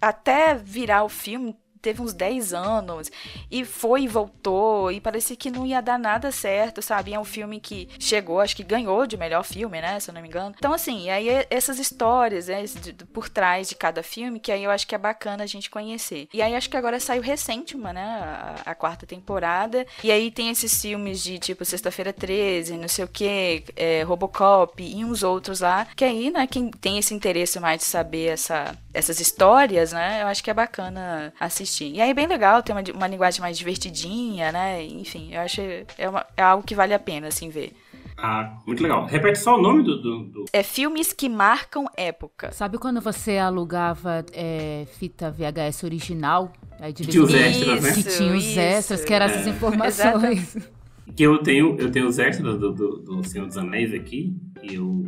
até 0.00 0.54
virar 0.54 1.04
o 1.04 1.08
filme, 1.08 1.54
teve 1.82 2.00
uns 2.00 2.14
10 2.14 2.54
anos 2.54 3.10
e 3.50 3.64
foi 3.64 4.02
e 4.02 4.08
voltou 4.08 4.90
e 4.90 5.00
parecia 5.00 5.36
que 5.36 5.50
não 5.50 5.66
ia 5.66 5.82
dar 5.82 5.98
nada 5.98 6.30
certo, 6.30 6.80
sabe? 6.80 7.12
É 7.12 7.18
um 7.18 7.24
filme 7.24 7.60
que 7.60 7.88
chegou, 7.98 8.40
acho 8.40 8.56
que 8.56 8.62
ganhou 8.62 9.06
de 9.06 9.16
melhor 9.16 9.42
filme, 9.42 9.80
né? 9.80 9.98
Se 9.98 10.08
eu 10.08 10.14
não 10.14 10.22
me 10.22 10.28
engano. 10.28 10.54
Então, 10.56 10.72
assim, 10.72 11.10
aí 11.10 11.28
essas 11.50 11.78
histórias 11.78 12.46
né, 12.46 12.64
por 13.12 13.28
trás 13.28 13.68
de 13.68 13.74
cada 13.74 14.02
filme, 14.02 14.38
que 14.38 14.52
aí 14.52 14.62
eu 14.64 14.70
acho 14.70 14.86
que 14.86 14.94
é 14.94 14.98
bacana 14.98 15.42
a 15.42 15.46
gente 15.46 15.68
conhecer. 15.68 16.28
E 16.32 16.40
aí 16.40 16.54
acho 16.54 16.70
que 16.70 16.76
agora 16.76 17.00
saiu 17.00 17.22
recente 17.22 17.76
uma, 17.76 17.92
né? 17.92 18.02
A, 18.02 18.70
a 18.70 18.74
quarta 18.74 19.04
temporada. 19.04 19.84
E 20.04 20.12
aí 20.12 20.30
tem 20.30 20.50
esses 20.50 20.80
filmes 20.80 21.22
de 21.22 21.38
tipo 21.38 21.64
Sexta-feira 21.64 22.12
13, 22.12 22.76
não 22.76 22.88
sei 22.88 23.04
o 23.04 23.08
que, 23.08 23.64
é, 23.74 24.02
Robocop 24.02 24.82
e 24.82 25.04
uns 25.04 25.22
outros 25.22 25.60
lá. 25.60 25.86
Que 25.96 26.04
aí, 26.04 26.30
né, 26.30 26.46
quem 26.46 26.70
tem 26.70 26.98
esse 26.98 27.12
interesse 27.12 27.58
mais 27.58 27.80
de 27.80 27.86
saber 27.86 28.28
essa, 28.28 28.76
essas 28.94 29.18
histórias, 29.18 29.92
né? 29.92 30.22
Eu 30.22 30.28
acho 30.28 30.42
que 30.44 30.50
é 30.50 30.54
bacana 30.54 31.32
assistir. 31.40 31.71
E 31.80 32.00
aí 32.00 32.10
é 32.10 32.14
bem 32.14 32.26
legal, 32.26 32.62
tem 32.62 32.74
uma, 32.74 32.82
uma 32.94 33.06
linguagem 33.06 33.40
mais 33.40 33.56
divertidinha, 33.56 34.52
né? 34.52 34.84
Enfim, 34.84 35.32
eu 35.32 35.40
acho 35.40 35.60
é, 35.98 36.08
uma, 36.08 36.26
é 36.36 36.42
algo 36.42 36.64
que 36.64 36.74
vale 36.74 36.92
a 36.92 36.98
pena, 36.98 37.28
assim, 37.28 37.48
ver. 37.48 37.72
Ah, 38.16 38.58
muito 38.66 38.82
legal. 38.82 39.06
Repete 39.06 39.38
só 39.38 39.58
o 39.58 39.62
nome 39.62 39.82
do, 39.82 40.00
do, 40.00 40.24
do... 40.24 40.44
É 40.52 40.62
filmes 40.62 41.12
que 41.12 41.28
marcam 41.28 41.86
época. 41.96 42.52
Sabe 42.52 42.78
quando 42.78 43.00
você 43.00 43.38
alugava 43.38 44.24
é, 44.32 44.86
fita 44.98 45.30
VHS 45.30 45.82
original? 45.84 46.52
Aí 46.78 46.92
de 46.92 47.06
tinha 47.06 47.22
os 47.22 47.34
extras, 47.34 47.82
né? 47.82 47.92
Que 47.92 48.02
tinha 48.02 48.34
os 48.34 48.56
extras, 48.56 49.04
que 49.04 49.14
eram 49.14 49.26
essas 49.26 49.46
é. 49.46 49.50
informações. 49.50 50.56
que 51.16 51.22
eu 51.22 51.38
tenho, 51.38 51.76
eu 51.78 51.90
tenho 51.90 52.06
os 52.06 52.18
extras 52.18 52.58
do, 52.58 52.72
do, 52.72 52.98
do 52.98 53.24
Senhor 53.24 53.46
dos 53.46 53.56
Anéis 53.56 53.92
aqui, 53.92 54.34
e 54.62 54.74
eu 54.74 55.04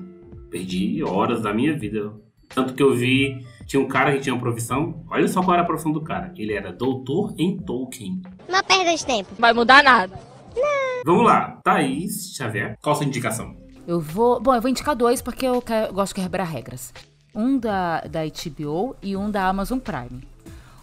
perdi 0.50 1.02
horas 1.02 1.42
da 1.42 1.52
minha 1.52 1.76
vida. 1.76 2.12
Tanto 2.48 2.74
que 2.74 2.82
eu 2.82 2.94
vi 2.94 3.44
tinha 3.66 3.80
um 3.82 3.88
cara 3.88 4.12
que 4.12 4.20
tinha 4.20 4.34
uma 4.34 4.40
profissão. 4.40 5.04
Olha 5.10 5.26
só 5.28 5.42
qual 5.42 5.54
era 5.54 5.62
a 5.62 5.66
profissão 5.66 5.92
do 5.92 6.00
cara. 6.00 6.32
Ele 6.36 6.52
era 6.52 6.72
doutor 6.72 7.34
em 7.38 7.56
Tolkien. 7.56 8.22
Uma 8.48 8.62
perda 8.62 8.94
de 8.94 9.04
tempo. 9.04 9.30
Vai 9.38 9.52
mudar 9.52 9.82
nada. 9.82 10.18
Não. 10.56 11.02
Vamos 11.04 11.26
lá. 11.26 11.60
Thaís 11.62 12.34
Xavier, 12.34 12.78
qual 12.82 12.94
a 12.94 12.96
sua 12.96 13.06
indicação? 13.06 13.56
Eu 13.86 14.00
vou. 14.00 14.40
Bom, 14.40 14.54
eu 14.54 14.60
vou 14.60 14.70
indicar 14.70 14.94
dois 14.94 15.20
porque 15.20 15.46
eu, 15.46 15.60
quero, 15.60 15.88
eu 15.88 15.94
gosto 15.94 16.14
de 16.14 16.22
quebrar 16.22 16.44
regras. 16.44 16.92
Um 17.34 17.58
da, 17.58 18.00
da 18.02 18.20
HBO 18.24 18.96
e 19.02 19.16
um 19.16 19.30
da 19.30 19.48
Amazon 19.48 19.78
Prime. 19.78 20.22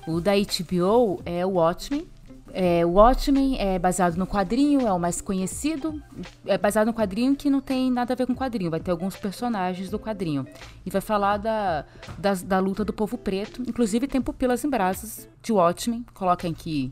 O 0.07 0.19
da 0.19 0.33
HBO 0.33 1.21
é 1.25 1.45
o 1.45 1.51
Watchmen, 1.51 2.05
é, 2.53 2.85
o 2.85 2.91
Watchmen 2.91 3.57
é 3.59 3.79
baseado 3.79 4.15
no 4.15 4.27
quadrinho, 4.27 4.87
é 4.87 4.91
o 4.91 4.99
mais 4.99 5.21
conhecido. 5.21 6.01
É 6.45 6.57
baseado 6.57 6.87
no 6.87 6.93
quadrinho 6.93 7.35
que 7.35 7.49
não 7.49 7.61
tem 7.61 7.91
nada 7.91 8.13
a 8.13 8.15
ver 8.15 8.27
com 8.27 8.35
quadrinho. 8.35 8.71
Vai 8.71 8.79
ter 8.79 8.91
alguns 8.91 9.15
personagens 9.15 9.89
do 9.89 9.99
quadrinho. 9.99 10.45
E 10.85 10.89
vai 10.89 11.01
falar 11.01 11.37
da, 11.37 11.85
da, 12.17 12.33
da 12.33 12.59
luta 12.59 12.83
do 12.83 12.93
povo 12.93 13.17
preto. 13.17 13.61
Inclusive 13.67 14.07
tem 14.07 14.21
Pupilas 14.21 14.63
em 14.63 14.69
Brasas 14.69 15.27
de 15.41 15.51
Watchmen. 15.51 16.05
Coloquem 16.13 16.51
aqui 16.51 16.91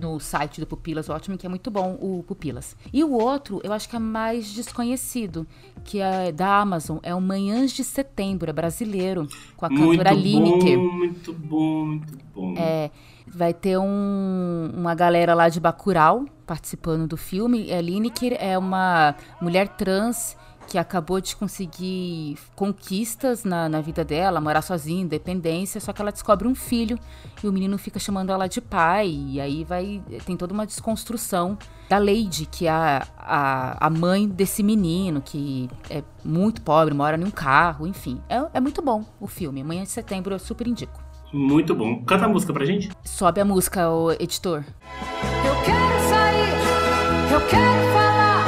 no 0.00 0.18
site 0.18 0.60
do 0.60 0.66
Pupilas 0.66 1.08
Watchmen, 1.08 1.36
que 1.36 1.46
é 1.46 1.48
muito 1.48 1.70
bom, 1.70 1.98
o 2.00 2.24
Pupilas. 2.26 2.76
E 2.92 3.04
o 3.04 3.12
outro, 3.12 3.60
eu 3.62 3.72
acho 3.72 3.88
que 3.88 3.96
é 3.96 3.98
mais 3.98 4.52
desconhecido, 4.52 5.46
que 5.84 6.00
é 6.00 6.32
da 6.32 6.60
Amazon, 6.60 6.98
é 7.02 7.14
o 7.14 7.20
Manhãs 7.20 7.72
de 7.72 7.84
Setembro, 7.84 8.48
é 8.48 8.52
brasileiro, 8.52 9.28
com 9.56 9.66
a 9.66 9.68
cantora 9.68 10.12
Lineker. 10.12 10.78
Muito 10.78 11.32
bom, 11.32 11.86
muito 11.86 12.18
bom. 12.34 12.54
É, 12.56 12.90
Vai 13.26 13.54
ter 13.54 13.78
um, 13.78 14.70
uma 14.74 14.94
galera 14.94 15.34
lá 15.34 15.48
de 15.48 15.60
Bacurau 15.60 16.26
participando 16.46 17.06
do 17.06 17.16
filme. 17.16 17.72
A 17.72 17.80
Lineker 17.80 18.36
é 18.38 18.58
uma 18.58 19.14
mulher 19.40 19.68
trans 19.68 20.36
que 20.66 20.78
acabou 20.78 21.20
de 21.20 21.36
conseguir 21.36 22.38
conquistas 22.54 23.44
na, 23.44 23.68
na 23.68 23.80
vida 23.80 24.04
dela, 24.04 24.40
morar 24.40 24.62
sozinha, 24.62 25.02
independência, 25.02 25.80
só 25.80 25.92
que 25.92 26.00
ela 26.00 26.12
descobre 26.12 26.48
um 26.48 26.54
filho 26.54 26.98
e 27.42 27.48
o 27.48 27.52
menino 27.52 27.76
fica 27.76 27.98
chamando 27.98 28.32
ela 28.32 28.46
de 28.46 28.60
pai, 28.60 29.08
e 29.08 29.40
aí 29.40 29.64
vai 29.64 30.02
tem 30.24 30.36
toda 30.36 30.54
uma 30.54 30.64
desconstrução 30.64 31.58
da 31.88 31.98
Lady, 31.98 32.46
que 32.46 32.66
é 32.66 32.70
a, 32.70 33.06
a, 33.18 33.86
a 33.86 33.90
mãe 33.90 34.26
desse 34.26 34.62
menino, 34.62 35.20
que 35.20 35.68
é 35.90 36.02
muito 36.24 36.62
pobre, 36.62 36.94
mora 36.94 37.18
em 37.18 37.24
um 37.24 37.30
carro, 37.30 37.86
enfim. 37.86 38.20
É, 38.28 38.42
é 38.54 38.60
muito 38.60 38.80
bom 38.80 39.04
o 39.20 39.26
filme. 39.26 39.60
Amanhã 39.60 39.82
de 39.82 39.90
setembro 39.90 40.34
eu 40.34 40.38
super 40.38 40.66
indico. 40.66 41.11
Muito 41.32 41.74
bom. 41.74 42.04
Canta 42.04 42.26
a 42.26 42.28
música 42.28 42.52
pra 42.52 42.64
gente. 42.64 42.90
Sobe 43.04 43.40
a 43.40 43.44
música, 43.44 43.88
o 43.88 44.12
editor. 44.12 44.64
Eu 45.44 45.54
quero 45.64 46.08
sair, 46.08 47.32
eu 47.32 47.40
quero 47.48 47.92
falar, 47.94 48.44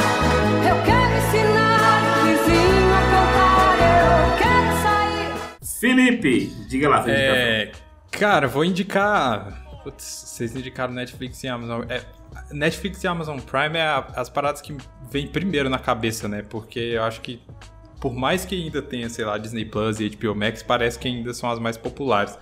eu 0.69 0.85
quero 0.85 1.17
ensinar 1.17 2.25
vizinho 2.25 2.93
a 2.93 3.01
cantar, 3.11 3.79
eu 3.81 4.39
quero 4.39 4.83
sair. 4.83 5.81
Felipe, 5.81 6.47
diga 6.69 6.89
lá, 6.91 7.05
é, 7.09 7.73
Cara, 8.11 8.47
vou 8.47 8.65
indicar. 8.65 9.63
Putz, 9.83 10.05
vocês 10.05 10.55
indicaram 10.55 10.93
Netflix 10.93 11.43
e 11.43 11.49
Amazon. 11.49 11.85
É, 11.89 12.03
Netflix 12.53 13.03
e 13.03 13.07
Amazon 13.07 13.39
Prime 13.39 13.79
é 13.79 13.83
a, 13.83 13.99
as 14.17 14.29
paradas 14.29 14.61
que 14.61 14.77
vem 15.11 15.27
primeiro 15.27 15.71
na 15.71 15.79
cabeça, 15.79 16.29
né? 16.29 16.43
Porque 16.43 16.79
eu 16.79 17.03
acho 17.03 17.21
que 17.23 17.41
por 18.01 18.15
mais 18.15 18.45
que 18.45 18.55
ainda 18.55 18.83
tenha, 18.83 19.09
sei 19.09 19.25
lá, 19.25 19.39
Disney 19.39 19.65
Plus 19.65 19.99
e 19.99 20.11
HBO 20.11 20.35
Max, 20.35 20.63
parece 20.63 20.99
que 20.99 21.09
ainda 21.09 21.33
são 21.33 21.51
as 21.51 21.59
mais 21.59 21.79
populares. 21.79 22.39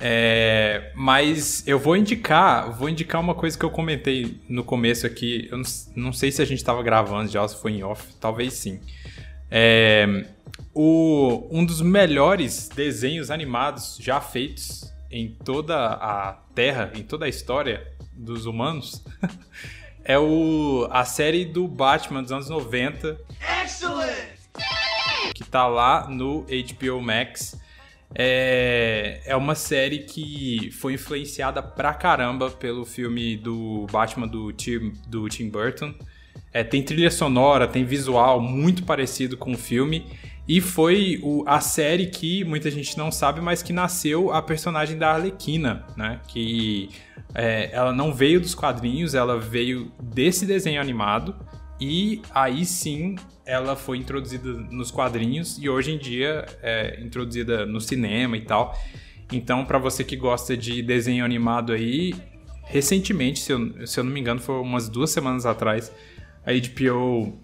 É, 0.00 0.92
mas 0.94 1.66
eu 1.66 1.78
vou 1.78 1.96
indicar, 1.96 2.70
vou 2.72 2.88
indicar 2.88 3.20
uma 3.20 3.34
coisa 3.34 3.58
que 3.58 3.64
eu 3.64 3.70
comentei 3.70 4.40
no 4.48 4.62
começo 4.62 5.06
aqui. 5.06 5.48
Eu 5.50 5.58
não, 5.58 5.64
não 5.96 6.12
sei 6.12 6.30
se 6.30 6.40
a 6.40 6.44
gente 6.44 6.58
estava 6.58 6.82
gravando 6.82 7.30
já, 7.30 7.46
se 7.46 7.60
foi 7.60 7.72
em 7.72 7.82
off, 7.82 8.14
talvez 8.20 8.54
sim. 8.54 8.80
É, 9.50 10.26
o, 10.74 11.48
um 11.50 11.64
dos 11.64 11.80
melhores 11.80 12.68
desenhos 12.68 13.30
animados 13.30 13.96
já 14.00 14.20
feitos 14.20 14.92
em 15.10 15.28
toda 15.44 15.76
a 15.76 16.38
Terra, 16.54 16.92
em 16.94 17.02
toda 17.02 17.24
a 17.24 17.28
história 17.28 17.86
dos 18.12 18.46
humanos, 18.46 19.02
é 20.04 20.18
o, 20.18 20.86
a 20.90 21.04
série 21.04 21.44
do 21.44 21.66
Batman 21.66 22.22
dos 22.22 22.30
anos 22.30 22.48
90. 22.48 23.18
Excellent! 23.64 24.38
Que 25.34 25.44
tá 25.44 25.66
lá 25.66 26.08
no 26.08 26.42
HBO 26.42 27.00
Max. 27.00 27.58
É, 28.14 29.20
é 29.26 29.36
uma 29.36 29.54
série 29.54 30.00
que 30.00 30.70
foi 30.72 30.94
influenciada 30.94 31.62
pra 31.62 31.92
caramba 31.92 32.50
pelo 32.50 32.84
filme 32.84 33.36
do 33.36 33.86
Batman 33.90 34.26
do 34.26 34.52
Tim, 34.52 34.92
do 35.06 35.28
Tim 35.28 35.48
Burton. 35.48 35.94
É, 36.52 36.64
tem 36.64 36.82
trilha 36.82 37.10
sonora, 37.10 37.68
tem 37.68 37.84
visual 37.84 38.40
muito 38.40 38.84
parecido 38.84 39.36
com 39.36 39.52
o 39.52 39.58
filme. 39.58 40.06
E 40.46 40.62
foi 40.62 41.20
o, 41.22 41.44
a 41.46 41.60
série 41.60 42.06
que 42.06 42.42
muita 42.44 42.70
gente 42.70 42.96
não 42.96 43.12
sabe, 43.12 43.40
mas 43.40 43.62
que 43.62 43.72
nasceu 43.72 44.32
a 44.32 44.40
personagem 44.40 44.96
da 44.96 45.12
Arlequina, 45.12 45.84
né? 45.94 46.20
Que 46.26 46.88
é, 47.34 47.68
ela 47.70 47.92
não 47.92 48.14
veio 48.14 48.40
dos 48.40 48.54
quadrinhos, 48.54 49.14
ela 49.14 49.38
veio 49.38 49.92
desse 50.02 50.46
desenho 50.46 50.80
animado. 50.80 51.36
E 51.78 52.22
aí 52.34 52.64
sim 52.64 53.16
ela 53.48 53.74
foi 53.74 53.96
introduzida 53.96 54.52
nos 54.70 54.90
quadrinhos 54.90 55.56
e 55.58 55.70
hoje 55.70 55.90
em 55.90 55.98
dia 55.98 56.44
é 56.62 57.00
introduzida 57.00 57.64
no 57.64 57.80
cinema 57.80 58.36
e 58.36 58.42
tal. 58.42 58.78
Então, 59.32 59.64
para 59.64 59.78
você 59.78 60.04
que 60.04 60.16
gosta 60.16 60.54
de 60.54 60.82
desenho 60.82 61.24
animado 61.24 61.72
aí, 61.72 62.14
recentemente, 62.64 63.40
se 63.40 63.50
eu, 63.50 63.86
se 63.86 63.98
eu 63.98 64.04
não 64.04 64.12
me 64.12 64.20
engano, 64.20 64.38
foi 64.38 64.56
umas 64.56 64.86
duas 64.90 65.10
semanas 65.10 65.46
atrás, 65.46 65.90
a 66.44 66.52
HBO 66.52 67.38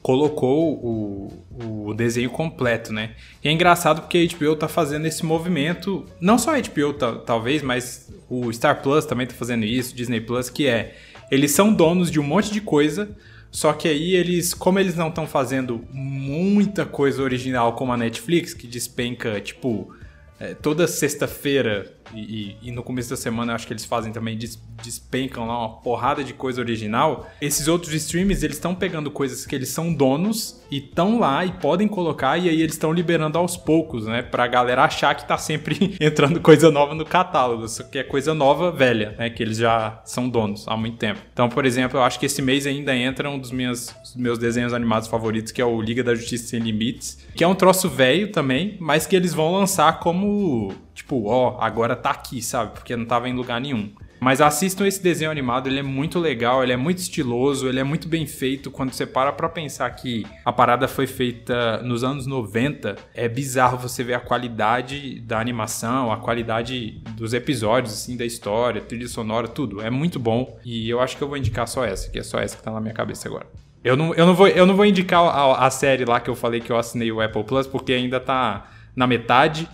colocou 0.00 0.72
o, 0.72 1.88
o 1.88 1.94
desenho 1.94 2.30
completo, 2.30 2.92
né? 2.92 3.16
E 3.42 3.48
é 3.48 3.52
engraçado 3.52 4.02
porque 4.02 4.18
a 4.18 4.36
HBO 4.36 4.54
tá 4.54 4.68
fazendo 4.68 5.06
esse 5.06 5.26
movimento, 5.26 6.06
não 6.20 6.38
só 6.38 6.54
a 6.54 6.60
HBO 6.60 6.94
talvez, 7.26 7.60
mas 7.60 8.08
o 8.28 8.52
Star 8.52 8.82
Plus 8.82 9.04
também 9.04 9.26
tá 9.26 9.34
fazendo 9.34 9.64
isso, 9.64 9.96
Disney 9.96 10.20
Plus, 10.20 10.48
que 10.48 10.68
é 10.68 10.96
eles 11.28 11.50
são 11.50 11.72
donos 11.72 12.08
de 12.08 12.20
um 12.20 12.24
monte 12.24 12.52
de 12.52 12.60
coisa, 12.60 13.16
só 13.50 13.72
que 13.72 13.88
aí 13.88 14.14
eles, 14.14 14.54
como 14.54 14.78
eles 14.78 14.94
não 14.94 15.08
estão 15.08 15.26
fazendo 15.26 15.84
muita 15.92 16.86
coisa 16.86 17.22
original 17.22 17.74
como 17.74 17.92
a 17.92 17.96
Netflix, 17.96 18.54
que 18.54 18.66
despenca, 18.66 19.40
tipo, 19.40 19.92
é, 20.38 20.54
toda 20.54 20.86
sexta-feira 20.86 21.92
e, 22.14 22.56
e, 22.62 22.70
no 22.72 22.82
começo 22.82 23.10
da 23.10 23.16
semana 23.16 23.54
acho 23.54 23.66
que 23.66 23.72
eles 23.72 23.84
fazem 23.84 24.12
também, 24.12 24.38
despencam 24.82 25.46
lá 25.46 25.58
uma 25.58 25.76
porrada 25.80 26.24
de 26.24 26.32
coisa 26.32 26.60
original. 26.60 27.30
Esses 27.40 27.68
outros 27.68 27.92
streams, 27.94 28.44
eles 28.44 28.56
estão 28.56 28.74
pegando 28.74 29.10
coisas 29.10 29.46
que 29.46 29.54
eles 29.54 29.68
são 29.68 29.92
donos 29.92 30.60
e 30.70 30.78
estão 30.78 31.18
lá 31.18 31.44
e 31.44 31.52
podem 31.52 31.88
colocar, 31.88 32.38
e 32.38 32.48
aí 32.48 32.60
eles 32.60 32.74
estão 32.74 32.92
liberando 32.92 33.38
aos 33.38 33.56
poucos, 33.56 34.06
né? 34.06 34.22
Pra 34.22 34.46
galera 34.46 34.84
achar 34.84 35.14
que 35.14 35.26
tá 35.26 35.38
sempre 35.38 35.96
entrando 36.00 36.40
coisa 36.40 36.70
nova 36.70 36.94
no 36.94 37.04
catálogo, 37.04 37.68
só 37.68 37.82
que 37.84 37.98
é 37.98 38.04
coisa 38.04 38.34
nova, 38.34 38.70
velha, 38.70 39.14
né? 39.18 39.30
Que 39.30 39.42
eles 39.42 39.58
já 39.58 40.00
são 40.04 40.28
donos 40.28 40.66
há 40.68 40.76
muito 40.76 40.96
tempo. 40.96 41.20
Então, 41.32 41.48
por 41.48 41.64
exemplo, 41.64 41.98
eu 41.98 42.02
acho 42.02 42.18
que 42.18 42.26
esse 42.26 42.42
mês 42.42 42.66
ainda 42.66 42.94
entra 42.94 43.28
um 43.28 43.38
dos 43.38 43.50
meus, 43.50 43.94
meus 44.16 44.38
desenhos 44.38 44.72
animados 44.72 45.08
favoritos, 45.08 45.52
que 45.52 45.60
é 45.60 45.64
o 45.64 45.80
Liga 45.80 46.02
da 46.02 46.14
Justiça 46.14 46.48
Sem 46.48 46.60
Limites, 46.60 47.18
que 47.34 47.44
é 47.44 47.46
um 47.46 47.54
troço 47.54 47.88
velho 47.88 48.32
também, 48.32 48.76
mas 48.80 49.06
que 49.06 49.16
eles 49.16 49.34
vão 49.34 49.52
lançar 49.52 49.98
como 50.00 50.72
tipo, 51.00 51.26
ó, 51.26 51.58
agora 51.60 51.96
tá 51.96 52.10
aqui, 52.10 52.42
sabe? 52.42 52.72
Porque 52.72 52.94
não 52.94 53.04
tava 53.04 53.28
em 53.28 53.34
lugar 53.34 53.60
nenhum. 53.60 53.90
Mas 54.20 54.42
assistam 54.42 54.86
esse 54.86 55.02
desenho 55.02 55.30
animado, 55.30 55.66
ele 55.66 55.78
é 55.78 55.82
muito 55.82 56.18
legal, 56.18 56.62
ele 56.62 56.74
é 56.74 56.76
muito 56.76 56.98
estiloso, 56.98 57.66
ele 57.66 57.80
é 57.80 57.84
muito 57.84 58.06
bem 58.06 58.26
feito. 58.26 58.70
Quando 58.70 58.92
você 58.92 59.06
para 59.06 59.32
pra 59.32 59.48
pensar 59.48 59.88
que 59.92 60.26
a 60.44 60.52
parada 60.52 60.86
foi 60.86 61.06
feita 61.06 61.82
nos 61.82 62.04
anos 62.04 62.26
90, 62.26 62.96
é 63.14 63.26
bizarro 63.26 63.78
você 63.78 64.04
ver 64.04 64.12
a 64.12 64.20
qualidade 64.20 65.18
da 65.20 65.40
animação, 65.40 66.12
a 66.12 66.18
qualidade 66.18 67.02
dos 67.16 67.32
episódios, 67.32 67.94
assim, 67.94 68.14
da 68.14 68.26
história, 68.26 68.82
trilha 68.82 69.08
sonora, 69.08 69.48
tudo. 69.48 69.80
É 69.80 69.88
muito 69.88 70.18
bom. 70.18 70.58
E 70.66 70.90
eu 70.90 71.00
acho 71.00 71.16
que 71.16 71.22
eu 71.22 71.28
vou 71.28 71.38
indicar 71.38 71.66
só 71.66 71.82
essa, 71.82 72.10
que 72.10 72.18
é 72.18 72.22
só 72.22 72.38
essa 72.38 72.58
que 72.58 72.62
tá 72.62 72.70
na 72.70 72.80
minha 72.80 72.94
cabeça 72.94 73.26
agora. 73.26 73.46
Eu 73.82 73.96
não, 73.96 74.14
eu 74.14 74.26
não, 74.26 74.34
vou, 74.34 74.48
eu 74.48 74.66
não 74.66 74.76
vou 74.76 74.84
indicar 74.84 75.22
a, 75.22 75.66
a 75.66 75.70
série 75.70 76.04
lá 76.04 76.20
que 76.20 76.28
eu 76.28 76.36
falei 76.36 76.60
que 76.60 76.70
eu 76.70 76.76
assinei 76.76 77.10
o 77.10 77.22
Apple 77.22 77.44
Plus, 77.44 77.66
porque 77.66 77.94
ainda 77.94 78.20
tá 78.20 78.66
na 78.94 79.06
metade. 79.06 79.66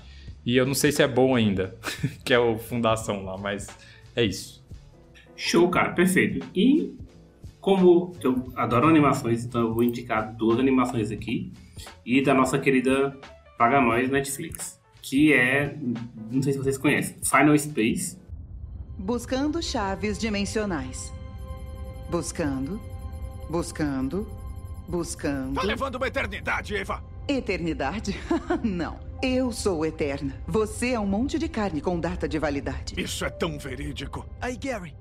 E 0.47 0.57
eu 0.57 0.65
não 0.65 0.75
sei 0.75 0.93
se 0.93 1.03
é 1.03 1.09
bom 1.09 1.35
ainda, 1.35 1.77
que 2.25 2.33
é 2.33 2.39
o 2.39 2.57
Fundação 2.57 3.25
lá, 3.25 3.37
mas 3.37 3.67
é 4.15 4.25
isso. 4.25 4.65
Show, 5.35 5.69
cara, 5.69 5.91
perfeito. 5.91 6.47
E 6.55 6.97
como 7.61 8.13
eu 8.23 8.53
adoro 8.55 8.87
animações, 8.87 9.45
então 9.45 9.63
eu 9.63 9.75
vou 9.75 9.83
indicar 9.83 10.33
duas 10.37 10.61
animações 10.61 11.11
aqui. 11.11 11.53
E 12.07 12.23
da 12.23 12.33
nossa 12.33 12.61
querida 12.61 13.19
Paga 13.59 13.81
Nós 13.81 14.09
Netflix. 14.09 14.81
Que 15.03 15.33
é, 15.33 15.77
não 16.31 16.41
sei 16.43 16.53
se 16.53 16.59
vocês 16.61 16.79
conhecem, 16.79 17.17
Final 17.25 17.59
Space. 17.59 18.19
Buscando 18.97 19.61
chaves 19.61 20.17
dimensionais. 20.17 21.13
Buscando, 22.09 22.81
buscando, 23.51 24.27
buscando. 24.89 25.55
Tá 25.55 25.63
levando 25.63 25.97
uma 25.97 26.07
eternidade, 26.07 26.77
Eva. 26.77 27.03
Eternidade? 27.29 28.17
Não. 28.63 29.06
Eu 29.23 29.51
sou 29.51 29.85
eterna. 29.85 30.35
Você 30.47 30.91
é 30.93 31.01
um 31.01 31.07
monte 31.07 31.39
de 31.39 31.49
carne 31.49 31.81
com 31.81 31.99
data 31.99 32.29
de 32.29 32.39
validade. 32.39 32.95
Isso 33.01 33.25
é 33.25 33.31
tão 33.31 33.59
verídico. 33.59 34.27
Aí, 34.41 34.57
Gary. 34.57 34.95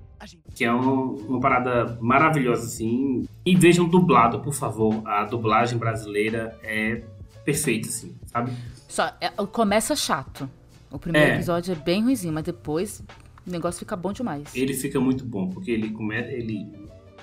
Que 0.55 0.63
é 0.66 0.74
um- 0.74 1.16
uma 1.28 1.39
parada 1.39 1.97
maravilhosa, 2.01 2.66
assim. 2.66 3.28
E 3.45 3.55
vejam 3.55 3.88
dublado, 3.88 4.39
por 4.39 4.53
favor. 4.53 5.01
A 5.05 5.24
dublagem 5.26 5.78
brasileira 5.78 6.57
é 6.63 7.03
perfeita, 7.43 7.89
assim, 7.89 8.16
sabe? 8.26 8.51
Só, 8.88 9.11
é, 9.22 9.30
começa 9.51 9.95
chato. 9.95 10.49
O 10.89 10.97
primeiro 10.97 11.32
É. 11.32 11.36
episódio 11.36 11.74
é 11.74 11.76
bem 11.76 12.01
ruimzinho, 12.01 12.34
mas 12.34 12.43
depois 12.43 13.03
o 13.45 13.51
negócio 13.51 13.78
fica 13.80 13.95
bom 13.95 14.11
demais. 14.13 14.55
Ele 14.55 14.74
fica 14.74 14.99
muito 14.99 15.24
bom, 15.26 15.49
porque 15.49 15.70
ele 15.70 15.91
começa. 15.91 16.32
Ele. 16.32 16.66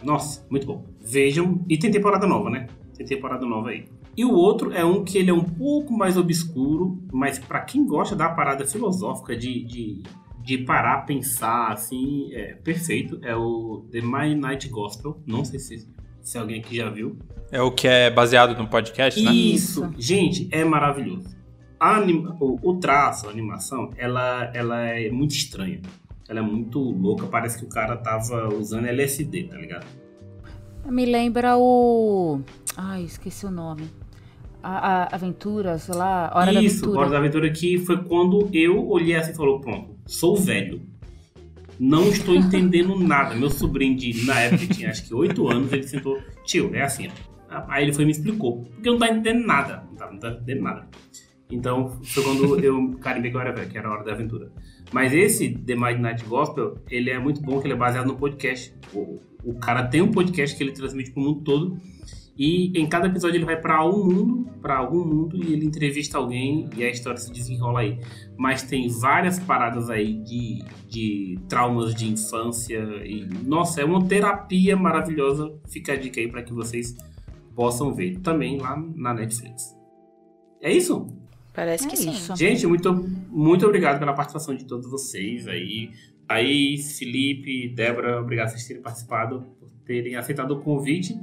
Nossa, 0.03 0.45
muito 0.51 0.67
bom. 0.67 0.85
Vejam. 1.01 1.65
E 1.69 1.77
tem 1.79 1.91
temporada 1.91 2.27
nova, 2.27 2.51
né? 2.51 2.69
Tem 2.97 3.07
temporada 3.07 3.45
nova 3.47 3.71
aí. 3.71 3.89
E 4.17 4.25
o 4.25 4.33
outro 4.33 4.73
é 4.73 4.85
um 4.85 5.03
que 5.05 5.17
ele 5.17 5.31
é 5.31 5.35
um 5.35 5.45
pouco 5.45 5.93
mais 5.93 6.17
obscuro, 6.17 6.99
mas 7.13 7.39
pra 7.39 7.61
quem 7.61 7.87
gosta 7.87 8.15
da 8.15 8.29
parada 8.29 8.67
filosófica 8.67 9.35
de, 9.35 9.65
de, 9.65 10.03
de 10.43 10.59
parar, 10.59 11.07
pensar, 11.07 11.73
assim, 11.73 12.31
é 12.35 12.55
perfeito. 12.55 13.19
É 13.23 13.35
o 13.35 13.87
The 13.91 14.01
My 14.03 14.35
Night 14.35 14.69
Gospel. 14.69 15.19
Não 15.27 15.45
sei 15.45 15.59
se, 15.59 15.89
se 16.21 16.37
alguém 16.37 16.61
aqui 16.61 16.77
já 16.77 16.91
viu. 16.91 17.17
É 17.51 17.61
o 17.63 17.71
que 17.71 17.89
é 17.89 18.11
baseado 18.11 18.57
no 18.57 18.69
podcast, 18.69 19.23
né? 19.23 19.33
Isso. 19.33 19.91
Gente, 19.99 20.47
é 20.53 20.63
maravilhoso. 20.65 21.35
A 21.81 21.97
anima- 21.97 22.37
o, 22.39 22.59
o 22.71 22.77
traço, 22.79 23.27
a 23.27 23.31
animação, 23.31 23.91
ela, 23.97 24.51
ela 24.55 24.81
é 24.83 25.11
muito 25.11 25.33
estranha. 25.33 25.81
Ela 26.29 26.39
é 26.41 26.43
muito 26.43 26.79
louca. 26.79 27.27
Parece 27.27 27.59
que 27.59 27.65
o 27.65 27.69
cara 27.69 27.97
tava 27.97 28.49
usando 28.55 28.87
LSD, 28.87 29.45
tá 29.45 29.57
ligado? 29.57 29.87
Me 30.87 31.05
lembra 31.07 31.57
o. 31.57 32.41
Ai, 32.77 33.03
esqueci 33.05 33.45
o 33.47 33.51
nome. 33.51 33.91
A, 34.63 35.05
a 35.05 35.15
aventura, 35.15 35.79
sei 35.79 35.95
lá, 35.95 36.31
Hora 36.35 36.53
da 36.53 36.63
Isso, 36.63 36.85
Aventura. 36.85 37.01
Hora 37.01 37.11
da 37.11 37.19
Aventura 37.19 37.51
que 37.51 37.79
foi 37.79 38.03
quando 38.05 38.49
eu 38.53 38.89
olhei 38.89 39.17
assim 39.17 39.33
e 39.33 39.35
falou, 39.35 39.61
pronto, 39.61 39.97
sou 40.07 40.37
velho. 40.37 40.83
Não 41.81 42.09
estou 42.09 42.35
entendendo 42.35 42.97
nada. 43.01 43.35
Meu 43.35 43.51
sobrinho, 43.51 43.97
de, 43.97 44.25
na 44.25 44.41
época, 44.41 44.73
tinha 44.73 44.91
acho 44.91 45.05
que 45.05 45.15
8 45.15 45.49
anos, 45.49 45.73
ele 45.73 45.83
sentou, 45.83 46.21
tio, 46.45 46.71
é 46.75 46.83
assim, 46.83 47.09
ó. 47.09 47.33
Aí 47.69 47.85
ele 47.85 47.93
foi 47.93 48.05
e 48.05 48.07
me 48.07 48.13
explicou. 48.13 48.63
Porque 48.65 48.89
eu 48.89 48.93
não 48.93 49.01
tava 49.01 49.13
entendendo 49.13 49.47
nada. 49.47 49.85
Não 49.91 49.97
tava, 49.97 50.13
não 50.13 50.19
tava 50.19 50.35
entendendo 50.37 50.63
nada. 50.63 50.89
Então, 51.51 52.01
foi 52.03 52.23
quando 52.23 52.59
eu 52.61 52.97
carimbei 52.99 53.31
que 53.31 53.37
eu 53.37 53.41
era 53.41 53.53
velho, 53.53 53.69
que 53.69 53.77
era 53.77 53.89
a 53.89 53.93
Hora 53.93 54.05
da 54.05 54.13
Aventura. 54.13 54.51
Mas 54.91 55.13
esse 55.13 55.51
The 55.51 55.75
Midnight 55.75 56.25
Gospel, 56.25 56.79
ele 56.91 57.11
é 57.11 57.19
muito 57.19 57.43
bom, 57.43 57.61
que 57.61 57.67
ele 57.67 57.75
é 57.75 57.77
baseado 57.77 58.07
no 58.07 58.17
podcast. 58.17 58.75
O, 58.95 59.21
o 59.45 59.55
cara 59.55 59.85
tem 59.85 60.01
um 60.01 60.11
podcast 60.11 60.57
que 60.57 60.63
ele 60.63 60.73
transmite 60.73 61.11
pro 61.11 61.23
mundo 61.23 61.41
todo. 61.43 61.79
E 62.45 62.73
em 62.77 62.89
cada 62.89 63.07
episódio 63.07 63.37
ele 63.37 63.45
vai 63.45 63.57
pra 63.57 63.87
um 63.89 64.05
mundo, 64.05 64.51
pra 64.61 64.79
algum 64.79 65.05
mundo, 65.05 65.37
e 65.37 65.53
ele 65.53 65.65
entrevista 65.65 66.19
alguém 66.19 66.69
e 66.77 66.83
a 66.83 66.91
história 66.91 67.17
se 67.17 67.33
desenrola 67.33 67.79
aí. 67.79 68.01
Mas 68.37 68.65
tem 68.65 68.89
várias 68.89 69.39
paradas 69.39 69.89
aí 69.89 70.15
de, 70.15 70.65
de 70.89 71.39
traumas 71.49 71.95
de 71.95 72.11
infância 72.11 72.81
e 73.05 73.29
nossa, 73.45 73.81
é 73.81 73.85
uma 73.85 74.05
terapia 74.09 74.77
maravilhosa. 74.77 75.55
Fica 75.69 75.93
a 75.93 75.97
dica 75.97 76.19
aí 76.19 76.27
pra 76.27 76.43
que 76.43 76.53
vocês 76.53 76.97
possam 77.55 77.95
ver 77.95 78.19
também 78.19 78.59
lá 78.59 78.77
na 78.97 79.15
Netflix. 79.15 79.77
É 80.61 80.73
isso? 80.73 81.07
Parece 81.55 81.87
É 81.87 81.91
que 81.91 81.97
sim. 81.97 82.11
isso. 82.11 82.35
Gente, 82.35 82.67
muito, 82.67 82.93
muito 83.29 83.65
obrigado 83.65 84.01
pela 84.01 84.15
participação 84.15 84.57
de 84.57 84.65
todos 84.65 84.91
vocês 84.91 85.47
aí. 85.47 85.93
Thaís, 86.27 86.99
Felipe, 86.99 87.69
Débora, 87.69 88.21
obrigado 88.21 88.47
por 88.47 88.55
vocês 88.55 88.67
terem 88.67 88.83
participado, 88.83 89.47
por 89.61 89.71
terem 89.87 90.17
aceitado 90.17 90.51
o 90.51 90.61
convite. 90.61 91.17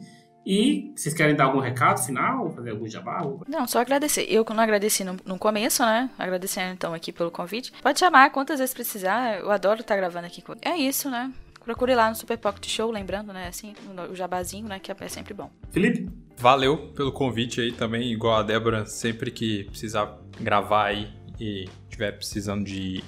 E 0.52 0.92
vocês 0.96 1.14
querem 1.14 1.36
dar 1.36 1.44
algum 1.44 1.60
recado 1.60 2.04
final? 2.04 2.50
Fazer 2.50 2.72
algum 2.72 2.88
jabá? 2.90 3.22
Não, 3.48 3.68
só 3.68 3.80
agradecer. 3.82 4.26
Eu 4.28 4.44
não 4.50 4.64
agradeci 4.64 5.04
no, 5.04 5.16
no 5.24 5.38
começo, 5.38 5.84
né? 5.84 6.10
Agradecendo 6.18 6.74
então 6.74 6.92
aqui 6.92 7.12
pelo 7.12 7.30
convite. 7.30 7.72
Pode 7.84 8.00
chamar 8.00 8.32
quantas 8.32 8.58
vezes 8.58 8.74
precisar. 8.74 9.40
Eu 9.40 9.52
adoro 9.52 9.82
estar 9.82 9.96
gravando 9.96 10.26
aqui 10.26 10.42
com. 10.42 10.56
É 10.64 10.76
isso, 10.76 11.08
né? 11.08 11.32
Procure 11.64 11.94
lá 11.94 12.10
no 12.10 12.16
Super 12.16 12.36
Pocket 12.40 12.68
Show, 12.68 12.90
lembrando, 12.90 13.32
né? 13.32 13.48
Assim, 13.48 13.76
o 14.12 14.16
jabazinho, 14.16 14.68
né? 14.68 14.80
Que 14.80 14.92
é 14.92 15.08
sempre 15.08 15.36
bom. 15.36 15.52
Felipe? 15.70 16.10
Valeu 16.36 16.78
pelo 16.96 17.12
convite 17.12 17.62
aí 17.62 17.72
também, 17.72 18.12
igual 18.12 18.38
a 18.38 18.42
Débora, 18.42 18.88
sempre 18.88 19.30
que 19.30 19.66
precisar 19.66 20.18
gravar 20.42 20.86
aí 20.86 21.10
e 21.40 21.70
tiver 21.90 22.14
precisando 22.14 22.64
de 22.66 23.04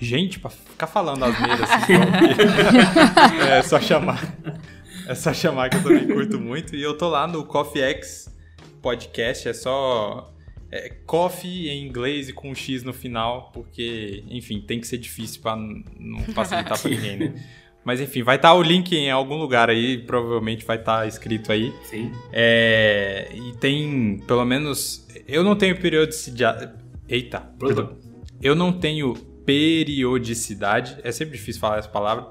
gente 0.00 0.38
pra 0.40 0.48
ficar 0.48 0.86
falando 0.86 1.22
asneira 1.24 1.64
assim, 1.64 1.92
igual- 3.34 3.48
é 3.50 3.62
só 3.62 3.78
chamar. 3.78 4.20
É 5.08 5.14
só 5.14 5.32
chamar 5.32 5.70
que 5.70 5.76
eu 5.78 5.82
também 5.82 6.06
curto 6.06 6.38
muito. 6.38 6.76
E 6.76 6.82
eu 6.82 6.96
tô 6.96 7.08
lá 7.08 7.26
no 7.26 7.44
Coffee 7.44 7.82
X 7.82 8.32
Podcast, 8.82 9.48
é 9.48 9.52
só 9.52 10.32
é, 10.70 10.90
coffee 11.06 11.68
em 11.68 11.86
inglês 11.86 12.28
e 12.28 12.32
com 12.32 12.50
um 12.50 12.54
X 12.54 12.82
no 12.84 12.92
final, 12.92 13.50
porque, 13.52 14.22
enfim, 14.28 14.60
tem 14.60 14.78
que 14.80 14.86
ser 14.86 14.98
difícil 14.98 15.40
pra 15.40 15.56
n- 15.56 15.84
não 15.98 16.20
facilitar 16.34 16.78
pra 16.80 16.90
ninguém, 16.90 17.16
né? 17.16 17.44
Mas 17.84 18.00
enfim, 18.02 18.22
vai 18.22 18.36
estar 18.36 18.52
o 18.52 18.62
link 18.62 18.92
em 18.94 19.10
algum 19.10 19.36
lugar 19.36 19.70
aí, 19.70 19.96
provavelmente 19.98 20.64
vai 20.64 20.76
estar 20.76 21.08
escrito 21.08 21.50
aí. 21.50 21.72
Sim. 21.84 22.12
É, 22.32 23.28
e 23.34 23.56
tem, 23.56 24.18
pelo 24.26 24.44
menos, 24.44 25.06
eu 25.26 25.42
não 25.42 25.56
tenho 25.56 25.80
periodicidade. 25.80 26.70
Eita, 27.08 27.40
perdão. 27.58 27.96
Eu 28.42 28.54
não 28.54 28.72
tenho 28.72 29.14
periodicidade, 29.46 30.98
é 31.02 31.10
sempre 31.10 31.36
difícil 31.38 31.60
falar 31.60 31.78
essa 31.78 31.88
palavra, 31.88 32.28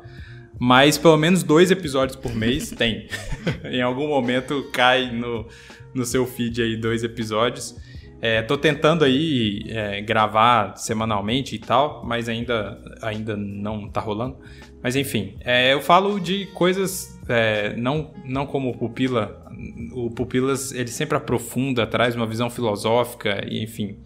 mas 0.59 0.97
pelo 0.97 1.17
menos 1.17 1.43
dois 1.43 1.71
episódios 1.71 2.15
por 2.15 2.33
mês 2.33 2.71
tem. 2.77 3.07
em 3.65 3.81
algum 3.81 4.07
momento 4.07 4.69
cai 4.71 5.11
no, 5.11 5.47
no 5.93 6.05
seu 6.05 6.25
feed 6.25 6.61
aí 6.61 6.75
dois 6.77 7.03
episódios. 7.03 7.75
É, 8.19 8.41
tô 8.41 8.57
tentando 8.57 9.05
aí 9.05 9.63
é, 9.67 10.01
gravar 10.01 10.75
semanalmente 10.75 11.55
e 11.55 11.59
tal, 11.59 12.03
mas 12.03 12.27
ainda, 12.27 12.81
ainda 13.01 13.37
não 13.37 13.87
tá 13.87 14.01
rolando. 14.01 14.37
Mas 14.81 14.95
enfim, 14.95 15.37
é, 15.41 15.73
eu 15.73 15.81
falo 15.81 16.19
de 16.19 16.47
coisas 16.47 17.19
é, 17.29 17.75
não, 17.75 18.13
não 18.25 18.45
como 18.45 18.69
o 18.69 18.77
Pupila. 18.77 19.45
O 19.93 20.09
Pupilas 20.09 20.71
ele 20.71 20.89
sempre 20.89 21.17
aprofunda, 21.17 21.85
traz 21.85 22.15
uma 22.15 22.25
visão 22.25 22.49
filosófica 22.49 23.45
e 23.47 23.63
enfim, 23.63 23.99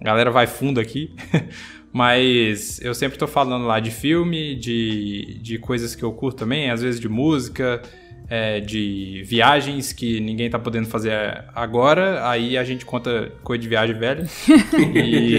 a 0.00 0.04
galera 0.04 0.30
vai 0.30 0.46
fundo 0.46 0.80
aqui. 0.80 1.14
Mas 1.94 2.80
eu 2.80 2.92
sempre 2.92 3.16
tô 3.16 3.28
falando 3.28 3.66
lá 3.66 3.78
de 3.78 3.92
filme, 3.92 4.56
de, 4.56 5.38
de 5.40 5.60
coisas 5.60 5.94
que 5.94 6.02
eu 6.02 6.12
curto 6.12 6.38
também, 6.38 6.68
às 6.68 6.82
vezes 6.82 6.98
de 6.98 7.08
música, 7.08 7.80
é, 8.28 8.58
de 8.58 9.22
viagens 9.24 9.92
que 9.92 10.18
ninguém 10.18 10.50
tá 10.50 10.58
podendo 10.58 10.88
fazer 10.88 11.44
agora. 11.54 12.28
Aí 12.28 12.58
a 12.58 12.64
gente 12.64 12.84
conta 12.84 13.32
coisa 13.44 13.62
de 13.62 13.68
viagem 13.68 13.96
velha. 13.96 14.26
e, 14.92 15.38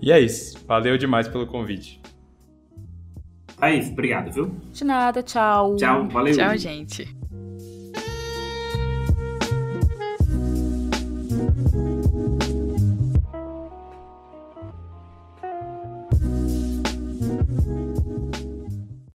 e 0.00 0.12
é 0.12 0.20
isso. 0.20 0.64
Valeu 0.64 0.96
demais 0.96 1.26
pelo 1.26 1.44
convite. 1.44 2.00
Thaís, 3.58 3.88
obrigado, 3.88 4.32
viu? 4.32 4.54
De 4.72 4.84
nada, 4.84 5.24
tchau. 5.24 5.74
Tchau, 5.74 6.08
valeu. 6.08 6.36
Tchau, 6.36 6.56
gente. 6.56 7.23